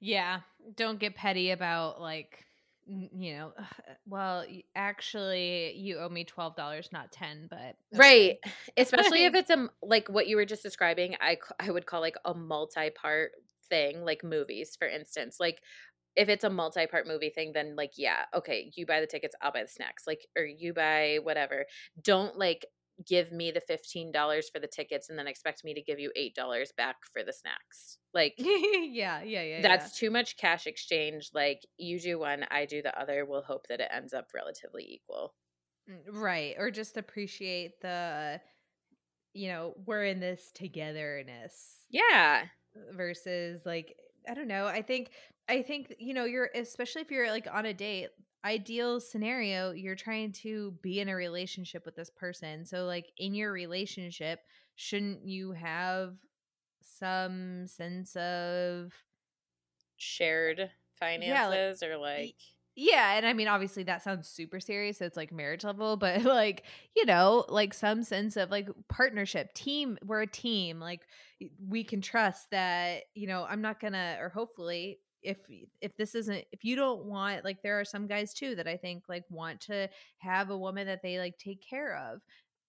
Yeah, 0.00 0.42
don't 0.74 0.98
get 0.98 1.14
petty 1.14 1.50
about 1.50 2.00
like 2.00 2.45
you 2.86 3.36
know, 3.36 3.52
well, 4.06 4.44
actually 4.74 5.74
you 5.76 5.98
owe 5.98 6.08
me 6.08 6.24
$12, 6.24 6.92
not 6.92 7.12
10, 7.12 7.48
but 7.50 7.58
okay. 7.58 7.74
Right. 7.94 8.36
Especially 8.76 9.24
if 9.24 9.34
it's 9.34 9.50
a 9.50 9.68
like 9.82 10.08
what 10.08 10.26
you 10.26 10.36
were 10.36 10.44
just 10.44 10.62
describing, 10.62 11.16
I 11.20 11.38
I 11.58 11.70
would 11.70 11.86
call 11.86 12.00
like 12.00 12.16
a 12.24 12.34
multi-part 12.34 13.32
thing, 13.68 14.04
like 14.04 14.24
movies, 14.24 14.76
for 14.78 14.88
instance. 14.88 15.38
Like 15.40 15.60
if 16.14 16.28
it's 16.28 16.44
a 16.44 16.50
multi-part 16.50 17.06
movie 17.06 17.30
thing, 17.30 17.52
then 17.52 17.76
like 17.76 17.92
yeah, 17.96 18.24
okay, 18.34 18.72
you 18.74 18.86
buy 18.86 19.00
the 19.00 19.06
tickets, 19.06 19.34
I'll 19.42 19.52
buy 19.52 19.62
the 19.62 19.68
snacks. 19.68 20.04
Like 20.06 20.26
or 20.36 20.44
you 20.44 20.72
buy 20.72 21.18
whatever. 21.22 21.66
Don't 22.02 22.38
like 22.38 22.66
give 23.04 23.32
me 23.32 23.50
the 23.50 23.60
$15 23.60 24.44
for 24.52 24.58
the 24.58 24.66
tickets 24.66 25.08
and 25.10 25.18
then 25.18 25.26
expect 25.26 25.64
me 25.64 25.74
to 25.74 25.82
give 25.82 25.98
you 25.98 26.10
$8 26.16 26.74
back 26.76 26.96
for 27.12 27.22
the 27.22 27.32
snacks. 27.32 27.98
Like 28.14 28.34
yeah, 28.38 29.22
yeah, 29.22 29.42
yeah. 29.42 29.62
that's 29.62 29.98
too 29.98 30.10
much 30.10 30.36
cash 30.36 30.66
exchange. 30.66 31.30
Like 31.34 31.60
you 31.76 32.00
do 32.00 32.18
one, 32.18 32.46
I 32.50 32.64
do 32.64 32.82
the 32.82 32.98
other. 32.98 33.24
We'll 33.24 33.42
hope 33.42 33.66
that 33.68 33.80
it 33.80 33.90
ends 33.92 34.14
up 34.14 34.28
relatively 34.34 34.84
equal. 34.88 35.34
Mm, 35.90 36.14
right. 36.14 36.54
Or 36.58 36.70
just 36.70 36.96
appreciate 36.96 37.80
the 37.80 38.40
you 39.34 39.48
know, 39.48 39.74
we're 39.84 40.04
in 40.04 40.18
this 40.18 40.50
togetherness. 40.54 41.84
Yeah. 41.90 42.44
versus 42.92 43.66
like 43.66 43.94
I 44.28 44.34
don't 44.34 44.48
know. 44.48 44.66
I 44.66 44.82
think 44.82 45.10
I 45.48 45.62
think 45.62 45.94
you 45.98 46.14
know 46.14 46.24
you're 46.24 46.50
especially 46.54 47.02
if 47.02 47.10
you're 47.10 47.30
like 47.30 47.46
on 47.52 47.66
a 47.66 47.74
date. 47.74 48.08
Ideal 48.46 49.00
scenario, 49.00 49.72
you're 49.72 49.96
trying 49.96 50.30
to 50.32 50.72
be 50.80 51.00
in 51.00 51.08
a 51.08 51.16
relationship 51.16 51.84
with 51.84 51.96
this 51.96 52.10
person. 52.10 52.64
So 52.64 52.84
like 52.84 53.10
in 53.18 53.34
your 53.34 53.50
relationship, 53.50 54.38
shouldn't 54.76 55.26
you 55.26 55.50
have 55.50 56.14
some 56.80 57.66
sense 57.66 58.14
of 58.14 58.92
Shared 59.96 60.70
finances 60.96 61.82
or 61.82 61.96
like 61.96 62.36
yeah, 62.76 63.16
and 63.16 63.26
I 63.26 63.32
mean 63.32 63.48
obviously 63.48 63.82
that 63.84 64.02
sounds 64.02 64.28
super 64.28 64.60
serious. 64.60 64.98
So 64.98 65.06
it's 65.06 65.16
like 65.16 65.32
marriage 65.32 65.64
level, 65.64 65.96
but 65.96 66.22
like, 66.24 66.64
you 66.94 67.04
know, 67.04 67.46
like 67.48 67.74
some 67.74 68.04
sense 68.04 68.36
of 68.36 68.50
like 68.50 68.68
partnership, 68.88 69.54
team, 69.54 69.98
we're 70.04 70.22
a 70.22 70.26
team. 70.26 70.78
Like 70.78 71.00
we 71.66 71.82
can 71.82 72.00
trust 72.00 72.50
that, 72.52 73.04
you 73.14 73.26
know, 73.26 73.44
I'm 73.48 73.62
not 73.62 73.80
gonna 73.80 74.18
or 74.20 74.28
hopefully 74.28 74.98
if 75.22 75.38
if 75.80 75.96
this 75.96 76.14
isn't 76.14 76.44
if 76.52 76.64
you 76.64 76.76
don't 76.76 77.04
want 77.04 77.44
like 77.44 77.62
there 77.62 77.78
are 77.80 77.84
some 77.84 78.06
guys 78.06 78.32
too 78.32 78.54
that 78.54 78.68
I 78.68 78.76
think 78.76 79.04
like 79.08 79.24
want 79.30 79.60
to 79.62 79.88
have 80.18 80.50
a 80.50 80.58
woman 80.58 80.86
that 80.86 81.02
they 81.02 81.18
like 81.18 81.38
take 81.38 81.60
care 81.60 81.96
of. 81.96 82.20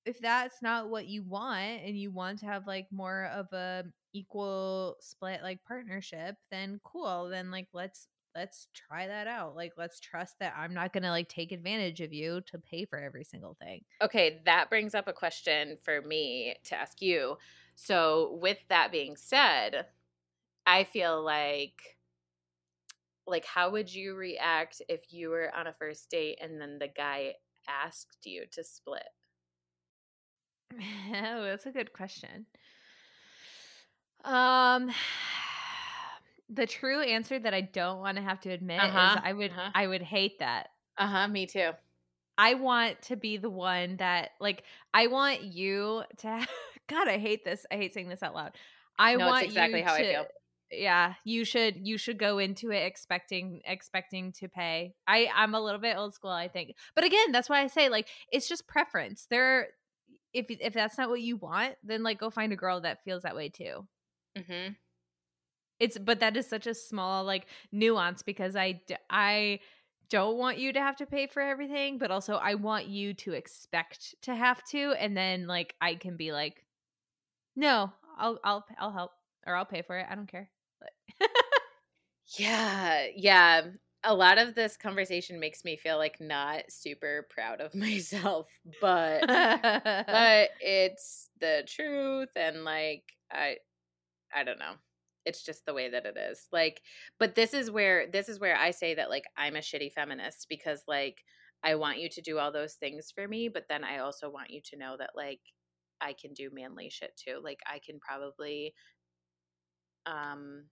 If 0.06 0.20
that's 0.20 0.62
not 0.62 0.90
what 0.90 1.08
you 1.08 1.24
want 1.24 1.82
and 1.86 1.98
you 1.98 2.12
want 2.12 2.40
to 2.40 2.46
have 2.46 2.66
like 2.66 2.88
more 2.92 3.26
of 3.26 3.52
a 3.52 3.84
equal 4.14 4.96
split 5.02 5.42
like 5.44 5.64
partnership, 5.66 6.36
then 6.50 6.80
cool. 6.84 7.30
Then 7.30 7.52
like 7.52 7.68
let's 7.74 8.08
let's 8.38 8.68
try 8.74 9.08
that 9.08 9.28
out. 9.28 9.56
Like 9.56 9.74
let's 9.78 10.00
trust 10.00 10.40
that 10.40 10.54
I'm 10.56 10.74
not 10.74 10.94
going 10.94 11.04
to 11.04 11.10
like 11.10 11.28
take 11.28 11.52
advantage 11.52 12.02
of 12.02 12.14
you 12.14 12.42
to 12.52 12.60
pay 12.60 12.86
for 12.86 13.00
every 13.00 13.24
single 13.24 13.58
thing. 13.62 13.82
Okay, 14.02 14.42
that 14.46 14.70
brings 14.70 14.96
up 14.96 15.08
a 15.08 15.14
question 15.14 15.78
for 15.84 16.02
me 16.02 16.56
to 16.66 16.76
ask 16.76 17.02
you. 17.02 17.38
So, 17.76 18.38
with 18.42 18.58
that 18.70 18.92
being 18.92 19.16
said, 19.16 19.86
I 20.66 20.84
feel 20.84 21.24
like 21.24 21.97
like 23.28 23.46
how 23.46 23.70
would 23.72 23.94
you 23.94 24.16
react 24.16 24.82
if 24.90 25.12
you 25.14 25.30
were 25.30 25.54
on 25.56 25.68
a 25.68 25.74
first 25.74 26.10
date 26.10 26.40
and 26.42 26.60
then 26.62 26.80
the 26.80 26.88
guy 26.88 27.36
asked 27.68 28.26
you 28.26 28.46
to 28.54 28.64
split? 28.64 29.08
oh, 30.74 31.44
that's 31.44 31.66
a 31.66 31.72
good 31.72 31.94
question. 31.94 32.46
Um 34.24 34.92
the 36.50 36.66
true 36.66 37.02
answer 37.02 37.40
that 37.40 37.54
I 37.54 37.62
don't 37.62 38.00
want 38.00 38.18
to 38.18 38.24
have 38.24 38.40
to 38.42 38.50
admit 38.50 38.80
Uh-huh, 38.82 39.16
is 39.16 39.22
I 39.24 39.34
would 39.34 39.52
uh-huh. 39.52 39.72
I 39.76 39.88
would 39.88 40.02
hate 40.02 40.40
that. 40.40 40.70
Uh-huh, 40.98 41.28
me 41.28 41.46
too. 41.46 41.72
I 42.38 42.54
want 42.54 43.02
to 43.04 43.16
be 43.16 43.38
the 43.38 43.50
one 43.50 43.98
that 43.98 44.32
like 44.40 44.64
I 44.94 45.08
want 45.08 45.44
you 45.44 46.04
to 46.18 46.48
God, 46.88 47.08
I 47.08 47.18
hate 47.18 47.44
this. 47.44 47.66
I 47.72 47.76
hate 47.76 47.94
saying 47.94 48.10
this 48.10 48.24
out 48.24 48.34
loud. 48.36 48.54
I 48.98 49.16
No, 49.16 49.28
want 49.28 49.46
exactly 49.46 49.80
you 49.80 49.86
how 49.86 49.94
I 49.96 50.04
feel. 50.04 50.28
Yeah, 50.72 51.14
you 51.24 51.46
should 51.46 51.78
you 51.88 51.98
should 51.98 52.18
go 52.20 52.40
into 52.40 52.72
it 52.72 52.84
expecting 52.86 53.62
expecting 53.66 54.34
to 54.34 54.50
pay. 54.50 54.96
I 55.08 55.30
I'm 55.34 55.56
a 55.56 55.62
little 55.62 55.80
bit 55.80 55.96
old 55.96 56.14
school, 56.14 56.30
I 56.32 56.50
think. 56.50 56.76
But 56.94 57.06
again, 57.06 57.32
that's 57.32 57.50
why 57.50 57.62
I 57.62 57.68
say 57.68 57.88
like 57.90 58.10
it's 58.32 58.50
just 58.50 58.68
preference. 58.68 59.28
There 59.30 59.70
if 60.34 60.48
if 60.50 60.74
that's 60.74 60.98
not 60.98 61.10
what 61.10 61.22
you 61.22 61.38
want, 61.38 61.76
then 61.84 62.04
like 62.04 62.20
go 62.20 62.30
find 62.30 62.54
a 62.54 62.58
girl 62.58 62.82
that 62.82 63.04
feels 63.06 63.24
that 63.24 63.36
way 63.36 63.50
too. 63.50 63.88
Mhm. 64.36 64.78
It's 65.80 65.98
but 65.98 66.20
that 66.22 66.36
is 66.36 66.48
such 66.48 66.66
a 66.68 66.74
small 66.74 67.24
like 67.24 67.48
nuance 67.72 68.24
because 68.24 68.56
i 68.56 68.82
i 69.10 69.60
don't 70.10 70.38
want 70.38 70.58
you 70.58 70.72
to 70.74 70.80
have 70.80 70.96
to 70.96 71.06
pay 71.06 71.28
for 71.28 71.42
everything, 71.42 71.98
but 71.98 72.12
also 72.12 72.36
I 72.36 72.56
want 72.56 72.88
you 72.88 73.14
to 73.16 73.34
expect 73.34 74.16
to 74.22 74.34
have 74.34 74.64
to 74.70 74.94
and 74.98 75.18
then 75.18 75.48
like 75.48 75.76
I 75.82 75.96
can 75.96 76.16
be 76.16 76.32
like 76.32 76.66
no, 77.56 77.92
I'll 78.18 78.40
I'll 78.44 78.66
I'll 78.80 78.92
help 78.94 79.12
or 79.48 79.56
I'll 79.56 79.66
pay 79.66 79.82
for 79.84 79.98
it. 79.98 80.08
I 80.10 80.16
don't 80.16 80.28
care. 80.28 80.50
Yeah, 82.36 83.08
yeah. 83.16 83.68
A 84.04 84.14
lot 84.14 84.38
of 84.38 84.56
this 84.56 84.78
conversation 84.78 85.40
makes 85.40 85.64
me 85.66 85.76
feel 85.76 85.98
like 85.98 86.20
not 86.20 86.64
super 86.72 87.28
proud 87.30 87.62
of 87.62 87.74
myself, 87.76 88.48
but 88.82 89.26
but 89.28 90.50
it's 90.60 91.30
the 91.40 91.64
truth 91.68 92.30
and 92.36 92.64
like 92.64 93.04
I 93.32 93.58
I 94.36 94.44
don't 94.44 94.60
know. 94.60 94.76
It's 95.26 95.44
just 95.44 95.66
the 95.66 95.74
way 95.74 95.90
that 95.90 96.06
it 96.06 96.18
is. 96.18 96.48
Like 96.52 96.82
but 97.20 97.36
this 97.36 97.54
is 97.54 97.72
where 97.72 98.08
this 98.12 98.30
is 98.30 98.40
where 98.40 98.58
I 98.58 98.72
say 98.72 98.96
that 98.96 99.10
like 99.10 99.26
I'm 99.38 99.56
a 99.56 99.60
shitty 99.60 99.94
feminist 99.94 100.48
because 100.50 100.84
like 100.88 101.24
I 101.64 101.76
want 101.76 102.00
you 102.00 102.10
to 102.10 102.22
do 102.22 102.40
all 102.40 102.52
those 102.52 102.76
things 102.76 103.12
for 103.14 103.28
me, 103.28 103.50
but 103.50 103.66
then 103.70 103.84
I 103.84 104.00
also 104.00 104.30
want 104.30 104.52
you 104.52 104.62
to 104.66 104.78
know 104.78 104.98
that 105.00 105.12
like 105.16 105.42
I 106.02 106.14
can 106.14 106.34
do 106.34 106.50
manly 106.54 106.90
shit 106.90 107.18
too. 107.18 107.42
Like 107.44 107.60
I 107.68 107.80
can 107.86 108.00
probably 108.00 108.74
um 110.06 110.66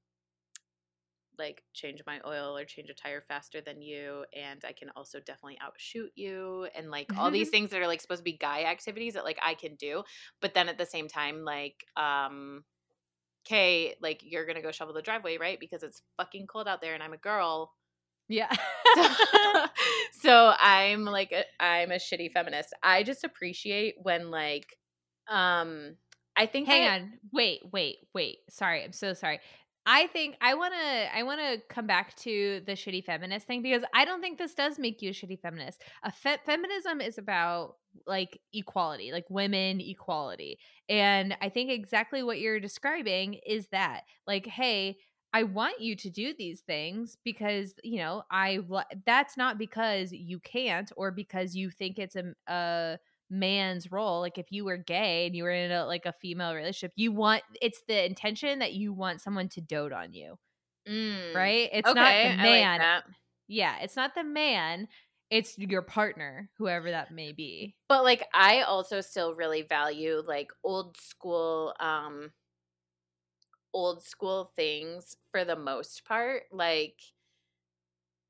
like 1.38 1.64
change 1.74 2.02
my 2.06 2.20
oil 2.26 2.58
or 2.58 2.66
change 2.66 2.90
a 2.90 2.94
tire 2.94 3.24
faster 3.28 3.62
than 3.62 3.82
you 3.82 4.26
and 4.36 4.62
I 4.68 4.74
can 4.74 4.90
also 4.96 5.20
definitely 5.20 5.58
outshoot 5.62 6.12
you 6.16 6.68
and 6.76 6.90
like 6.90 7.08
all 7.18 7.32
these 7.32 7.50
things 7.52 7.70
that 7.72 7.82
are 7.82 7.88
like 7.88 8.02
supposed 8.02 8.20
to 8.20 8.24
be 8.24 8.38
guy 8.38 8.64
activities 8.64 9.14
that 9.14 9.24
like 9.24 9.40
I 9.44 9.54
can 9.54 9.76
do 9.76 10.04
but 10.42 10.54
then 10.54 10.70
at 10.70 10.78
the 10.78 10.86
same 10.86 11.08
time 11.08 11.44
like 11.44 11.86
um 11.98 12.64
okay 13.46 13.96
like 14.02 14.22
you're 14.24 14.46
going 14.46 14.56
to 14.56 14.62
go 14.62 14.72
shovel 14.72 14.94
the 14.94 15.02
driveway 15.02 15.38
right 15.38 15.60
because 15.60 15.84
it's 15.84 16.02
fucking 16.18 16.48
cold 16.48 16.68
out 16.68 16.82
there 16.82 16.94
and 16.94 17.04
I'm 17.04 17.14
a 17.14 17.18
girl 17.18 17.72
yeah. 18.28 18.52
so 20.22 20.54
I'm 20.60 21.06
like 21.06 21.32
a, 21.32 21.44
I'm 21.64 21.92
a 21.92 21.96
shitty 21.96 22.32
feminist 22.32 22.74
I 22.82 23.04
just 23.04 23.24
appreciate 23.24 23.96
when 24.02 24.32
like 24.32 24.78
um 25.30 25.96
I 26.36 26.46
think 26.48 26.68
Hang 26.68 26.88
on. 26.88 27.14
Wait, 27.32 27.62
wait, 27.72 27.98
wait. 28.14 28.40
Sorry. 28.50 28.84
I'm 28.84 28.92
so 28.92 29.14
sorry. 29.14 29.40
I 29.86 30.08
think 30.08 30.36
I 30.42 30.56
want 30.56 30.74
to 30.74 31.16
I 31.16 31.24
want 31.24 31.40
to 31.42 31.62
come 31.70 31.86
back 31.86 32.16
to 32.18 32.62
the 32.66 32.72
shitty 32.72 33.04
feminist 33.06 33.46
thing 33.46 33.62
because 33.62 33.84
I 33.94 34.04
don't 34.04 34.20
think 34.20 34.38
this 34.38 34.56
does 34.56 34.80
make 34.80 35.02
you 35.02 35.12
a 35.12 35.14
shitty 35.14 35.40
feminist. 35.40 35.84
A 36.04 36.12
fe- 36.12 36.40
feminism 36.46 37.02
is 37.02 37.18
about 37.18 37.76
like 38.08 38.42
equality, 38.52 39.12
like 39.12 39.26
women 39.30 39.80
equality. 39.80 40.58
And 40.90 41.38
I 41.42 41.50
think 41.50 41.70
exactly 41.70 42.24
what 42.24 42.40
you're 42.40 42.60
describing 42.60 43.40
is 43.46 43.68
that 43.68 44.02
like 44.26 44.48
hey, 44.48 44.98
I 45.34 45.44
want 45.44 45.82
you 45.82 45.96
to 45.98 46.10
do 46.10 46.34
these 46.36 46.62
things 46.62 47.18
because, 47.24 47.76
you 47.84 47.98
know, 47.98 48.24
I 48.32 48.60
that's 49.06 49.38
not 49.38 49.58
because 49.58 50.12
you 50.12 50.40
can't 50.40 50.92
or 50.96 51.12
because 51.12 51.56
you 51.56 51.70
think 51.70 52.00
it's 52.00 52.16
a, 52.16 52.34
a 52.48 52.98
man's 53.30 53.92
role 53.92 54.22
like 54.22 54.38
if 54.38 54.52
you 54.52 54.66
were 54.66 54.78
gay 54.78 55.26
and 55.28 55.36
you 55.36 55.44
were 55.44 55.52
in 55.52 55.72
a 55.72 55.86
like 55.86 56.06
a 56.06 56.14
female 56.14 56.54
relationship 56.54 56.92
you 56.96 57.12
want 57.12 57.44
it's 57.62 57.82
the 57.88 58.06
intention 58.06 58.60
that 58.60 58.74
you 58.74 58.94
want 58.94 59.22
someone 59.22 59.50
to 59.50 59.62
dote 59.62 59.92
on 59.94 60.14
you 60.14 60.38
Mm, 60.88 61.34
right 61.34 61.70
it's 61.74 61.94
okay 61.94 61.94
not 61.94 62.22
the 62.22 62.30
like 62.44 62.70
man 62.70 62.80
that. 62.80 63.06
yeah 63.48 63.80
it's 63.82 63.96
not 63.96 64.16
the 64.16 64.24
man 64.24 64.88
it's 65.32 65.58
your 65.58 65.82
partner, 65.82 66.52
whoever 66.58 66.92
that 66.92 67.12
may 67.12 67.34
be. 67.34 67.76
But 67.88 68.04
like 68.04 68.28
I 68.34 68.62
also 68.62 69.02
still 69.02 69.36
really 69.36 69.62
value 69.62 70.22
like 70.26 70.52
old 70.64 70.98
school 70.98 71.76
um 71.80 72.34
old 73.74 74.04
school 74.04 74.46
things 74.46 75.18
for 75.32 75.44
the 75.46 75.56
most 75.56 76.06
part. 76.06 76.44
Like 76.52 77.00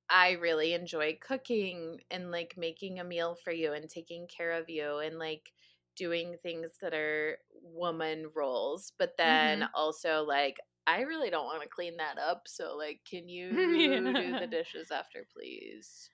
I 0.10 0.32
really 0.34 0.74
enjoy 0.74 1.18
cooking 1.22 1.99
and 2.12 2.32
like 2.32 2.56
making 2.58 2.99
a 2.99 3.03
meal 3.03 3.38
for 3.43 3.51
you 3.51 3.74
and 3.74 3.89
taking 3.89 4.28
care 4.28 4.51
of 4.51 4.70
you 4.70 4.99
and 4.99 5.18
like 5.18 5.51
doing 5.95 6.36
things 6.43 6.72
that 6.82 6.93
are 6.93 7.38
woman 7.62 8.28
roles. 8.36 8.93
But 8.97 9.14
then 9.18 9.60
mm-hmm. 9.60 9.76
also 9.76 10.24
like 10.28 10.58
I 10.88 11.01
really 11.01 11.32
don't 11.32 11.45
want 11.45 11.64
to 11.64 11.70
clean 11.70 11.97
that 11.97 12.18
up. 12.20 12.43
So 12.47 12.76
like 12.78 12.99
can 13.10 13.28
you 13.30 13.51
do 13.51 14.39
the 14.39 14.47
dishes 14.47 14.91
after 14.91 15.26
please? 15.36 16.10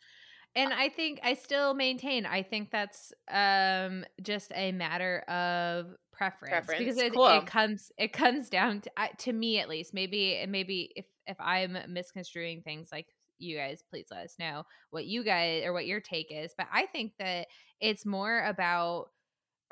and 0.55 0.73
i 0.73 0.89
think 0.89 1.19
i 1.23 1.33
still 1.33 1.73
maintain 1.73 2.25
i 2.25 2.43
think 2.43 2.71
that's 2.71 3.13
um 3.31 4.05
just 4.21 4.51
a 4.55 4.71
matter 4.71 5.19
of 5.27 5.95
preference, 6.11 6.51
preference. 6.51 6.79
because 6.79 6.97
it, 6.97 7.13
cool. 7.13 7.27
it, 7.27 7.45
comes 7.45 7.91
it 7.97 8.13
comes 8.13 8.49
down 8.49 8.81
to 8.81 8.91
to 9.17 9.33
me 9.33 9.59
at 9.59 9.69
least 9.69 9.93
maybe 9.93 10.43
maybe 10.47 10.91
if 10.95 11.05
if 11.25 11.37
i'm 11.39 11.77
misconstruing 11.87 12.61
things 12.61 12.89
like 12.91 13.07
you 13.41 13.57
guys 13.57 13.83
please 13.89 14.05
let 14.11 14.23
us 14.25 14.35
know 14.39 14.63
what 14.89 15.05
you 15.05 15.23
guys 15.23 15.63
or 15.65 15.73
what 15.73 15.85
your 15.85 15.99
take 15.99 16.27
is 16.29 16.53
but 16.57 16.67
i 16.73 16.85
think 16.85 17.13
that 17.19 17.47
it's 17.79 18.05
more 18.05 18.43
about 18.45 19.09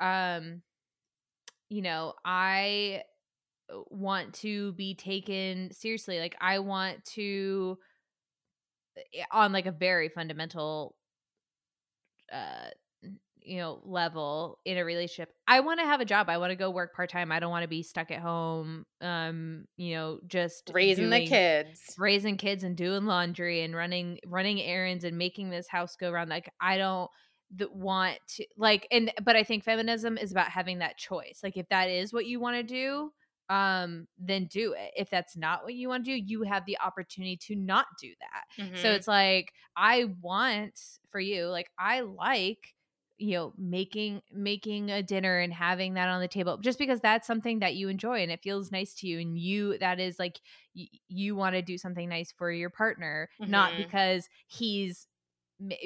um 0.00 0.62
you 1.68 1.82
know 1.82 2.14
i 2.24 3.02
want 3.88 4.34
to 4.34 4.72
be 4.72 4.94
taken 4.94 5.70
seriously 5.72 6.18
like 6.18 6.36
i 6.40 6.58
want 6.58 7.04
to 7.04 7.78
Eh, 9.14 9.24
on 9.30 9.52
like 9.52 9.66
a 9.66 9.72
very 9.72 10.08
fundamental 10.08 10.94
uh 12.32 12.70
you 13.44 13.58
know 13.58 13.80
level 13.84 14.58
in 14.64 14.78
a 14.78 14.84
relationship 14.84 15.32
i 15.46 15.60
want 15.60 15.80
to 15.80 15.86
have 15.86 16.00
a 16.00 16.04
job 16.04 16.28
i 16.28 16.38
want 16.38 16.50
to 16.50 16.56
go 16.56 16.70
work 16.70 16.94
part-time 16.94 17.32
i 17.32 17.40
don't 17.40 17.50
want 17.50 17.62
to 17.62 17.68
be 17.68 17.82
stuck 17.82 18.10
at 18.10 18.20
home 18.20 18.84
um 19.00 19.64
you 19.76 19.94
know 19.94 20.18
just 20.26 20.70
raising 20.72 21.10
doing, 21.10 21.24
the 21.24 21.28
kids 21.28 21.94
raising 21.98 22.36
kids 22.36 22.64
and 22.64 22.76
doing 22.76 23.06
laundry 23.06 23.62
and 23.62 23.74
running 23.74 24.18
running 24.26 24.60
errands 24.60 25.04
and 25.04 25.16
making 25.16 25.50
this 25.50 25.68
house 25.68 25.96
go 25.96 26.10
around 26.10 26.28
like 26.28 26.50
i 26.60 26.76
don't 26.76 27.10
want 27.72 28.18
to 28.28 28.44
like 28.56 28.86
and 28.90 29.12
but 29.24 29.36
i 29.36 29.42
think 29.42 29.64
feminism 29.64 30.16
is 30.16 30.30
about 30.30 30.48
having 30.48 30.78
that 30.78 30.96
choice 30.96 31.40
like 31.42 31.56
if 31.56 31.68
that 31.68 31.88
is 31.88 32.12
what 32.12 32.26
you 32.26 32.38
want 32.38 32.56
to 32.56 32.62
do 32.62 33.10
um 33.50 34.06
then 34.16 34.46
do 34.46 34.72
it 34.72 34.92
if 34.96 35.10
that's 35.10 35.36
not 35.36 35.64
what 35.64 35.74
you 35.74 35.88
want 35.88 36.04
to 36.04 36.10
do 36.12 36.16
you 36.16 36.44
have 36.44 36.64
the 36.66 36.78
opportunity 36.78 37.36
to 37.36 37.56
not 37.56 37.86
do 38.00 38.10
that 38.20 38.62
mm-hmm. 38.64 38.76
so 38.76 38.92
it's 38.92 39.08
like 39.08 39.52
i 39.76 40.04
want 40.22 40.78
for 41.10 41.18
you 41.18 41.46
like 41.46 41.68
i 41.76 42.00
like 42.00 42.74
you 43.20 43.36
know 43.36 43.52
making 43.56 44.22
making 44.32 44.90
a 44.90 45.02
dinner 45.02 45.38
and 45.38 45.52
having 45.52 45.94
that 45.94 46.08
on 46.08 46.20
the 46.20 46.28
table 46.28 46.56
just 46.58 46.78
because 46.78 47.00
that's 47.00 47.26
something 47.26 47.60
that 47.60 47.74
you 47.74 47.88
enjoy 47.88 48.22
and 48.22 48.30
it 48.30 48.42
feels 48.42 48.72
nice 48.72 48.94
to 48.94 49.06
you 49.06 49.20
and 49.20 49.38
you 49.38 49.78
that 49.78 50.00
is 50.00 50.18
like 50.18 50.40
y- 50.74 50.88
you 51.08 51.36
want 51.36 51.54
to 51.54 51.62
do 51.62 51.78
something 51.78 52.08
nice 52.08 52.32
for 52.32 52.50
your 52.50 52.70
partner 52.70 53.28
mm-hmm. 53.40 53.50
not 53.50 53.72
because 53.76 54.28
he's 54.46 55.06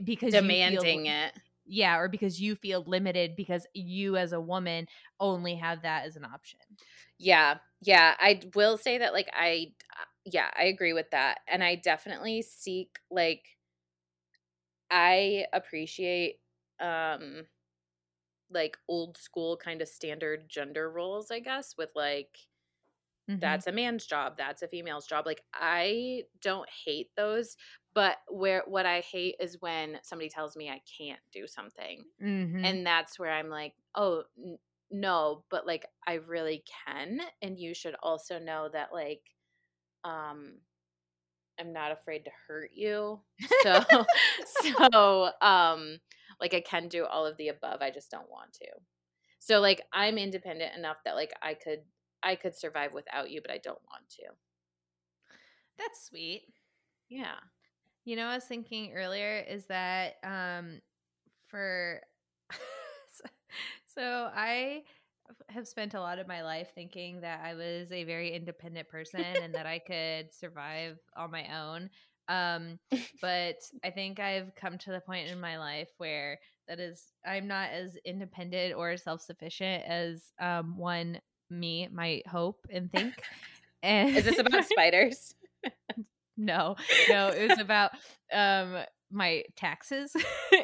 because 0.05 0.33
demanding 0.33 1.05
feel, 1.05 1.13
it 1.13 1.33
yeah 1.67 1.99
or 1.99 2.09
because 2.09 2.41
you 2.41 2.55
feel 2.55 2.85
limited 2.87 3.35
because 3.37 3.67
you 3.75 4.17
as 4.17 4.33
a 4.33 4.41
woman 4.41 4.87
only 5.19 5.57
have 5.57 5.83
that 5.83 6.07
as 6.07 6.17
an 6.17 6.25
option 6.25 6.61
yeah. 7.19 7.57
Yeah. 7.81 8.15
I 8.19 8.41
will 8.55 8.79
say 8.79 8.99
that, 8.99 9.13
like, 9.13 9.29
I, 9.33 9.73
uh, 9.93 10.05
yeah, 10.25 10.51
I 10.57 10.65
agree 10.65 10.93
with 10.93 11.11
that. 11.13 11.39
And 11.49 11.63
I 11.63 11.77
definitely 11.77 12.43
seek, 12.43 12.99
like, 13.11 13.43
I 14.91 15.47
appreciate, 15.53 16.37
um, 16.81 17.47
like 18.51 18.77
old 18.89 19.17
school 19.17 19.57
kind 19.57 19.83
of 19.83 19.89
standard 19.89 20.49
gender 20.49 20.91
roles, 20.91 21.31
I 21.31 21.41
guess, 21.41 21.75
with 21.77 21.91
like, 21.95 22.39
mm-hmm. 23.31 23.41
that's 23.41 23.67
a 23.67 23.73
man's 23.73 24.07
job, 24.07 24.35
that's 24.37 24.63
a 24.63 24.69
female's 24.69 25.07
job. 25.07 25.27
Like, 25.27 25.43
I 25.53 26.23
don't 26.43 26.69
hate 26.85 27.11
those, 27.17 27.57
but 27.95 28.17
where 28.29 28.63
what 28.67 28.87
I 28.87 29.01
hate 29.01 29.37
is 29.41 29.61
when 29.61 29.99
somebody 30.03 30.29
tells 30.29 30.57
me 30.57 30.69
I 30.69 30.81
can't 30.99 31.21
do 31.33 31.47
something. 31.47 32.05
Mm-hmm. 32.23 32.65
And 32.65 32.87
that's 32.87 33.19
where 33.19 33.33
I'm 33.33 33.49
like, 33.49 33.75
oh, 33.95 34.25
n- 34.39 34.59
no, 34.91 35.45
but 35.51 35.67
like 35.67 35.87
I 36.07 36.15
really 36.15 36.63
can 36.87 37.21
and 37.43 37.59
you 37.59 37.75
should 37.75 37.97
also 38.03 38.39
know 38.39 38.69
that 38.73 38.91
like 38.93 39.23
um 40.05 40.59
I'm 41.59 41.73
not 41.73 41.93
afraid 41.93 42.25
to 42.25 42.31
hurt 42.47 42.71
you. 42.75 43.21
So 43.63 43.85
so 44.91 45.31
um 45.41 45.99
like 46.41 46.55
I 46.55 46.61
can 46.61 46.89
do 46.89 47.05
all 47.05 47.27
of 47.27 47.37
the 47.37 47.49
above. 47.49 47.83
I 47.83 47.91
just 47.91 48.11
don't 48.11 48.31
want 48.31 48.53
to. 48.55 48.67
So 49.39 49.61
like 49.61 49.83
I'm 49.93 50.19
independent 50.19 50.77
enough 50.77 50.99
that 51.05 51.15
like 51.15 51.33
I 51.43 51.55
could 51.55 51.81
I 52.23 52.35
could 52.37 52.57
survive 52.57 52.95
without 52.95 53.31
you, 53.31 53.41
but 53.43 53.51
I 53.51 53.59
don't 53.59 53.83
want 53.91 54.09
to. 54.11 54.25
That's 55.79 56.07
sweet. 56.07 56.45
Yeah. 57.09 57.37
You 58.05 58.17
know, 58.17 58.27
I 58.27 58.35
was 58.35 58.45
thinking 58.45 58.93
earlier 58.95 59.45
is 59.49 59.67
that 59.67 60.15
um 60.25 60.81
for 61.47 62.01
so 63.87 64.31
I 64.35 64.83
have 65.49 65.67
spent 65.67 65.95
a 65.95 66.01
lot 66.01 66.19
of 66.19 66.29
my 66.29 66.43
life 66.43 66.69
thinking 66.75 67.21
that 67.21 67.41
I 67.45 67.55
was 67.55 67.91
a 67.93 68.05
very 68.05 68.33
independent 68.35 68.89
person 68.89 69.21
and 69.21 69.55
that 69.55 69.67
I 69.67 69.79
could 69.79 70.33
survive 70.35 70.99
on 71.17 71.31
my 71.31 71.47
own. 71.57 71.91
Um, 72.29 72.79
but 73.21 73.57
I 73.85 73.91
think 73.91 74.21
I've 74.21 74.55
come 74.55 74.79
to 74.79 74.91
the 74.91 75.01
point 75.01 75.31
in 75.31 75.41
my 75.41 75.59
life 75.59 75.89
where 75.99 76.39
that 76.69 76.81
is 76.81 77.03
I'm 77.27 77.47
not 77.47 77.71
as 77.71 77.97
independent 78.05 78.75
or 78.75 78.97
self 78.97 79.21
sufficient 79.21 79.85
as 79.85 80.33
um, 80.41 80.79
one 80.79 81.21
me 81.51 81.89
might 81.93 82.27
hope 82.27 82.67
and 82.71 82.91
think. 82.91 83.15
And 83.83 84.09
is 84.17 84.25
this 84.25 84.39
about 84.39 84.65
spiders? 84.69 85.35
no, 86.37 86.77
no, 87.09 87.29
it 87.29 87.49
was 87.51 87.59
about 87.59 87.93
um 88.33 88.83
my 89.11 89.45
taxes. 89.57 90.13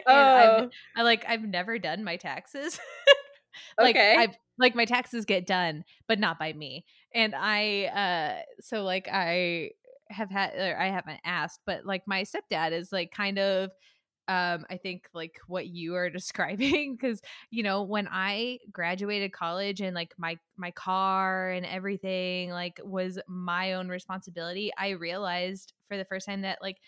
oh. 0.06 0.68
i 0.96 1.02
like 1.02 1.24
I've 1.28 1.44
never 1.44 1.78
done 1.78 2.02
my 2.02 2.16
taxes. 2.16 2.78
like 3.78 3.96
okay. 3.96 4.16
I've 4.16 4.36
like 4.58 4.74
my 4.74 4.84
taxes 4.84 5.24
get 5.24 5.46
done, 5.46 5.84
but 6.08 6.18
not 6.18 6.38
by 6.38 6.52
me. 6.52 6.84
And 7.14 7.34
I 7.34 7.84
uh 7.84 8.42
so 8.60 8.82
like 8.82 9.08
I 9.10 9.70
have 10.10 10.30
had 10.30 10.54
or 10.54 10.78
I 10.78 10.88
haven't 10.88 11.20
asked, 11.24 11.60
but 11.66 11.84
like 11.86 12.02
my 12.06 12.22
stepdad 12.24 12.72
is 12.72 12.92
like 12.92 13.10
kind 13.12 13.38
of 13.38 13.70
um 14.28 14.66
I 14.70 14.76
think 14.76 15.08
like 15.14 15.38
what 15.48 15.68
you 15.68 15.94
are 15.96 16.10
describing 16.18 16.98
cuz 16.98 17.20
you 17.50 17.62
know 17.62 17.82
when 17.82 18.08
I 18.10 18.58
graduated 18.72 19.32
college 19.32 19.80
and 19.80 19.94
like 19.94 20.14
my 20.18 20.38
my 20.56 20.70
car 20.72 21.50
and 21.50 21.66
everything 21.66 22.50
like 22.50 22.80
was 22.84 23.18
my 23.28 23.74
own 23.74 23.88
responsibility, 23.88 24.72
I 24.78 24.90
realized 24.90 25.72
for 25.88 25.96
the 25.96 26.04
first 26.04 26.26
time 26.26 26.42
that 26.42 26.58
like 26.62 26.78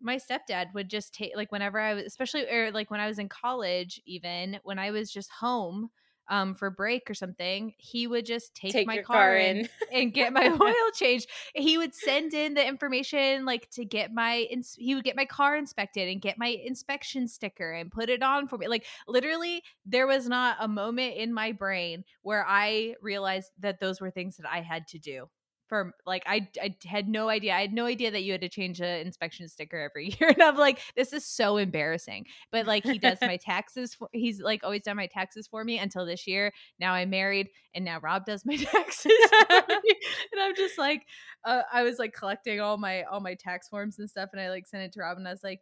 my 0.00 0.16
stepdad 0.16 0.74
would 0.74 0.90
just 0.90 1.14
take 1.14 1.36
like 1.36 1.52
whenever 1.52 1.80
I 1.80 1.94
was 1.94 2.04
especially 2.04 2.48
or 2.50 2.72
like 2.72 2.90
when 2.90 3.00
I 3.00 3.06
was 3.06 3.18
in 3.18 3.28
college 3.28 4.00
even 4.06 4.60
when 4.64 4.78
I 4.78 4.90
was 4.90 5.10
just 5.12 5.30
home 5.30 5.90
um 6.28 6.54
for 6.54 6.70
break 6.70 7.10
or 7.10 7.14
something 7.14 7.74
he 7.76 8.06
would 8.06 8.24
just 8.24 8.54
take, 8.54 8.72
take 8.72 8.86
my 8.86 8.98
car, 8.98 9.16
car 9.16 9.36
in. 9.36 9.68
and 9.92 10.12
get 10.12 10.32
my 10.32 10.48
oil 10.60 10.90
changed. 10.94 11.28
He 11.54 11.78
would 11.78 11.94
send 11.94 12.34
in 12.34 12.54
the 12.54 12.66
information 12.66 13.44
like 13.44 13.70
to 13.70 13.84
get 13.84 14.12
my 14.12 14.46
ins- 14.50 14.76
he 14.78 14.94
would 14.94 15.04
get 15.04 15.16
my 15.16 15.24
car 15.24 15.56
inspected 15.56 16.08
and 16.08 16.20
get 16.20 16.38
my 16.38 16.48
inspection 16.64 17.28
sticker 17.28 17.72
and 17.72 17.90
put 17.90 18.08
it 18.08 18.22
on 18.22 18.48
for 18.48 18.58
me 18.58 18.68
like 18.68 18.86
literally 19.06 19.62
there 19.86 20.06
was 20.06 20.28
not 20.28 20.56
a 20.60 20.68
moment 20.68 21.16
in 21.16 21.32
my 21.32 21.52
brain 21.52 22.04
where 22.22 22.44
i 22.48 22.94
realized 23.00 23.50
that 23.58 23.80
those 23.80 24.00
were 24.00 24.10
things 24.10 24.36
that 24.36 24.50
i 24.50 24.60
had 24.60 24.86
to 24.88 24.98
do 24.98 25.28
for 25.68 25.94
like 26.06 26.22
I, 26.26 26.48
I 26.60 26.76
had 26.84 27.08
no 27.08 27.28
idea. 27.28 27.54
I 27.54 27.60
had 27.60 27.72
no 27.72 27.86
idea 27.86 28.10
that 28.10 28.22
you 28.22 28.32
had 28.32 28.40
to 28.42 28.48
change 28.48 28.78
the 28.78 29.00
inspection 29.00 29.48
sticker 29.48 29.78
every 29.78 30.06
year. 30.20 30.30
And 30.30 30.42
I'm 30.42 30.56
like, 30.56 30.80
this 30.96 31.12
is 31.12 31.24
so 31.24 31.56
embarrassing. 31.56 32.26
But 32.50 32.66
like 32.66 32.84
he 32.84 32.98
does 32.98 33.18
my 33.20 33.36
taxes 33.36 33.94
for 33.94 34.08
he's 34.12 34.40
like 34.40 34.62
always 34.64 34.82
done 34.82 34.96
my 34.96 35.06
taxes 35.06 35.46
for 35.46 35.64
me 35.64 35.78
until 35.78 36.06
this 36.06 36.26
year. 36.26 36.52
Now 36.78 36.92
I'm 36.92 37.10
married 37.10 37.48
and 37.74 37.84
now 37.84 37.98
Rob 38.00 38.26
does 38.26 38.44
my 38.44 38.56
taxes. 38.72 39.12
and 39.50 40.40
I'm 40.40 40.54
just 40.54 40.78
like 40.78 41.06
uh, 41.44 41.62
I 41.72 41.82
was 41.82 41.98
like 41.98 42.12
collecting 42.12 42.60
all 42.60 42.76
my 42.76 43.02
all 43.04 43.20
my 43.20 43.34
tax 43.34 43.68
forms 43.68 43.98
and 43.98 44.08
stuff 44.08 44.30
and 44.32 44.40
I 44.40 44.50
like 44.50 44.66
sent 44.66 44.82
it 44.82 44.92
to 44.92 45.00
Rob 45.00 45.18
and 45.18 45.26
I 45.26 45.32
was 45.32 45.44
like 45.44 45.60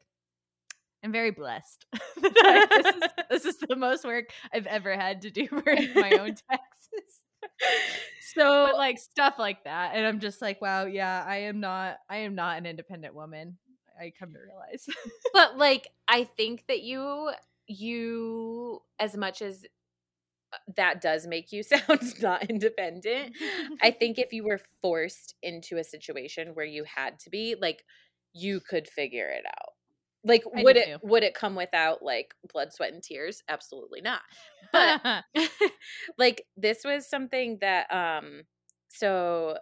I'm 1.05 1.11
very 1.11 1.32
blessed. 1.32 1.84
this, 2.22 2.86
is, 2.86 3.03
this 3.28 3.44
is 3.44 3.57
the 3.57 3.74
most 3.74 4.05
work 4.05 4.26
I've 4.55 4.66
ever 4.66 4.94
had 4.94 5.22
to 5.22 5.32
do 5.32 5.48
for 5.48 5.64
my 5.96 6.12
own 6.12 6.36
taxes 6.48 7.22
so 8.34 8.66
but 8.66 8.76
like 8.76 8.99
stuff 8.99 9.34
like 9.38 9.64
that 9.64 9.93
and 9.95 10.07
i'm 10.07 10.20
just 10.20 10.40
like 10.40 10.61
wow 10.61 10.84
yeah 10.84 11.24
i 11.26 11.36
am 11.36 11.61
not 11.61 11.99
i 12.09 12.18
am 12.18 12.34
not 12.34 12.59
an 12.59 12.66
independent 12.66 13.14
woman 13.14 13.57
i 14.01 14.12
come 14.18 14.32
to 14.32 14.38
realize. 14.38 14.86
But 15.32 15.57
like 15.59 15.88
i 16.09 16.24
think 16.24 16.66
that 16.68 16.82
you 16.82 17.30
you 17.66 18.80
as 18.99 19.16
much 19.16 19.43
as 19.43 19.64
uh, 20.53 20.57
that 20.76 21.01
does 21.01 21.26
make 21.26 21.53
you 21.53 21.62
sound 21.62 22.20
not 22.20 22.45
independent 22.51 23.36
i 23.80 23.90
think 23.90 24.18
if 24.18 24.32
you 24.32 24.45
were 24.45 24.61
forced 24.80 25.34
into 25.43 25.78
a 25.78 25.84
situation 25.84 26.49
where 26.55 26.66
you 26.66 26.84
had 26.84 27.18
to 27.20 27.30
be 27.30 27.55
like 27.61 27.84
you 28.32 28.61
could 28.61 28.88
figure 28.88 29.28
it 29.28 29.45
out 29.47 29.72
Like 30.25 30.45
I 30.57 30.62
would 30.62 30.77
it 30.77 30.87
too. 30.87 30.99
would 31.03 31.23
it 31.23 31.35
come 31.35 31.55
without 31.57 32.03
like 32.03 32.35
blood, 32.53 32.73
sweat 32.73 32.93
and 32.93 33.03
tears? 33.03 33.43
Absolutely 33.49 34.01
not. 34.01 34.20
But 34.73 35.25
like 36.18 36.45
this 36.57 36.83
was 36.85 37.09
something 37.09 37.59
that 37.61 37.93
um 37.93 38.43
so 38.89 39.59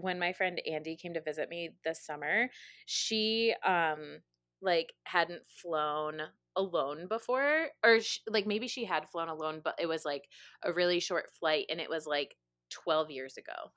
when 0.00 0.18
my 0.18 0.32
friend 0.32 0.60
Andy 0.70 0.96
came 0.96 1.14
to 1.14 1.20
visit 1.20 1.48
me 1.48 1.70
this 1.84 2.04
summer, 2.04 2.48
she 2.86 3.54
um 3.66 4.20
like 4.60 4.92
hadn't 5.04 5.42
flown 5.46 6.22
alone 6.56 7.06
before 7.08 7.68
or 7.84 8.00
she, 8.00 8.20
like 8.28 8.46
maybe 8.46 8.68
she 8.68 8.84
had 8.84 9.08
flown 9.08 9.28
alone 9.28 9.62
but 9.64 9.74
it 9.80 9.86
was 9.86 10.04
like 10.04 10.28
a 10.62 10.70
really 10.70 11.00
short 11.00 11.30
flight 11.40 11.64
and 11.70 11.80
it 11.80 11.88
was 11.88 12.06
like 12.06 12.36
12 12.70 13.10
years 13.10 13.36
ago. 13.36 13.70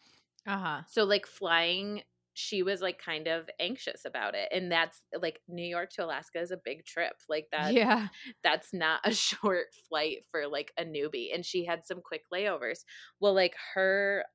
Uh-huh. 0.48 0.82
So 0.88 1.04
like 1.04 1.26
flying 1.26 2.04
she 2.36 2.62
was 2.62 2.82
like 2.82 3.00
kind 3.04 3.28
of 3.28 3.50
anxious 3.60 4.06
about 4.06 4.36
it 4.36 4.50
and 4.52 4.72
that's 4.72 5.02
like 5.20 5.40
New 5.48 5.66
York 5.66 5.90
to 5.92 6.06
Alaska 6.06 6.40
is 6.40 6.52
a 6.52 6.60
big 6.64 6.86
trip. 6.86 7.14
Like 7.28 7.48
that 7.52 7.74
Yeah. 7.74 8.08
That's 8.44 8.74
not 8.74 9.00
a 9.04 9.14
short 9.14 9.68
flight 9.90 10.20
for 10.30 10.48
like 10.48 10.72
a 10.78 10.84
newbie 10.84 11.34
and 11.34 11.44
she 11.46 11.66
had 11.66 11.86
some 11.86 12.02
quick 12.04 12.24
layovers. 12.34 12.80
Well 13.20 13.34
like 13.34 13.56
her 13.74 14.26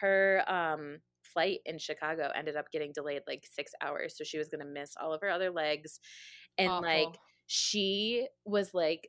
her 0.00 0.44
um 0.46 0.98
flight 1.22 1.58
in 1.66 1.78
Chicago 1.78 2.30
ended 2.34 2.56
up 2.56 2.70
getting 2.72 2.92
delayed 2.94 3.22
like 3.26 3.44
6 3.50 3.72
hours 3.82 4.16
so 4.16 4.24
she 4.24 4.38
was 4.38 4.48
going 4.48 4.60
to 4.60 4.66
miss 4.66 4.94
all 5.00 5.12
of 5.12 5.20
her 5.22 5.30
other 5.30 5.50
legs 5.50 5.98
and 6.58 6.68
Awful. 6.70 6.82
like 6.82 7.18
she 7.46 8.28
was 8.44 8.72
like 8.72 9.08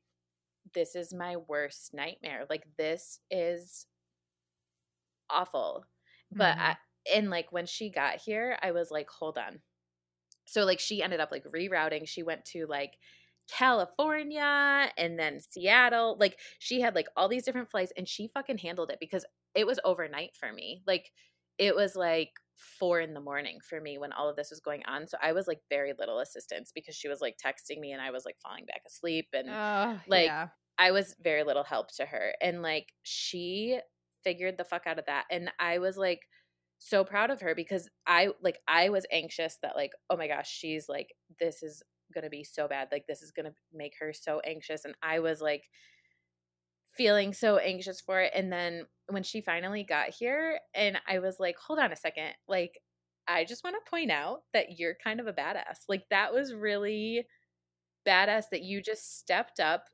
this 0.74 0.96
is 0.96 1.14
my 1.14 1.36
worst 1.48 1.92
nightmare. 1.94 2.46
Like 2.50 2.64
this 2.78 3.20
is 3.30 3.86
awful. 5.30 5.86
But 6.32 6.56
mm-hmm. 6.58 6.62
I, 6.62 6.78
and 7.14 7.30
like 7.30 7.52
when 7.52 7.66
she 7.66 7.90
got 7.90 8.18
here, 8.18 8.58
I 8.62 8.72
was 8.72 8.92
like, 8.92 9.10
hold 9.10 9.38
on. 9.38 9.60
So 10.46 10.64
like 10.66 10.80
she 10.80 11.02
ended 11.02 11.20
up 11.20 11.32
like 11.32 11.46
rerouting. 11.46 12.08
She 12.08 12.24
went 12.24 12.46
to 12.46 12.66
like 12.68 12.98
California 13.50 14.90
and 14.98 15.18
then 15.18 15.40
Seattle. 15.40 16.18
Like 16.20 16.38
she 16.60 16.82
had 16.82 16.96
like 16.96 17.08
all 17.16 17.28
these 17.28 17.44
different 17.44 17.70
flights 17.70 17.94
and 17.98 18.08
she 18.08 18.30
fucking 18.34 18.58
handled 18.58 18.90
it 18.90 18.98
because 19.00 19.26
it 19.56 19.68
was 19.68 19.80
overnight 19.84 20.36
for 20.40 20.52
me. 20.52 20.82
Like 20.86 21.12
it 21.58 21.76
was 21.76 21.96
like 21.96 22.32
four 22.80 23.00
in 23.00 23.14
the 23.14 23.20
morning 23.20 23.60
for 23.68 23.80
me 23.80 23.98
when 23.98 24.12
all 24.12 24.30
of 24.30 24.36
this 24.36 24.50
was 24.50 24.60
going 24.60 24.84
on. 24.86 25.08
So 25.08 25.18
I 25.22 25.34
was 25.34 25.48
like 25.48 25.60
very 25.70 25.94
little 25.98 26.20
assistance 26.20 26.72
because 26.74 26.96
she 26.96 27.08
was 27.08 27.22
like 27.22 27.36
texting 27.44 27.80
me 27.80 27.92
and 27.92 28.02
I 28.02 28.12
was 28.12 28.26
like 28.26 28.38
falling 28.42 28.66
back 28.66 28.82
asleep 28.88 29.28
and 29.34 29.48
like 30.08 30.28
yeah. 30.28 30.48
I 30.78 30.92
was 30.92 31.16
very 31.22 31.44
little 31.44 31.64
help 31.64 31.94
to 31.96 32.06
her. 32.06 32.34
And 32.42 32.62
like 32.62 32.94
she 33.04 33.80
figured 34.24 34.58
the 34.58 34.64
fuck 34.64 34.88
out 34.88 35.00
of 35.00 35.06
that. 35.06 35.26
And 35.30 35.52
I 35.60 35.80
was 35.80 35.98
like 35.98 36.22
so 36.84 37.04
proud 37.04 37.30
of 37.30 37.42
her 37.42 37.56
because 37.56 37.90
I 38.06 38.30
like 38.42 38.60
I 38.68 38.90
was 38.90 39.06
anxious 39.12 39.58
that 39.62 39.76
like, 39.76 39.92
oh 40.10 40.18
my 40.18 40.28
gosh, 40.28 40.50
she's 40.52 40.90
like, 40.90 41.14
this 41.40 41.64
is 41.64 41.82
gonna 42.14 42.30
be 42.30 42.44
so 42.44 42.68
bad. 42.68 42.90
Like 42.92 43.06
this 43.08 43.22
is 43.22 43.32
gonna 43.32 43.54
make 43.74 43.94
her 44.00 44.12
so 44.14 44.42
anxious. 44.42 44.86
And 44.86 44.96
I 45.02 45.20
was 45.20 45.42
like 45.42 45.64
feeling 46.96 47.34
so 47.34 47.58
anxious 47.58 48.02
for 48.02 48.22
it. 48.22 48.34
And 48.36 48.52
then 48.52 48.86
when 49.08 49.24
she 49.24 49.42
finally 49.42 49.84
got 49.84 50.10
here, 50.10 50.60
and 50.76 51.00
I 51.08 51.20
was 51.20 51.40
like, 51.40 51.56
hold 51.58 51.80
on 51.80 51.92
a 51.92 51.96
second, 51.96 52.34
like 52.48 52.80
I 53.28 53.46
just 53.46 53.64
want 53.64 53.78
to 53.84 53.90
point 53.90 54.12
out 54.12 54.42
that 54.54 54.78
you're 54.78 54.96
kind 55.02 55.20
of 55.22 55.28
a 55.28 55.34
badass. 55.34 55.86
Like 55.88 56.04
that 56.10 56.34
was 56.34 56.54
really 56.54 57.26
badass 58.06 58.46
that 58.52 58.64
you 58.64 58.82
just 58.82 59.18
stepped 59.20 59.62
up 59.62 59.86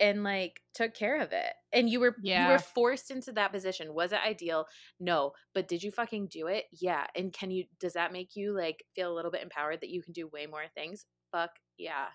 and 0.00 0.24
like 0.24 0.60
took 0.74 0.94
care 0.94 1.20
of 1.20 1.32
it. 1.32 1.52
And 1.72 1.88
you 1.88 2.00
were 2.00 2.16
yeah. 2.22 2.46
you 2.46 2.52
were 2.52 2.58
forced 2.58 3.10
into 3.10 3.32
that 3.32 3.52
position. 3.52 3.94
Was 3.94 4.12
it 4.12 4.20
ideal? 4.24 4.66
No. 5.00 5.32
But 5.54 5.68
did 5.68 5.82
you 5.82 5.90
fucking 5.90 6.28
do 6.28 6.46
it? 6.46 6.64
Yeah. 6.72 7.06
And 7.14 7.32
can 7.32 7.50
you 7.50 7.64
does 7.80 7.94
that 7.94 8.12
make 8.12 8.36
you 8.36 8.52
like 8.56 8.84
feel 8.94 9.12
a 9.12 9.14
little 9.14 9.30
bit 9.30 9.42
empowered 9.42 9.80
that 9.80 9.90
you 9.90 10.02
can 10.02 10.12
do 10.12 10.28
way 10.28 10.46
more 10.46 10.64
things? 10.74 11.06
Fuck 11.32 11.50
yeah. 11.78 12.06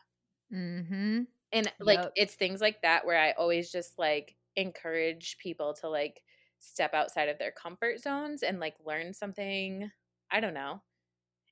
Mhm. 0.53 1.27
And 1.51 1.71
like 1.79 1.99
yep. 1.99 2.11
it's 2.15 2.35
things 2.35 2.61
like 2.61 2.81
that 2.83 3.05
where 3.05 3.19
I 3.19 3.31
always 3.31 3.71
just 3.71 3.97
like 3.97 4.35
encourage 4.55 5.37
people 5.41 5.73
to 5.81 5.89
like 5.89 6.21
step 6.59 6.93
outside 6.93 7.29
of 7.29 7.39
their 7.39 7.51
comfort 7.51 7.99
zones 7.99 8.43
and 8.43 8.59
like 8.59 8.75
learn 8.85 9.13
something, 9.13 9.89
I 10.31 10.39
don't 10.39 10.53
know. 10.53 10.81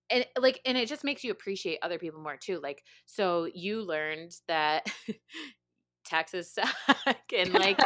And 0.09 0.25
like 0.39 0.61
and 0.65 0.78
it 0.78 0.88
just 0.88 1.03
makes 1.03 1.23
you 1.23 1.32
appreciate 1.32 1.80
other 1.82 1.99
people 1.99 2.21
more 2.21 2.38
too. 2.38 2.59
Like 2.61 2.84
so 3.05 3.49
you 3.53 3.82
learned 3.82 4.32
that 4.47 4.88
taxes 6.08 6.51
suck 6.53 7.18
and 7.36 7.53
like 7.53 7.80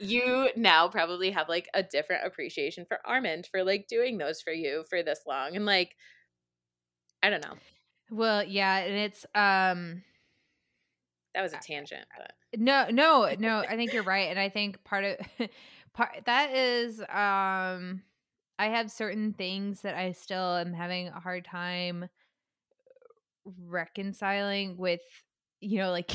you 0.00 0.50
now 0.56 0.88
probably 0.88 1.30
have 1.30 1.48
like 1.48 1.68
a 1.74 1.82
different 1.82 2.26
appreciation 2.26 2.84
for 2.86 2.98
Armand 3.04 3.48
for 3.50 3.62
like 3.62 3.86
doing 3.88 4.18
those 4.18 4.40
for 4.40 4.52
you 4.52 4.84
for 4.88 5.02
this 5.02 5.20
long 5.26 5.54
and 5.56 5.66
like 5.66 5.94
I 7.22 7.30
don't 7.30 7.44
know. 7.44 7.54
Well, 8.10 8.44
yeah, 8.44 8.78
and 8.78 8.94
it's 8.94 9.24
um 9.34 10.02
that 11.34 11.42
was 11.42 11.52
a 11.52 11.58
tangent, 11.58 12.06
but 12.16 12.32
no, 12.58 12.86
no, 12.90 13.34
no, 13.38 13.64
I 13.68 13.76
think 13.76 13.92
you're 13.92 14.02
right 14.02 14.30
and 14.30 14.38
I 14.38 14.48
think 14.48 14.82
part 14.84 15.04
of 15.04 15.16
part 15.92 16.22
that 16.26 16.54
is 16.54 17.00
um 17.00 18.02
I 18.58 18.68
have 18.68 18.90
certain 18.90 19.34
things 19.34 19.82
that 19.82 19.94
I 19.94 20.12
still 20.12 20.56
am 20.56 20.72
having 20.72 21.08
a 21.08 21.20
hard 21.20 21.44
time 21.44 22.08
reconciling 23.44 24.76
with 24.76 25.00
you 25.60 25.78
know, 25.78 25.90
like 25.90 26.10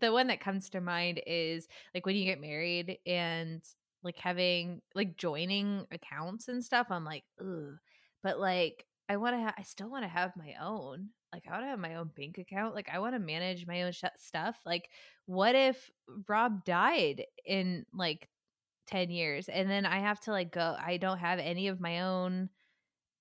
the 0.00 0.12
one 0.12 0.28
that 0.28 0.40
comes 0.40 0.70
to 0.70 0.80
mind 0.80 1.20
is 1.26 1.68
like 1.94 2.06
when 2.06 2.16
you 2.16 2.24
get 2.24 2.40
married 2.40 2.98
and 3.06 3.62
like 4.02 4.16
having 4.16 4.80
like 4.94 5.16
joining 5.16 5.86
accounts 5.90 6.48
and 6.48 6.64
stuff. 6.64 6.88
I'm 6.90 7.04
like, 7.04 7.24
ugh. 7.40 7.76
But 8.22 8.38
like, 8.38 8.84
I 9.08 9.16
want 9.16 9.36
to 9.36 9.40
have, 9.40 9.54
I 9.58 9.62
still 9.62 9.90
want 9.90 10.04
to 10.04 10.08
have 10.08 10.36
my 10.36 10.54
own. 10.60 11.08
Like, 11.32 11.44
I 11.46 11.52
want 11.52 11.64
to 11.64 11.68
have 11.68 11.78
my 11.78 11.96
own 11.96 12.10
bank 12.16 12.38
account. 12.38 12.74
Like, 12.74 12.88
I 12.92 12.98
want 12.98 13.14
to 13.14 13.18
manage 13.18 13.66
my 13.66 13.82
own 13.82 13.92
sh- 13.92 14.04
stuff. 14.16 14.56
Like, 14.64 14.88
what 15.26 15.54
if 15.54 15.90
Rob 16.28 16.64
died 16.64 17.24
in 17.44 17.86
like 17.92 18.28
10 18.86 19.10
years 19.10 19.48
and 19.48 19.70
then 19.70 19.84
I 19.86 20.00
have 20.00 20.20
to 20.20 20.30
like 20.30 20.52
go, 20.52 20.76
I 20.78 20.96
don't 20.96 21.18
have 21.18 21.38
any 21.38 21.68
of 21.68 21.80
my 21.80 22.00
own 22.02 22.48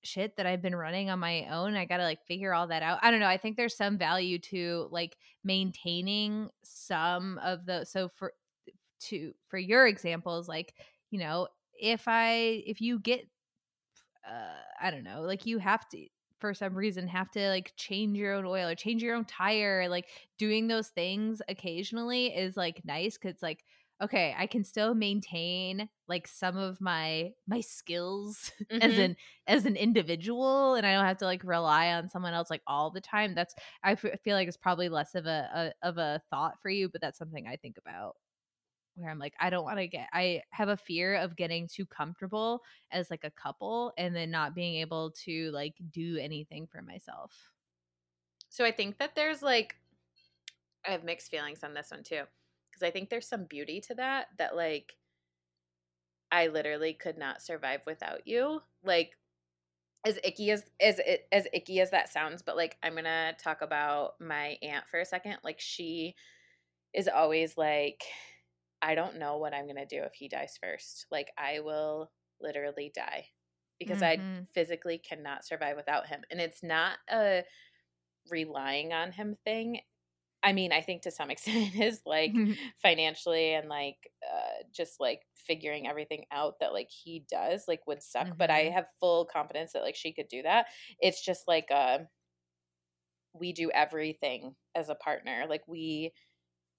shit 0.08 0.38
that 0.38 0.46
I've 0.46 0.62
been 0.62 0.76
running 0.76 1.10
on 1.10 1.20
my 1.20 1.48
own. 1.52 1.76
I 1.76 1.86
got 1.86 1.98
to 1.98 2.04
like 2.04 2.26
figure 2.26 2.54
all 2.54 2.68
that 2.68 2.84
out. 2.84 3.00
I 3.02 3.12
don't 3.12 3.20
know. 3.20 3.28
I 3.28 3.38
think 3.38 3.58
there's 3.58 3.76
some 3.76 3.98
value 3.98 4.40
to 4.40 4.88
like 4.92 5.18
maintaining 5.44 6.50
some 6.64 7.40
of 7.44 7.66
the 7.66 7.86
so 7.86 8.10
for 8.10 8.34
to 9.00 9.34
for 9.48 9.58
your 9.58 9.88
examples 9.88 10.48
like, 10.48 10.74
you 11.12 11.20
know, 11.20 11.48
if 11.80 12.08
I 12.08 12.64
if 12.66 12.82
you 12.82 13.00
get 13.00 13.28
uh 14.28 14.62
I 14.82 14.92
don't 14.92 15.04
know, 15.04 15.22
like 15.22 15.46
you 15.46 15.60
have 15.60 15.88
to 15.90 16.08
for 16.40 16.54
some 16.54 16.76
reason 16.76 17.08
have 17.08 17.32
to 17.32 17.50
like 17.50 17.74
change 17.76 18.18
your 18.18 18.34
own 18.34 18.46
oil 18.46 18.70
or 18.70 18.76
change 18.76 19.02
your 19.02 19.16
own 19.16 19.26
tire 19.26 19.88
like 19.90 20.08
doing 20.38 20.68
those 20.68 20.90
things 20.90 21.42
occasionally 21.50 22.28
is 22.28 22.56
like 22.56 22.86
nice 22.86 23.18
cuz 23.18 23.36
like 23.42 23.64
okay, 24.02 24.36
I 24.38 24.46
can 24.46 24.64
still 24.64 24.94
maintain 24.94 25.90
like 26.08 26.28
some 26.28 26.58
of 26.58 26.80
my 26.80 27.34
my 27.48 27.62
skills 27.62 28.52
mm-hmm. 28.72 28.82
as 28.82 28.98
an 28.98 29.16
as 29.48 29.66
an 29.66 29.76
individual 29.76 30.76
and 30.76 30.86
I 30.86 30.94
don't 30.94 31.06
have 31.06 31.18
to 31.18 31.26
like 31.26 31.42
rely 31.44 31.94
on 31.94 32.10
someone 32.10 32.34
else 32.34 32.50
like 32.50 32.62
all 32.68 32.92
the 32.92 33.02
time. 33.02 33.34
That's 33.36 33.56
I 33.84 33.94
f- 33.94 34.22
feel 34.24 34.36
like 34.36 34.48
it's 34.48 34.58
probably 34.58 34.90
less 34.90 35.16
of 35.16 35.26
a, 35.26 35.74
a 35.84 35.88
of 35.88 35.98
a 35.98 36.22
thought 36.30 36.62
for 36.62 36.70
you, 36.70 36.90
but 36.90 37.02
that's 37.02 37.18
something 37.18 37.48
I 37.48 37.56
think 37.56 37.78
about 37.78 38.16
where 38.96 39.10
I'm 39.10 39.20
like 39.20 39.34
I 39.40 39.50
don't 39.50 39.66
want 39.66 39.78
to 39.78 39.88
get 39.88 40.08
I 40.14 40.42
have 40.52 40.70
a 40.70 40.78
fear 40.78 41.16
of 41.16 41.36
getting 41.36 41.68
too 41.68 41.86
comfortable 41.86 42.62
as 42.92 43.10
like 43.10 43.24
a 43.24 43.32
couple 43.32 43.94
and 43.98 44.16
then 44.16 44.32
not 44.32 44.56
being 44.56 44.76
able 44.76 45.12
to 45.26 45.52
like 45.52 45.76
do 45.92 46.18
anything 46.18 46.68
for 46.68 46.82
myself. 46.82 47.32
So 48.50 48.64
I 48.64 48.72
think 48.72 49.00
that 49.00 49.16
there's 49.16 49.42
like 49.42 49.76
I 50.88 50.92
have 50.92 51.04
mixed 51.04 51.32
feelings 51.32 51.64
on 51.64 51.74
this 51.74 51.92
one 51.92 52.04
too 52.04 52.24
because 52.78 52.88
I 52.88 52.92
think 52.92 53.10
there's 53.10 53.28
some 53.28 53.46
beauty 53.46 53.82
to 53.82 53.96
that 53.96 54.28
that 54.38 54.56
like 54.56 54.94
I 56.32 56.48
literally 56.48 56.94
could 56.94 57.18
not 57.18 57.42
survive 57.42 57.82
without 57.86 58.28
you. 58.28 58.62
Like 58.84 59.12
as 60.06 60.20
icky 60.24 60.52
as 60.52 60.64
as 60.82 61.00
as 61.32 61.48
icky 61.54 61.82
as 61.82 61.92
that 61.92 62.10
sounds, 62.10 62.42
but 62.42 62.56
like 62.56 62.78
I'm 62.84 62.96
gonna 62.96 63.34
talk 63.42 63.62
about 63.62 64.14
my 64.20 64.58
aunt 64.62 64.88
for 64.90 65.00
a 65.00 65.06
second. 65.06 65.38
Like 65.44 65.60
she 65.60 66.16
is 66.94 67.08
always 67.08 67.58
like, 67.58 68.04
I 68.82 68.96
don't 68.96 69.20
know 69.20 69.38
what 69.38 69.54
I'm 69.54 69.68
gonna 69.68 69.86
do 69.86 70.04
if 70.04 70.14
he 70.14 70.28
dies 70.28 70.58
first. 70.62 71.08
Like 71.12 71.32
I 71.38 71.62
will 71.62 72.12
literally 72.42 72.92
die 72.94 73.26
because 73.80 74.02
mm-hmm. 74.02 74.40
I 74.42 74.46
physically 74.54 74.98
cannot 74.98 75.46
survive 75.46 75.78
without 75.78 76.08
him. 76.08 76.22
And 76.32 76.40
it's 76.40 76.64
not 76.64 76.98
a 77.12 77.44
relying 78.30 78.94
on 78.94 79.12
him 79.12 79.36
thing. 79.44 79.80
I 80.44 80.54
mean, 80.54 80.72
I 80.72 80.82
think 80.82 81.02
to 81.04 81.12
some 81.12 81.30
extent 81.32 81.76
it 81.76 81.82
is 81.82 82.02
like 82.06 82.32
mm-hmm. 82.32 82.54
financially 82.82 83.54
and 83.54 83.70
like 83.70 83.98
uh, 84.24 84.64
just 84.74 85.00
like 85.00 85.22
figuring 85.36 85.88
everything 85.88 86.26
out 86.32 86.56
that 86.60 86.74
like 86.74 86.90
he 86.90 87.26
does 87.30 87.66
like 87.68 87.86
would 87.88 88.04
suck. 88.04 88.28
Mm-hmm. 88.28 88.38
But 88.38 88.50
I 88.50 88.66
mm-hmm. 88.66 88.76
have 88.76 88.86
full 89.00 89.26
confidence 89.26 89.74
that 89.74 89.84
like 89.84 89.96
she 89.96 90.14
could 90.14 90.28
do 90.28 90.44
that. 90.44 90.68
It's 91.00 91.24
just 91.24 91.48
like 91.48 91.68
uh, 91.72 92.00
we 93.34 93.54
do 93.54 93.72
everything 93.72 94.56
as 94.76 94.90
a 94.90 94.96
partner. 94.96 95.46
Like 95.50 95.64
we 95.68 96.14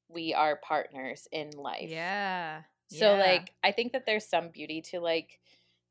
we 0.08 0.34
are 0.34 0.60
partners 0.66 1.28
in 1.32 1.50
life. 1.50 1.90
Yeah. 1.90 2.62
So 2.90 3.14
yeah. 3.14 3.20
like 3.20 3.52
I 3.62 3.72
think 3.72 3.92
that 3.92 4.04
there's 4.06 4.28
some 4.28 4.48
beauty 4.48 4.82
to 4.90 5.00
like 5.00 5.38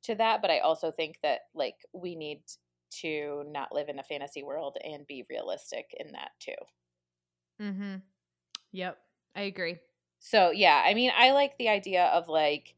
to 0.03 0.15
that, 0.15 0.41
but 0.41 0.51
I 0.51 0.59
also 0.59 0.91
think 0.91 1.17
that 1.21 1.41
like 1.53 1.75
we 1.93 2.15
need 2.15 2.41
to 3.01 3.43
not 3.47 3.73
live 3.73 3.89
in 3.89 3.99
a 3.99 4.03
fantasy 4.03 4.43
world 4.43 4.77
and 4.83 5.05
be 5.05 5.25
realistic 5.29 5.85
in 5.99 6.13
that 6.13 6.31
too. 6.39 6.55
Mhm. 7.59 8.01
Yep. 8.71 8.99
I 9.35 9.41
agree. 9.43 9.79
So, 10.19 10.51
yeah, 10.51 10.83
I 10.85 10.93
mean, 10.93 11.11
I 11.15 11.31
like 11.31 11.57
the 11.57 11.69
idea 11.69 12.05
of 12.07 12.27
like 12.29 12.75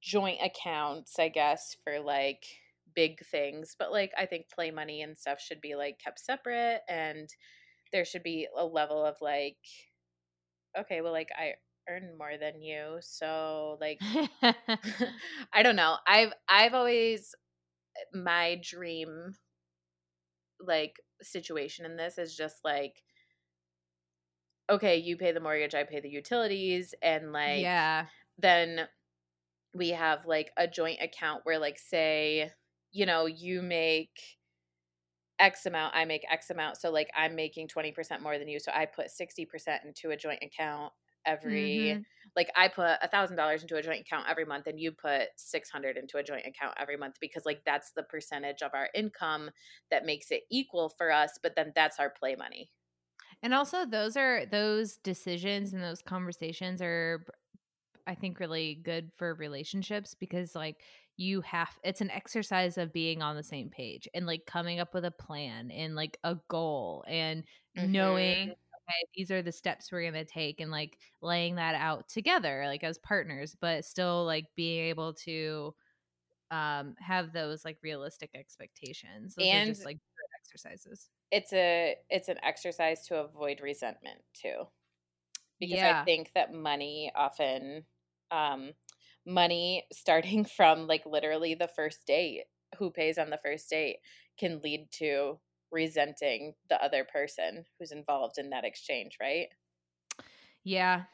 joint 0.00 0.38
accounts, 0.42 1.18
I 1.18 1.28
guess, 1.28 1.76
for 1.84 2.00
like 2.00 2.44
big 2.94 3.24
things, 3.26 3.74
but 3.78 3.92
like 3.92 4.12
I 4.18 4.26
think 4.26 4.50
play 4.50 4.70
money 4.70 5.02
and 5.02 5.16
stuff 5.16 5.40
should 5.40 5.60
be 5.60 5.74
like 5.74 5.98
kept 5.98 6.20
separate 6.20 6.82
and 6.88 7.28
there 7.92 8.04
should 8.04 8.22
be 8.22 8.48
a 8.58 8.64
level 8.64 9.04
of 9.04 9.16
like 9.20 9.58
okay, 10.78 11.00
well 11.00 11.12
like 11.12 11.30
I 11.36 11.54
earn 11.88 12.16
more 12.18 12.36
than 12.38 12.60
you, 12.60 12.98
so 13.00 13.78
like 13.80 14.00
I 15.52 15.62
don't 15.62 15.76
know. 15.76 15.96
I've 16.06 16.32
I've 16.48 16.74
always 16.74 17.34
my 18.14 18.60
dream 18.62 19.34
like 20.60 21.00
situation 21.20 21.84
in 21.84 21.96
this 21.96 22.18
is 22.18 22.36
just 22.36 22.56
like 22.64 23.02
okay, 24.72 24.96
you 24.98 25.16
pay 25.16 25.32
the 25.32 25.40
mortgage, 25.40 25.74
I 25.74 25.84
pay 25.84 26.00
the 26.00 26.10
utilities 26.10 26.94
and 27.02 27.32
like 27.32 27.72
yeah. 27.72 28.08
then 28.38 28.88
we 29.74 29.90
have 29.90 30.26
like 30.26 30.52
a 30.56 30.68
joint 30.68 31.00
account 31.02 31.42
where 31.44 31.58
like 31.58 31.78
say, 31.78 32.52
you 32.92 33.06
know, 33.06 33.26
you 33.26 33.62
make 33.62 34.38
X 35.38 35.66
amount, 35.66 35.94
I 35.96 36.04
make 36.04 36.24
X 36.30 36.50
amount. 36.50 36.76
So 36.76 36.90
like 36.90 37.10
I'm 37.16 37.34
making 37.34 37.68
20% 37.68 38.22
more 38.22 38.38
than 38.38 38.48
you. 38.48 38.60
So 38.60 38.70
I 38.74 38.86
put 38.86 39.10
60% 39.10 39.82
into 39.84 40.10
a 40.10 40.16
joint 40.16 40.42
account 40.42 40.92
every 41.24 41.96
Mhm. 41.96 42.04
like 42.36 42.50
I 42.56 42.68
put 42.68 42.98
a 43.02 43.08
thousand 43.08 43.36
dollars 43.36 43.62
into 43.62 43.76
a 43.76 43.82
joint 43.82 44.00
account 44.02 44.28
every 44.28 44.44
month 44.44 44.66
and 44.66 44.78
you 44.78 44.92
put 44.92 45.28
six 45.36 45.70
hundred 45.70 45.96
into 45.96 46.18
a 46.18 46.22
joint 46.22 46.46
account 46.46 46.74
every 46.78 46.96
month 46.96 47.16
because 47.20 47.44
like 47.46 47.64
that's 47.64 47.92
the 47.92 48.02
percentage 48.04 48.62
of 48.62 48.72
our 48.74 48.88
income 48.94 49.50
that 49.90 50.04
makes 50.04 50.30
it 50.30 50.42
equal 50.50 50.88
for 50.90 51.10
us, 51.10 51.38
but 51.42 51.56
then 51.56 51.72
that's 51.74 51.98
our 51.98 52.10
play 52.10 52.36
money. 52.36 52.70
And 53.42 53.54
also 53.54 53.84
those 53.86 54.16
are 54.16 54.46
those 54.46 54.98
decisions 54.98 55.72
and 55.72 55.82
those 55.82 56.02
conversations 56.02 56.80
are 56.80 57.26
I 58.06 58.14
think 58.16 58.40
really 58.40 58.76
good 58.76 59.12
for 59.16 59.34
relationships 59.34 60.14
because 60.14 60.54
like 60.56 60.82
you 61.16 61.40
have 61.42 61.78
it's 61.84 62.00
an 62.02 62.10
exercise 62.10 62.78
of 62.78 62.92
being 62.92 63.22
on 63.22 63.36
the 63.36 63.42
same 63.44 63.70
page 63.70 64.08
and 64.14 64.26
like 64.26 64.46
coming 64.46 64.80
up 64.80 64.94
with 64.94 65.04
a 65.04 65.10
plan 65.12 65.70
and 65.70 65.94
like 65.96 66.18
a 66.24 66.36
goal 66.48 67.04
and 67.08 67.44
knowing 67.82 68.34
Mhm. 68.34 68.54
okay 68.76 69.06
these 69.16 69.30
are 69.30 69.42
the 69.42 69.52
steps 69.52 69.92
we're 69.92 70.02
going 70.02 70.14
to 70.14 70.24
take 70.24 70.60
and 70.60 70.70
like 70.72 70.98
laying 71.22 71.56
that 71.56 71.74
out 71.76 72.08
together 72.08 72.64
like 72.66 72.84
as 72.84 72.98
partners 72.98 73.56
but 73.60 73.84
still 73.84 74.24
like 74.26 74.46
being 74.56 74.84
able 74.86 75.14
to 75.14 75.74
um 76.50 76.94
have 76.98 77.32
those 77.32 77.64
like 77.64 77.78
realistic 77.82 78.30
expectations 78.34 79.34
those 79.36 79.50
And 79.50 79.64
just 79.64 79.84
like 79.84 79.96
good 79.98 80.28
exercises 80.40 81.10
it's 81.32 81.52
a 81.54 81.96
it's 82.10 82.28
an 82.28 82.38
exercise 82.44 83.06
to 83.08 83.20
avoid 83.20 83.62
resentment 83.62 84.22
too. 84.34 84.66
because 85.60 85.82
I 85.84 85.94
think 85.94 86.32
that 86.34 86.52
money 86.52 87.12
often, 87.14 87.84
um, 88.30 88.72
money 89.26 89.86
starting 89.92 90.44
from 90.44 90.86
like 90.86 91.06
literally 91.06 91.54
the 91.54 91.68
first 91.68 92.06
date, 92.06 92.44
who 92.78 92.90
pays 92.90 93.18
on 93.18 93.30
the 93.30 93.40
first 93.42 93.68
date, 93.70 93.98
can 94.38 94.60
lead 94.60 94.88
to 94.92 95.38
resenting 95.70 96.54
the 96.68 96.82
other 96.84 97.04
person 97.04 97.64
who's 97.78 97.92
involved 97.92 98.38
in 98.38 98.50
that 98.50 98.64
exchange, 98.64 99.16
right? 99.20 99.48
yeah 100.64 101.04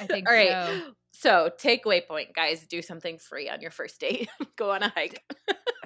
i 0.00 0.06
think 0.08 0.28
All 0.28 0.34
right. 0.34 0.56
so 0.60 0.80
So, 1.12 1.50
takeaway 1.58 2.06
point, 2.06 2.34
guys, 2.34 2.66
do 2.66 2.80
something 2.80 3.18
free 3.18 3.48
on 3.48 3.60
your 3.60 3.72
first 3.72 4.00
date. 4.00 4.28
Go 4.56 4.70
on 4.70 4.82
a 4.84 4.88
hike. 4.88 5.24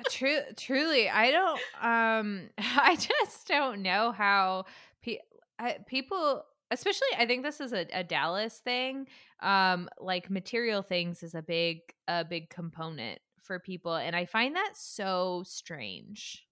True, 0.08 0.40
truly, 0.56 1.08
I 1.08 1.30
don't. 1.30 1.62
Um, 1.80 2.50
I 2.58 2.96
just 2.96 3.46
don't 3.46 3.82
know 3.82 4.12
how 4.12 4.64
pe- 5.02 5.18
I, 5.58 5.78
people, 5.86 6.44
especially, 6.70 7.08
I 7.18 7.26
think 7.26 7.42
this 7.42 7.60
is 7.60 7.72
a, 7.72 7.86
a 7.92 8.04
Dallas 8.04 8.58
thing. 8.58 9.08
Um, 9.40 9.88
like 9.98 10.30
material 10.30 10.82
things 10.82 11.22
is 11.22 11.34
a 11.34 11.42
big, 11.42 11.80
a 12.08 12.24
big 12.24 12.48
component 12.50 13.20
for 13.42 13.58
people, 13.58 13.94
and 13.96 14.14
I 14.16 14.24
find 14.24 14.56
that 14.56 14.72
so 14.76 15.42
strange. 15.46 16.46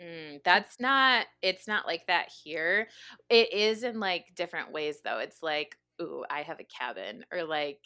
Mm, 0.00 0.42
that's 0.44 0.78
not 0.78 1.26
it's 1.40 1.66
not 1.66 1.86
like 1.86 2.06
that 2.06 2.28
here. 2.44 2.88
It 3.30 3.52
is 3.52 3.82
in 3.82 3.98
like 3.98 4.34
different 4.34 4.72
ways 4.72 5.00
though. 5.02 5.18
It's 5.18 5.42
like, 5.42 5.76
"Ooh, 6.02 6.24
I 6.28 6.42
have 6.42 6.60
a 6.60 6.64
cabin," 6.64 7.24
or 7.32 7.44
like 7.44 7.82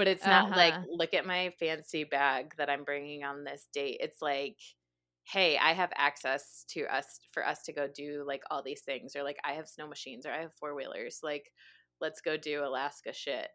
but 0.00 0.08
it's 0.08 0.24
not 0.24 0.56
like, 0.56 0.72
uh-huh. 0.72 0.86
"Look 0.88 1.12
at 1.12 1.26
my 1.26 1.52
fancy 1.60 2.04
bag 2.04 2.54
that 2.56 2.70
I'm 2.70 2.84
bringing 2.84 3.22
on 3.22 3.44
this 3.44 3.68
date." 3.70 3.98
It's 4.00 4.22
like, 4.22 4.58
"Hey, 5.24 5.58
I 5.58 5.74
have 5.74 5.92
access 5.94 6.64
to 6.70 6.86
us 6.86 7.20
for 7.32 7.46
us 7.46 7.64
to 7.64 7.74
go 7.74 7.86
do 7.86 8.24
like 8.26 8.42
all 8.50 8.62
these 8.62 8.80
things," 8.80 9.14
or 9.14 9.22
like, 9.22 9.38
"I 9.44 9.52
have 9.52 9.68
snow 9.68 9.86
machines," 9.86 10.24
or 10.24 10.32
"I 10.32 10.40
have 10.40 10.54
four-wheelers." 10.54 11.20
Like, 11.22 11.52
"Let's 12.00 12.22
go 12.22 12.38
do 12.38 12.64
Alaska 12.64 13.12
shit." 13.12 13.50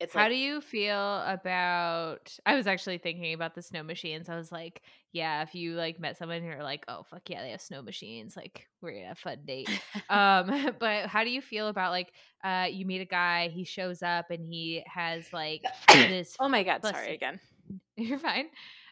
It's 0.00 0.12
How 0.12 0.22
like 0.22 0.30
do 0.30 0.36
you 0.36 0.60
feel 0.60 1.22
about 1.24 2.36
I 2.44 2.56
was 2.56 2.66
actually 2.66 2.98
thinking 2.98 3.32
about 3.32 3.54
the 3.54 3.62
snow 3.62 3.82
machines. 3.82 4.28
I 4.28 4.36
was 4.36 4.50
like, 4.50 4.82
yeah, 5.12 5.42
if 5.42 5.54
you 5.54 5.74
like 5.74 6.00
met 6.00 6.16
someone 6.16 6.38
and 6.38 6.46
you're 6.46 6.64
like, 6.64 6.84
"Oh, 6.88 7.04
fuck 7.04 7.22
yeah, 7.30 7.42
they 7.42 7.50
have 7.50 7.60
snow 7.60 7.80
machines." 7.80 8.36
Like, 8.36 8.66
we're 8.82 8.90
going 8.90 9.02
to 9.02 9.08
have 9.08 9.18
a 9.18 9.20
fun 9.20 9.38
date. 9.46 9.70
Um, 10.10 10.74
but 10.80 11.06
how 11.06 11.22
do 11.24 11.30
you 11.30 11.40
feel 11.40 11.68
about 11.68 11.92
like 11.92 12.12
uh 12.44 12.66
you 12.70 12.84
meet 12.84 13.00
a 13.00 13.06
guy, 13.06 13.48
he 13.48 13.64
shows 13.64 14.02
up 14.02 14.30
and 14.30 14.44
he 14.44 14.84
has 14.86 15.32
like 15.32 15.62
this 15.88 16.36
Oh 16.40 16.48
my 16.48 16.64
god, 16.64 16.82
bless 16.82 16.96
sorry 16.96 17.14
again. 17.14 17.40
You're 17.96 18.18
fine. 18.18 18.46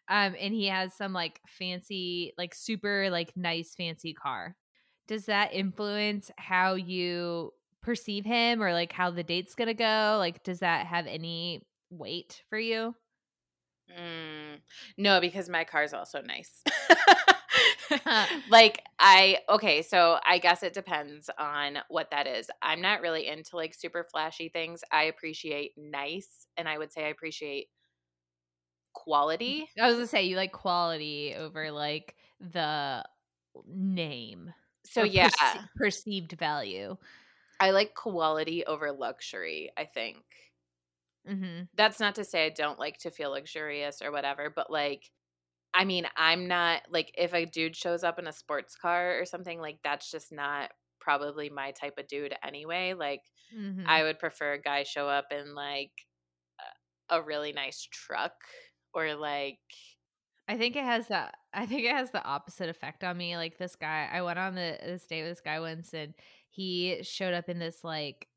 Um 0.08 0.34
and 0.38 0.54
he 0.54 0.68
has 0.68 0.94
some 0.94 1.12
like 1.12 1.40
fancy 1.46 2.32
like 2.38 2.54
super 2.54 3.10
like 3.10 3.36
nice 3.36 3.74
fancy 3.74 4.14
car. 4.14 4.56
Does 5.08 5.26
that 5.26 5.52
influence 5.52 6.30
how 6.38 6.74
you 6.74 7.52
perceive 7.82 8.24
him 8.24 8.62
or 8.62 8.72
like 8.72 8.92
how 8.92 9.10
the 9.10 9.22
date's 9.22 9.54
gonna 9.54 9.74
go? 9.74 10.16
Like, 10.18 10.42
does 10.42 10.60
that 10.60 10.86
have 10.86 11.06
any 11.06 11.62
weight 11.90 12.42
for 12.48 12.58
you? 12.58 12.94
Mm, 13.90 14.60
no, 14.96 15.20
because 15.20 15.48
my 15.48 15.64
car's 15.64 15.92
also 15.92 16.20
nice. 16.22 16.62
Like 18.48 18.82
I 18.98 19.38
okay, 19.48 19.82
so 19.82 20.18
I 20.26 20.38
guess 20.38 20.62
it 20.62 20.72
depends 20.72 21.28
on 21.38 21.78
what 21.88 22.10
that 22.10 22.26
is. 22.26 22.48
I'm 22.62 22.80
not 22.80 23.02
really 23.02 23.26
into 23.26 23.56
like 23.56 23.74
super 23.74 24.06
flashy 24.10 24.48
things. 24.48 24.82
I 24.90 25.04
appreciate 25.04 25.72
nice 25.76 26.46
and 26.56 26.66
I 26.68 26.78
would 26.78 26.92
say 26.92 27.04
I 27.04 27.08
appreciate 27.08 27.68
quality. 28.94 29.68
I 29.80 29.86
was 29.86 29.96
gonna 29.96 30.06
say 30.06 30.24
you 30.24 30.36
like 30.36 30.52
quality 30.52 31.34
over 31.36 31.70
like 31.70 32.16
the 32.40 33.04
name 33.66 34.52
So 34.84 35.04
yeah, 35.04 35.28
perce- 35.28 35.58
perceived 35.76 36.32
value. 36.32 36.96
I 37.62 37.70
like 37.70 37.94
quality 37.94 38.66
over 38.66 38.92
luxury, 38.92 39.72
I 39.78 39.86
think. 39.86 40.26
hmm 41.26 41.68
That's 41.74 42.00
not 42.00 42.14
to 42.16 42.24
say 42.24 42.46
I 42.46 42.50
don't 42.50 42.78
like 42.78 42.98
to 42.98 43.10
feel 43.10 43.30
luxurious 43.30 44.02
or 44.02 44.12
whatever, 44.12 44.50
but 44.50 44.70
like 44.70 45.10
I 45.74 45.84
mean, 45.86 46.06
I'm 46.16 46.48
not 46.48 46.84
like 46.90 47.12
if 47.18 47.34
a 47.34 47.46
dude 47.46 47.76
shows 47.76 48.04
up 48.04 48.18
in 48.18 48.26
a 48.28 48.32
sports 48.32 48.76
car 48.76 49.20
or 49.20 49.26
something 49.26 49.60
like 49.60 49.80
that's 49.84 50.10
just 50.10 50.32
not 50.32 50.72
probably 51.00 51.50
my 51.50 51.72
type 51.72 51.98
of 51.98 52.08
dude 52.08 52.34
anyway. 52.44 52.94
Like 52.94 53.22
hmm 53.50 53.86
I 53.86 54.04
would 54.04 54.18
prefer 54.20 54.54
a 54.54 54.62
guy 54.62 54.84
show 54.84 55.08
up 55.08 55.32
in 55.32 55.54
like 55.54 55.92
a 57.08 57.22
really 57.22 57.52
nice 57.52 57.86
truck 57.90 58.34
or 58.94 59.14
like 59.14 59.58
I 60.48 60.58
think 60.58 60.76
it 60.76 60.84
has 60.84 61.08
that. 61.08 61.36
I 61.52 61.66
think 61.66 61.84
it 61.84 61.94
has 61.94 62.10
the 62.10 62.22
opposite 62.24 62.68
effect 62.68 63.04
on 63.04 63.16
me. 63.16 63.36
Like 63.36 63.58
this 63.58 63.76
guy, 63.76 64.08
I 64.12 64.22
went 64.22 64.38
on 64.38 64.54
the 64.54 64.78
this 64.82 65.06
date 65.06 65.22
with 65.22 65.32
this 65.32 65.40
guy 65.40 65.60
once, 65.60 65.94
and 65.94 66.14
he 66.52 67.00
showed 67.02 67.34
up 67.34 67.48
in 67.48 67.58
this 67.58 67.82
like 67.82 68.28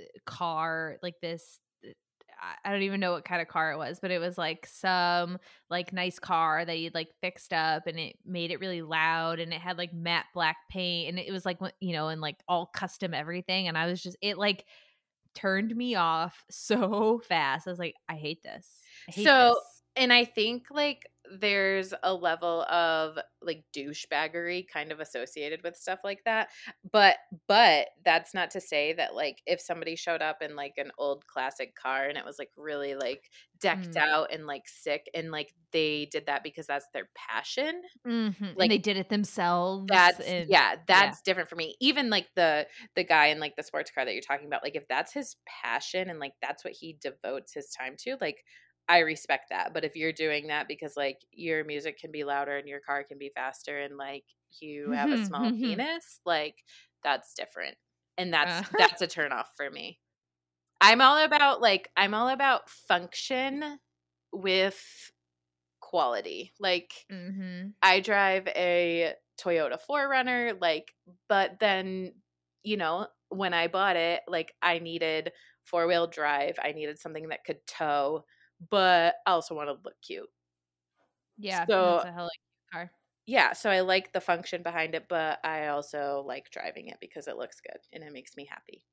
uh, 0.00 0.04
car, 0.26 0.96
like 1.02 1.14
this. 1.22 1.58
Uh, 1.84 1.88
I- 2.40 2.68
I 2.68 2.72
don't 2.72 2.82
even 2.82 2.98
know 3.00 3.12
what 3.12 3.24
kind 3.24 3.40
of 3.40 3.46
car 3.48 3.72
it 3.72 3.76
was, 3.78 4.00
but 4.00 4.10
it 4.10 4.18
was 4.18 4.36
like 4.36 4.66
some 4.66 5.38
like 5.70 5.92
nice 5.92 6.18
car 6.18 6.64
that 6.64 6.74
he'd 6.76 6.94
like 6.94 7.10
fixed 7.20 7.52
up, 7.52 7.86
and 7.86 7.98
it 8.00 8.16
made 8.24 8.50
it 8.50 8.58
really 8.60 8.82
loud, 8.82 9.38
and 9.38 9.52
it 9.52 9.60
had 9.60 9.78
like 9.78 9.92
matte 9.94 10.26
black 10.34 10.56
paint, 10.70 11.08
and 11.10 11.18
it 11.20 11.30
was 11.32 11.46
like 11.46 11.58
you 11.80 11.92
know, 11.92 12.08
and 12.08 12.20
like 12.20 12.36
all 12.48 12.66
custom 12.66 13.14
everything, 13.14 13.68
and 13.68 13.78
I 13.78 13.86
was 13.86 14.02
just 14.02 14.16
it 14.22 14.38
like 14.38 14.64
turned 15.34 15.74
me 15.76 15.94
off 15.94 16.44
so 16.50 17.20
fast. 17.28 17.66
I 17.66 17.70
was 17.70 17.78
like, 17.78 17.94
I 18.08 18.14
hate 18.16 18.42
this. 18.42 18.68
I 19.08 19.12
hate 19.12 19.24
so 19.24 19.48
this. 19.54 19.82
and 19.96 20.12
I 20.12 20.24
think 20.24 20.66
like 20.70 21.06
there's 21.40 21.94
a 22.02 22.14
level 22.14 22.62
of 22.64 23.18
like 23.40 23.64
douchebaggery 23.76 24.66
kind 24.68 24.92
of 24.92 25.00
associated 25.00 25.62
with 25.62 25.76
stuff 25.76 26.00
like 26.04 26.22
that. 26.24 26.50
But 26.90 27.16
but 27.48 27.88
that's 28.04 28.34
not 28.34 28.50
to 28.52 28.60
say 28.60 28.92
that 28.94 29.14
like 29.14 29.42
if 29.46 29.60
somebody 29.60 29.96
showed 29.96 30.22
up 30.22 30.42
in 30.42 30.56
like 30.56 30.74
an 30.78 30.90
old 30.98 31.26
classic 31.26 31.74
car 31.74 32.06
and 32.06 32.18
it 32.18 32.24
was 32.24 32.38
like 32.38 32.50
really 32.56 32.94
like 32.94 33.30
decked 33.60 33.96
Mm. 33.96 33.96
out 33.96 34.32
and 34.32 34.46
like 34.46 34.68
sick 34.68 35.08
and 35.14 35.30
like 35.30 35.54
they 35.72 36.06
did 36.06 36.26
that 36.26 36.42
because 36.42 36.66
that's 36.66 36.88
their 36.92 37.08
passion. 37.14 37.82
Mhm, 38.06 38.58
and 38.58 38.58
Like 38.58 38.70
they 38.70 38.78
did 38.78 38.96
it 38.96 39.08
themselves, 39.08 39.90
that's 39.90 40.20
and 40.20 40.48
yeah, 40.48 40.76
yeah. 40.88 41.16
that's 41.16 41.22
different 41.22 41.48
for 41.48 41.56
me. 41.56 41.76
Even 41.80 42.08
like 42.08 42.28
the 42.36 42.66
the 42.94 43.04
guy 43.04 43.26
in 43.26 43.40
like 43.40 43.56
the 43.56 43.62
sports 43.62 43.90
car 43.90 44.04
that 44.04 44.12
you're 44.12 44.22
talking 44.22 44.46
about, 44.46 44.62
like 44.62 44.76
if 44.76 44.86
that's 44.88 45.12
his 45.12 45.36
passion 45.46 46.08
and 46.08 46.18
like 46.20 46.34
that's 46.40 46.64
what 46.64 46.72
he 46.72 46.96
devotes 47.00 47.52
his 47.52 47.68
time 47.70 47.96
to, 47.98 48.16
like 48.20 48.44
I 48.88 48.98
respect 49.00 49.46
that. 49.50 49.72
But 49.72 49.84
if 49.84 49.96
you're 49.96 50.12
doing 50.12 50.48
that 50.48 50.68
because 50.68 50.96
like 50.96 51.18
your 51.30 51.64
music 51.64 51.98
can 51.98 52.10
be 52.10 52.24
louder 52.24 52.56
and 52.56 52.68
your 52.68 52.80
car 52.80 53.04
can 53.04 53.18
be 53.18 53.30
faster 53.34 53.80
and 53.80 53.96
like 53.96 54.24
you 54.60 54.90
have 54.92 55.10
a 55.10 55.24
small 55.24 55.50
penis, 55.50 56.20
like 56.26 56.56
that's 57.04 57.34
different. 57.34 57.76
and 58.18 58.32
that's 58.32 58.68
uh. 58.68 58.72
that's 58.78 59.02
a 59.02 59.06
turnoff 59.06 59.46
for 59.56 59.70
me. 59.70 59.98
I'm 60.80 61.00
all 61.00 61.18
about 61.24 61.60
like 61.60 61.88
I'm 61.96 62.14
all 62.14 62.28
about 62.28 62.68
function 62.68 63.78
with 64.32 64.82
quality. 65.80 66.52
Like 66.58 66.92
mm-hmm. 67.10 67.68
I 67.82 68.00
drive 68.00 68.48
a 68.48 69.14
Toyota 69.40 69.78
4Runner 69.88 70.60
like 70.60 70.92
but 71.28 71.58
then 71.60 72.12
you 72.64 72.76
know, 72.76 73.06
when 73.28 73.54
I 73.54 73.66
bought 73.66 73.96
it, 73.96 74.20
like 74.28 74.54
I 74.62 74.78
needed 74.78 75.32
four-wheel 75.64 76.08
drive, 76.08 76.56
I 76.62 76.72
needed 76.72 76.98
something 76.98 77.28
that 77.28 77.44
could 77.44 77.58
tow, 77.66 78.24
but 78.70 79.14
I 79.26 79.32
also 79.32 79.54
want 79.54 79.68
to 79.68 79.78
look 79.84 80.00
cute. 80.02 80.28
Yeah, 81.38 81.66
so 81.66 81.96
that's 81.96 82.04
a 82.04 82.12
hell 82.12 82.26
of 82.26 82.30
a 82.30 82.72
car. 82.72 82.90
Yeah, 83.26 83.52
so 83.52 83.70
I 83.70 83.80
like 83.80 84.12
the 84.12 84.20
function 84.20 84.62
behind 84.62 84.94
it, 84.94 85.06
but 85.08 85.38
I 85.44 85.68
also 85.68 86.24
like 86.26 86.50
driving 86.50 86.88
it 86.88 86.98
because 87.00 87.28
it 87.28 87.36
looks 87.36 87.60
good 87.60 87.80
and 87.92 88.02
it 88.02 88.12
makes 88.12 88.36
me 88.36 88.44
happy. 88.44 88.84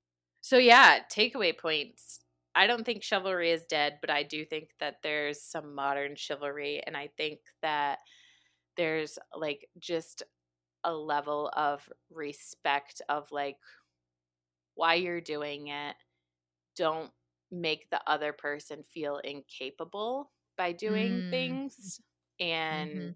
So 0.41 0.57
yeah, 0.57 0.99
takeaway 1.11 1.57
points. 1.57 2.19
I 2.55 2.67
don't 2.67 2.85
think 2.85 3.03
chivalry 3.03 3.51
is 3.51 3.65
dead, 3.65 3.97
but 4.01 4.09
I 4.09 4.23
do 4.23 4.45
think 4.45 4.69
that 4.79 4.97
there's 5.03 5.41
some 5.41 5.73
modern 5.75 6.15
chivalry 6.15 6.81
and 6.85 6.95
I 6.95 7.09
think 7.17 7.39
that 7.61 7.99
there's 8.77 9.17
like 9.35 9.67
just 9.79 10.23
a 10.83 10.93
level 10.93 11.51
of 11.55 11.87
respect 12.11 13.01
of 13.09 13.31
like 13.31 13.57
why 14.75 14.95
you're 14.95 15.21
doing 15.21 15.67
it. 15.67 15.95
Don't 16.75 17.11
make 17.51 17.89
the 17.89 18.01
other 18.07 18.33
person 18.33 18.83
feel 18.93 19.17
incapable 19.17 20.31
by 20.57 20.71
doing 20.71 21.11
mm. 21.11 21.29
things 21.29 21.99
and 22.39 22.91
mm-hmm. 22.91 23.09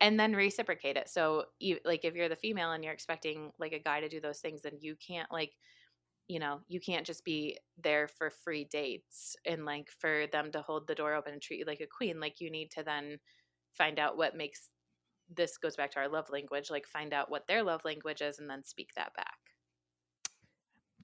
and 0.00 0.18
then 0.18 0.34
reciprocate 0.34 0.96
it. 0.96 1.08
So 1.08 1.44
you 1.58 1.78
like 1.84 2.04
if 2.04 2.14
you're 2.14 2.28
the 2.28 2.36
female 2.36 2.72
and 2.72 2.82
you're 2.82 2.92
expecting 2.92 3.50
like 3.58 3.72
a 3.72 3.78
guy 3.78 4.00
to 4.00 4.08
do 4.08 4.20
those 4.20 4.40
things 4.40 4.62
then 4.62 4.74
you 4.80 4.96
can't 4.96 5.30
like 5.30 5.52
you 6.28 6.38
know, 6.38 6.60
you 6.68 6.80
can't 6.80 7.04
just 7.04 7.24
be 7.24 7.58
there 7.82 8.08
for 8.08 8.30
free 8.30 8.64
dates 8.64 9.36
and 9.44 9.66
like 9.66 9.90
for 9.98 10.26
them 10.32 10.50
to 10.52 10.62
hold 10.62 10.86
the 10.86 10.94
door 10.94 11.14
open 11.14 11.32
and 11.32 11.42
treat 11.42 11.58
you 11.58 11.64
like 11.66 11.80
a 11.80 11.86
queen. 11.86 12.20
Like 12.20 12.40
you 12.40 12.50
need 12.50 12.70
to 12.70 12.82
then 12.82 13.18
find 13.76 13.98
out 13.98 14.16
what 14.16 14.36
makes 14.36 14.70
this 15.34 15.58
goes 15.58 15.76
back 15.76 15.90
to 15.92 15.98
our 15.98 16.08
love 16.08 16.30
language, 16.30 16.70
like 16.70 16.86
find 16.86 17.12
out 17.12 17.30
what 17.30 17.46
their 17.46 17.62
love 17.62 17.82
language 17.84 18.22
is 18.22 18.38
and 18.38 18.48
then 18.48 18.64
speak 18.64 18.90
that 18.96 19.14
back. 19.14 19.36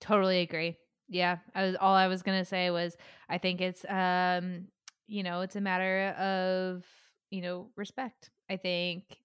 Totally 0.01 0.41
agree. 0.41 0.77
Yeah, 1.09 1.39
I 1.55 1.65
was 1.65 1.77
all 1.81 1.95
I 1.95 2.09
was 2.09 2.23
going 2.23 2.39
to 2.39 2.45
say 2.45 2.71
was 2.71 2.97
I 3.29 3.39
think 3.39 3.61
it's 3.61 3.85
um 3.89 4.69
you 5.07 5.23
know, 5.23 5.41
it's 5.41 5.57
a 5.57 5.61
matter 5.61 6.11
of, 6.19 6.85
you 7.31 7.41
know, 7.41 7.71
respect. 7.77 8.31
I 8.51 8.57
think 8.57 9.19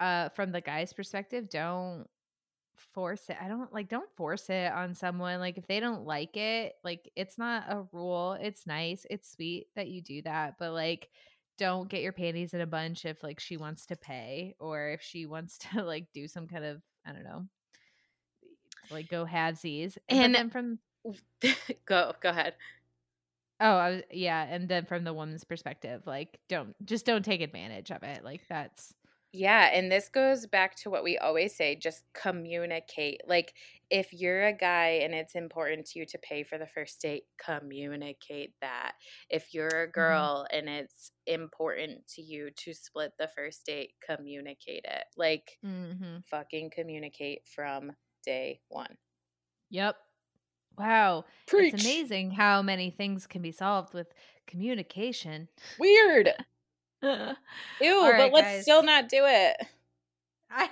uh 0.00 0.28
from 0.30 0.52
the 0.52 0.60
guy's 0.60 0.92
perspective, 0.92 1.48
don't 1.48 2.06
force 2.92 3.28
it. 3.28 3.36
I 3.40 3.48
don't 3.48 3.72
like 3.72 3.88
don't 3.88 4.10
force 4.16 4.48
it 4.50 4.72
on 4.72 4.94
someone. 4.94 5.40
Like 5.40 5.58
if 5.58 5.66
they 5.66 5.80
don't 5.80 6.04
like 6.04 6.36
it, 6.36 6.74
like 6.84 7.10
it's 7.16 7.38
not 7.38 7.64
a 7.68 7.84
rule. 7.92 8.36
It's 8.40 8.66
nice. 8.66 9.06
It's 9.10 9.32
sweet 9.32 9.66
that 9.76 9.88
you 9.88 10.02
do 10.02 10.22
that, 10.22 10.54
but 10.58 10.72
like 10.72 11.08
don't 11.58 11.88
get 11.88 12.02
your 12.02 12.12
panties 12.12 12.54
in 12.54 12.60
a 12.60 12.66
bunch 12.66 13.04
if 13.04 13.22
like 13.22 13.38
she 13.38 13.56
wants 13.56 13.86
to 13.86 13.96
pay 13.96 14.56
or 14.58 14.90
if 14.90 15.02
she 15.02 15.26
wants 15.26 15.58
to 15.72 15.82
like 15.82 16.06
do 16.12 16.28
some 16.28 16.46
kind 16.46 16.64
of 16.64 16.82
I 17.06 17.12
don't 17.12 17.24
know, 17.24 17.44
like 18.90 19.08
go 19.08 19.26
halvesies. 19.26 19.96
And, 20.08 20.34
then 20.34 20.50
from 20.50 20.78
go 21.86 22.12
go 22.20 22.30
ahead. 22.30 22.54
Oh, 23.60 23.76
I 23.76 23.90
was, 23.90 24.02
yeah, 24.10 24.44
and 24.48 24.68
then 24.68 24.84
from 24.84 25.04
the 25.04 25.14
woman's 25.14 25.44
perspective, 25.44 26.02
like 26.06 26.38
don't 26.48 26.74
just 26.84 27.06
don't 27.06 27.24
take 27.24 27.40
advantage 27.40 27.90
of 27.90 28.02
it. 28.02 28.24
Like 28.24 28.42
that's 28.48 28.94
yeah, 29.36 29.70
and 29.72 29.90
this 29.90 30.08
goes 30.08 30.46
back 30.46 30.76
to 30.76 30.90
what 30.90 31.02
we 31.02 31.18
always 31.18 31.56
say 31.56 31.74
just 31.74 32.04
communicate. 32.12 33.22
Like, 33.26 33.54
if 33.90 34.12
you're 34.12 34.46
a 34.46 34.56
guy 34.56 35.00
and 35.02 35.12
it's 35.12 35.34
important 35.34 35.86
to 35.86 35.98
you 35.98 36.06
to 36.06 36.18
pay 36.18 36.44
for 36.44 36.56
the 36.56 36.68
first 36.68 37.00
date, 37.00 37.24
communicate 37.44 38.52
that. 38.60 38.92
If 39.28 39.52
you're 39.52 39.66
a 39.66 39.86
mm-hmm. 39.86 39.90
girl 39.90 40.46
mm-hmm. 40.52 40.56
and 40.56 40.68
it's 40.68 41.10
important 41.26 42.06
to 42.14 42.22
you 42.22 42.50
to 42.58 42.72
split 42.72 43.10
the 43.18 43.26
first 43.26 43.66
date, 43.66 43.94
communicate 44.08 44.84
it. 44.84 45.04
Like, 45.16 45.58
mm-hmm. 45.66 46.18
fucking 46.30 46.70
communicate 46.72 47.40
from 47.52 47.90
day 48.24 48.60
one. 48.68 48.96
Yep. 49.70 49.96
Wow. 50.78 51.24
Preach. 51.46 51.74
It's 51.74 51.84
amazing 51.84 52.32
how 52.32 52.62
many 52.62 52.90
things 52.90 53.26
can 53.26 53.42
be 53.42 53.52
solved 53.52 53.94
with 53.94 54.08
communication. 54.46 55.48
Weird. 55.78 56.30
Ew, 57.02 57.10
right, 57.10 57.36
but 57.80 58.32
let's 58.32 58.46
guys. 58.46 58.62
still 58.62 58.82
not 58.82 59.08
do 59.08 59.22
it. 59.22 59.56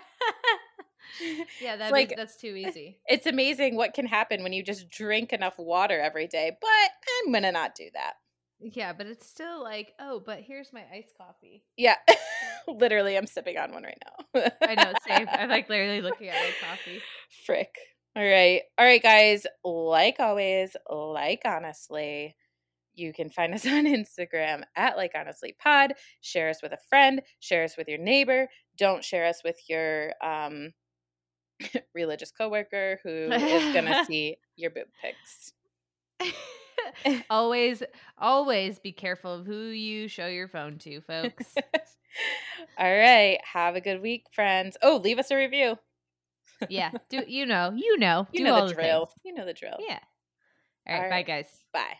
yeah, 1.60 1.76
that's 1.76 1.92
like 1.92 2.14
that's 2.16 2.36
too 2.36 2.54
eh, 2.56 2.68
easy. 2.68 2.98
It's 3.06 3.26
amazing 3.26 3.76
what 3.76 3.94
can 3.94 4.06
happen 4.06 4.42
when 4.42 4.52
you 4.52 4.62
just 4.62 4.88
drink 4.88 5.32
enough 5.32 5.58
water 5.58 6.00
every 6.00 6.26
day, 6.26 6.56
but 6.60 6.90
I'm 7.26 7.32
gonna 7.32 7.52
not 7.52 7.74
do 7.74 7.88
that. 7.94 8.14
Yeah, 8.60 8.92
but 8.92 9.06
it's 9.06 9.28
still 9.28 9.62
like, 9.62 9.92
oh, 9.98 10.22
but 10.24 10.40
here's 10.40 10.72
my 10.72 10.84
iced 10.94 11.16
coffee. 11.18 11.64
Yeah. 11.76 11.96
literally, 12.68 13.16
I'm 13.16 13.26
sipping 13.26 13.58
on 13.58 13.72
one 13.72 13.82
right 13.82 13.98
now. 14.04 14.50
I 14.62 14.74
know, 14.76 14.92
same. 15.06 15.26
I'm 15.30 15.48
like 15.48 15.68
literally 15.68 16.00
looking 16.00 16.28
at 16.28 16.36
my 16.36 16.52
coffee. 16.68 17.02
Frick. 17.44 17.74
All 18.14 18.22
right. 18.22 18.62
All 18.78 18.84
right, 18.84 19.02
guys. 19.02 19.46
Like 19.64 20.16
always, 20.18 20.76
like 20.90 21.42
honestly. 21.44 22.36
You 22.94 23.12
can 23.12 23.30
find 23.30 23.54
us 23.54 23.66
on 23.66 23.86
Instagram 23.86 24.64
at 24.76 24.96
Like 24.96 25.12
Honestly 25.14 25.56
Pod. 25.58 25.94
Share 26.20 26.50
us 26.50 26.62
with 26.62 26.72
a 26.72 26.78
friend, 26.88 27.22
share 27.40 27.64
us 27.64 27.76
with 27.76 27.88
your 27.88 27.98
neighbor. 27.98 28.48
Don't 28.76 29.02
share 29.04 29.26
us 29.26 29.40
with 29.44 29.56
your 29.68 30.12
um, 30.22 30.72
religious 31.94 32.30
coworker 32.30 33.00
who 33.02 33.30
is 33.32 33.72
going 33.72 33.84
to 33.86 34.04
see 34.04 34.36
your 34.56 34.70
boob 34.70 34.88
pics. 35.00 35.52
always, 37.30 37.82
always 38.18 38.78
be 38.78 38.92
careful 38.92 39.34
of 39.34 39.46
who 39.46 39.68
you 39.68 40.08
show 40.08 40.26
your 40.26 40.48
phone 40.48 40.78
to, 40.78 41.00
folks. 41.00 41.54
All 42.78 42.96
right. 42.96 43.38
Have 43.50 43.76
a 43.76 43.80
good 43.80 44.02
week, 44.02 44.26
friends. 44.32 44.76
Oh, 44.82 44.96
leave 45.02 45.18
us 45.18 45.30
a 45.30 45.36
review. 45.36 45.78
Yeah. 46.68 46.90
Do 47.08 47.22
you 47.26 47.46
know? 47.46 47.72
You 47.74 47.98
know. 47.98 48.26
You 48.32 48.38
do 48.38 48.44
know 48.44 48.66
the 48.68 48.74
drill. 48.74 49.10
you 49.24 49.34
know 49.34 49.44
the 49.44 49.54
drill. 49.54 49.76
Yeah. 49.80 49.98
All 50.86 50.94
right, 50.94 51.04
all 51.04 51.10
right. 51.10 51.26
Bye, 51.26 51.32
guys. 51.32 51.46
Bye. 51.72 51.98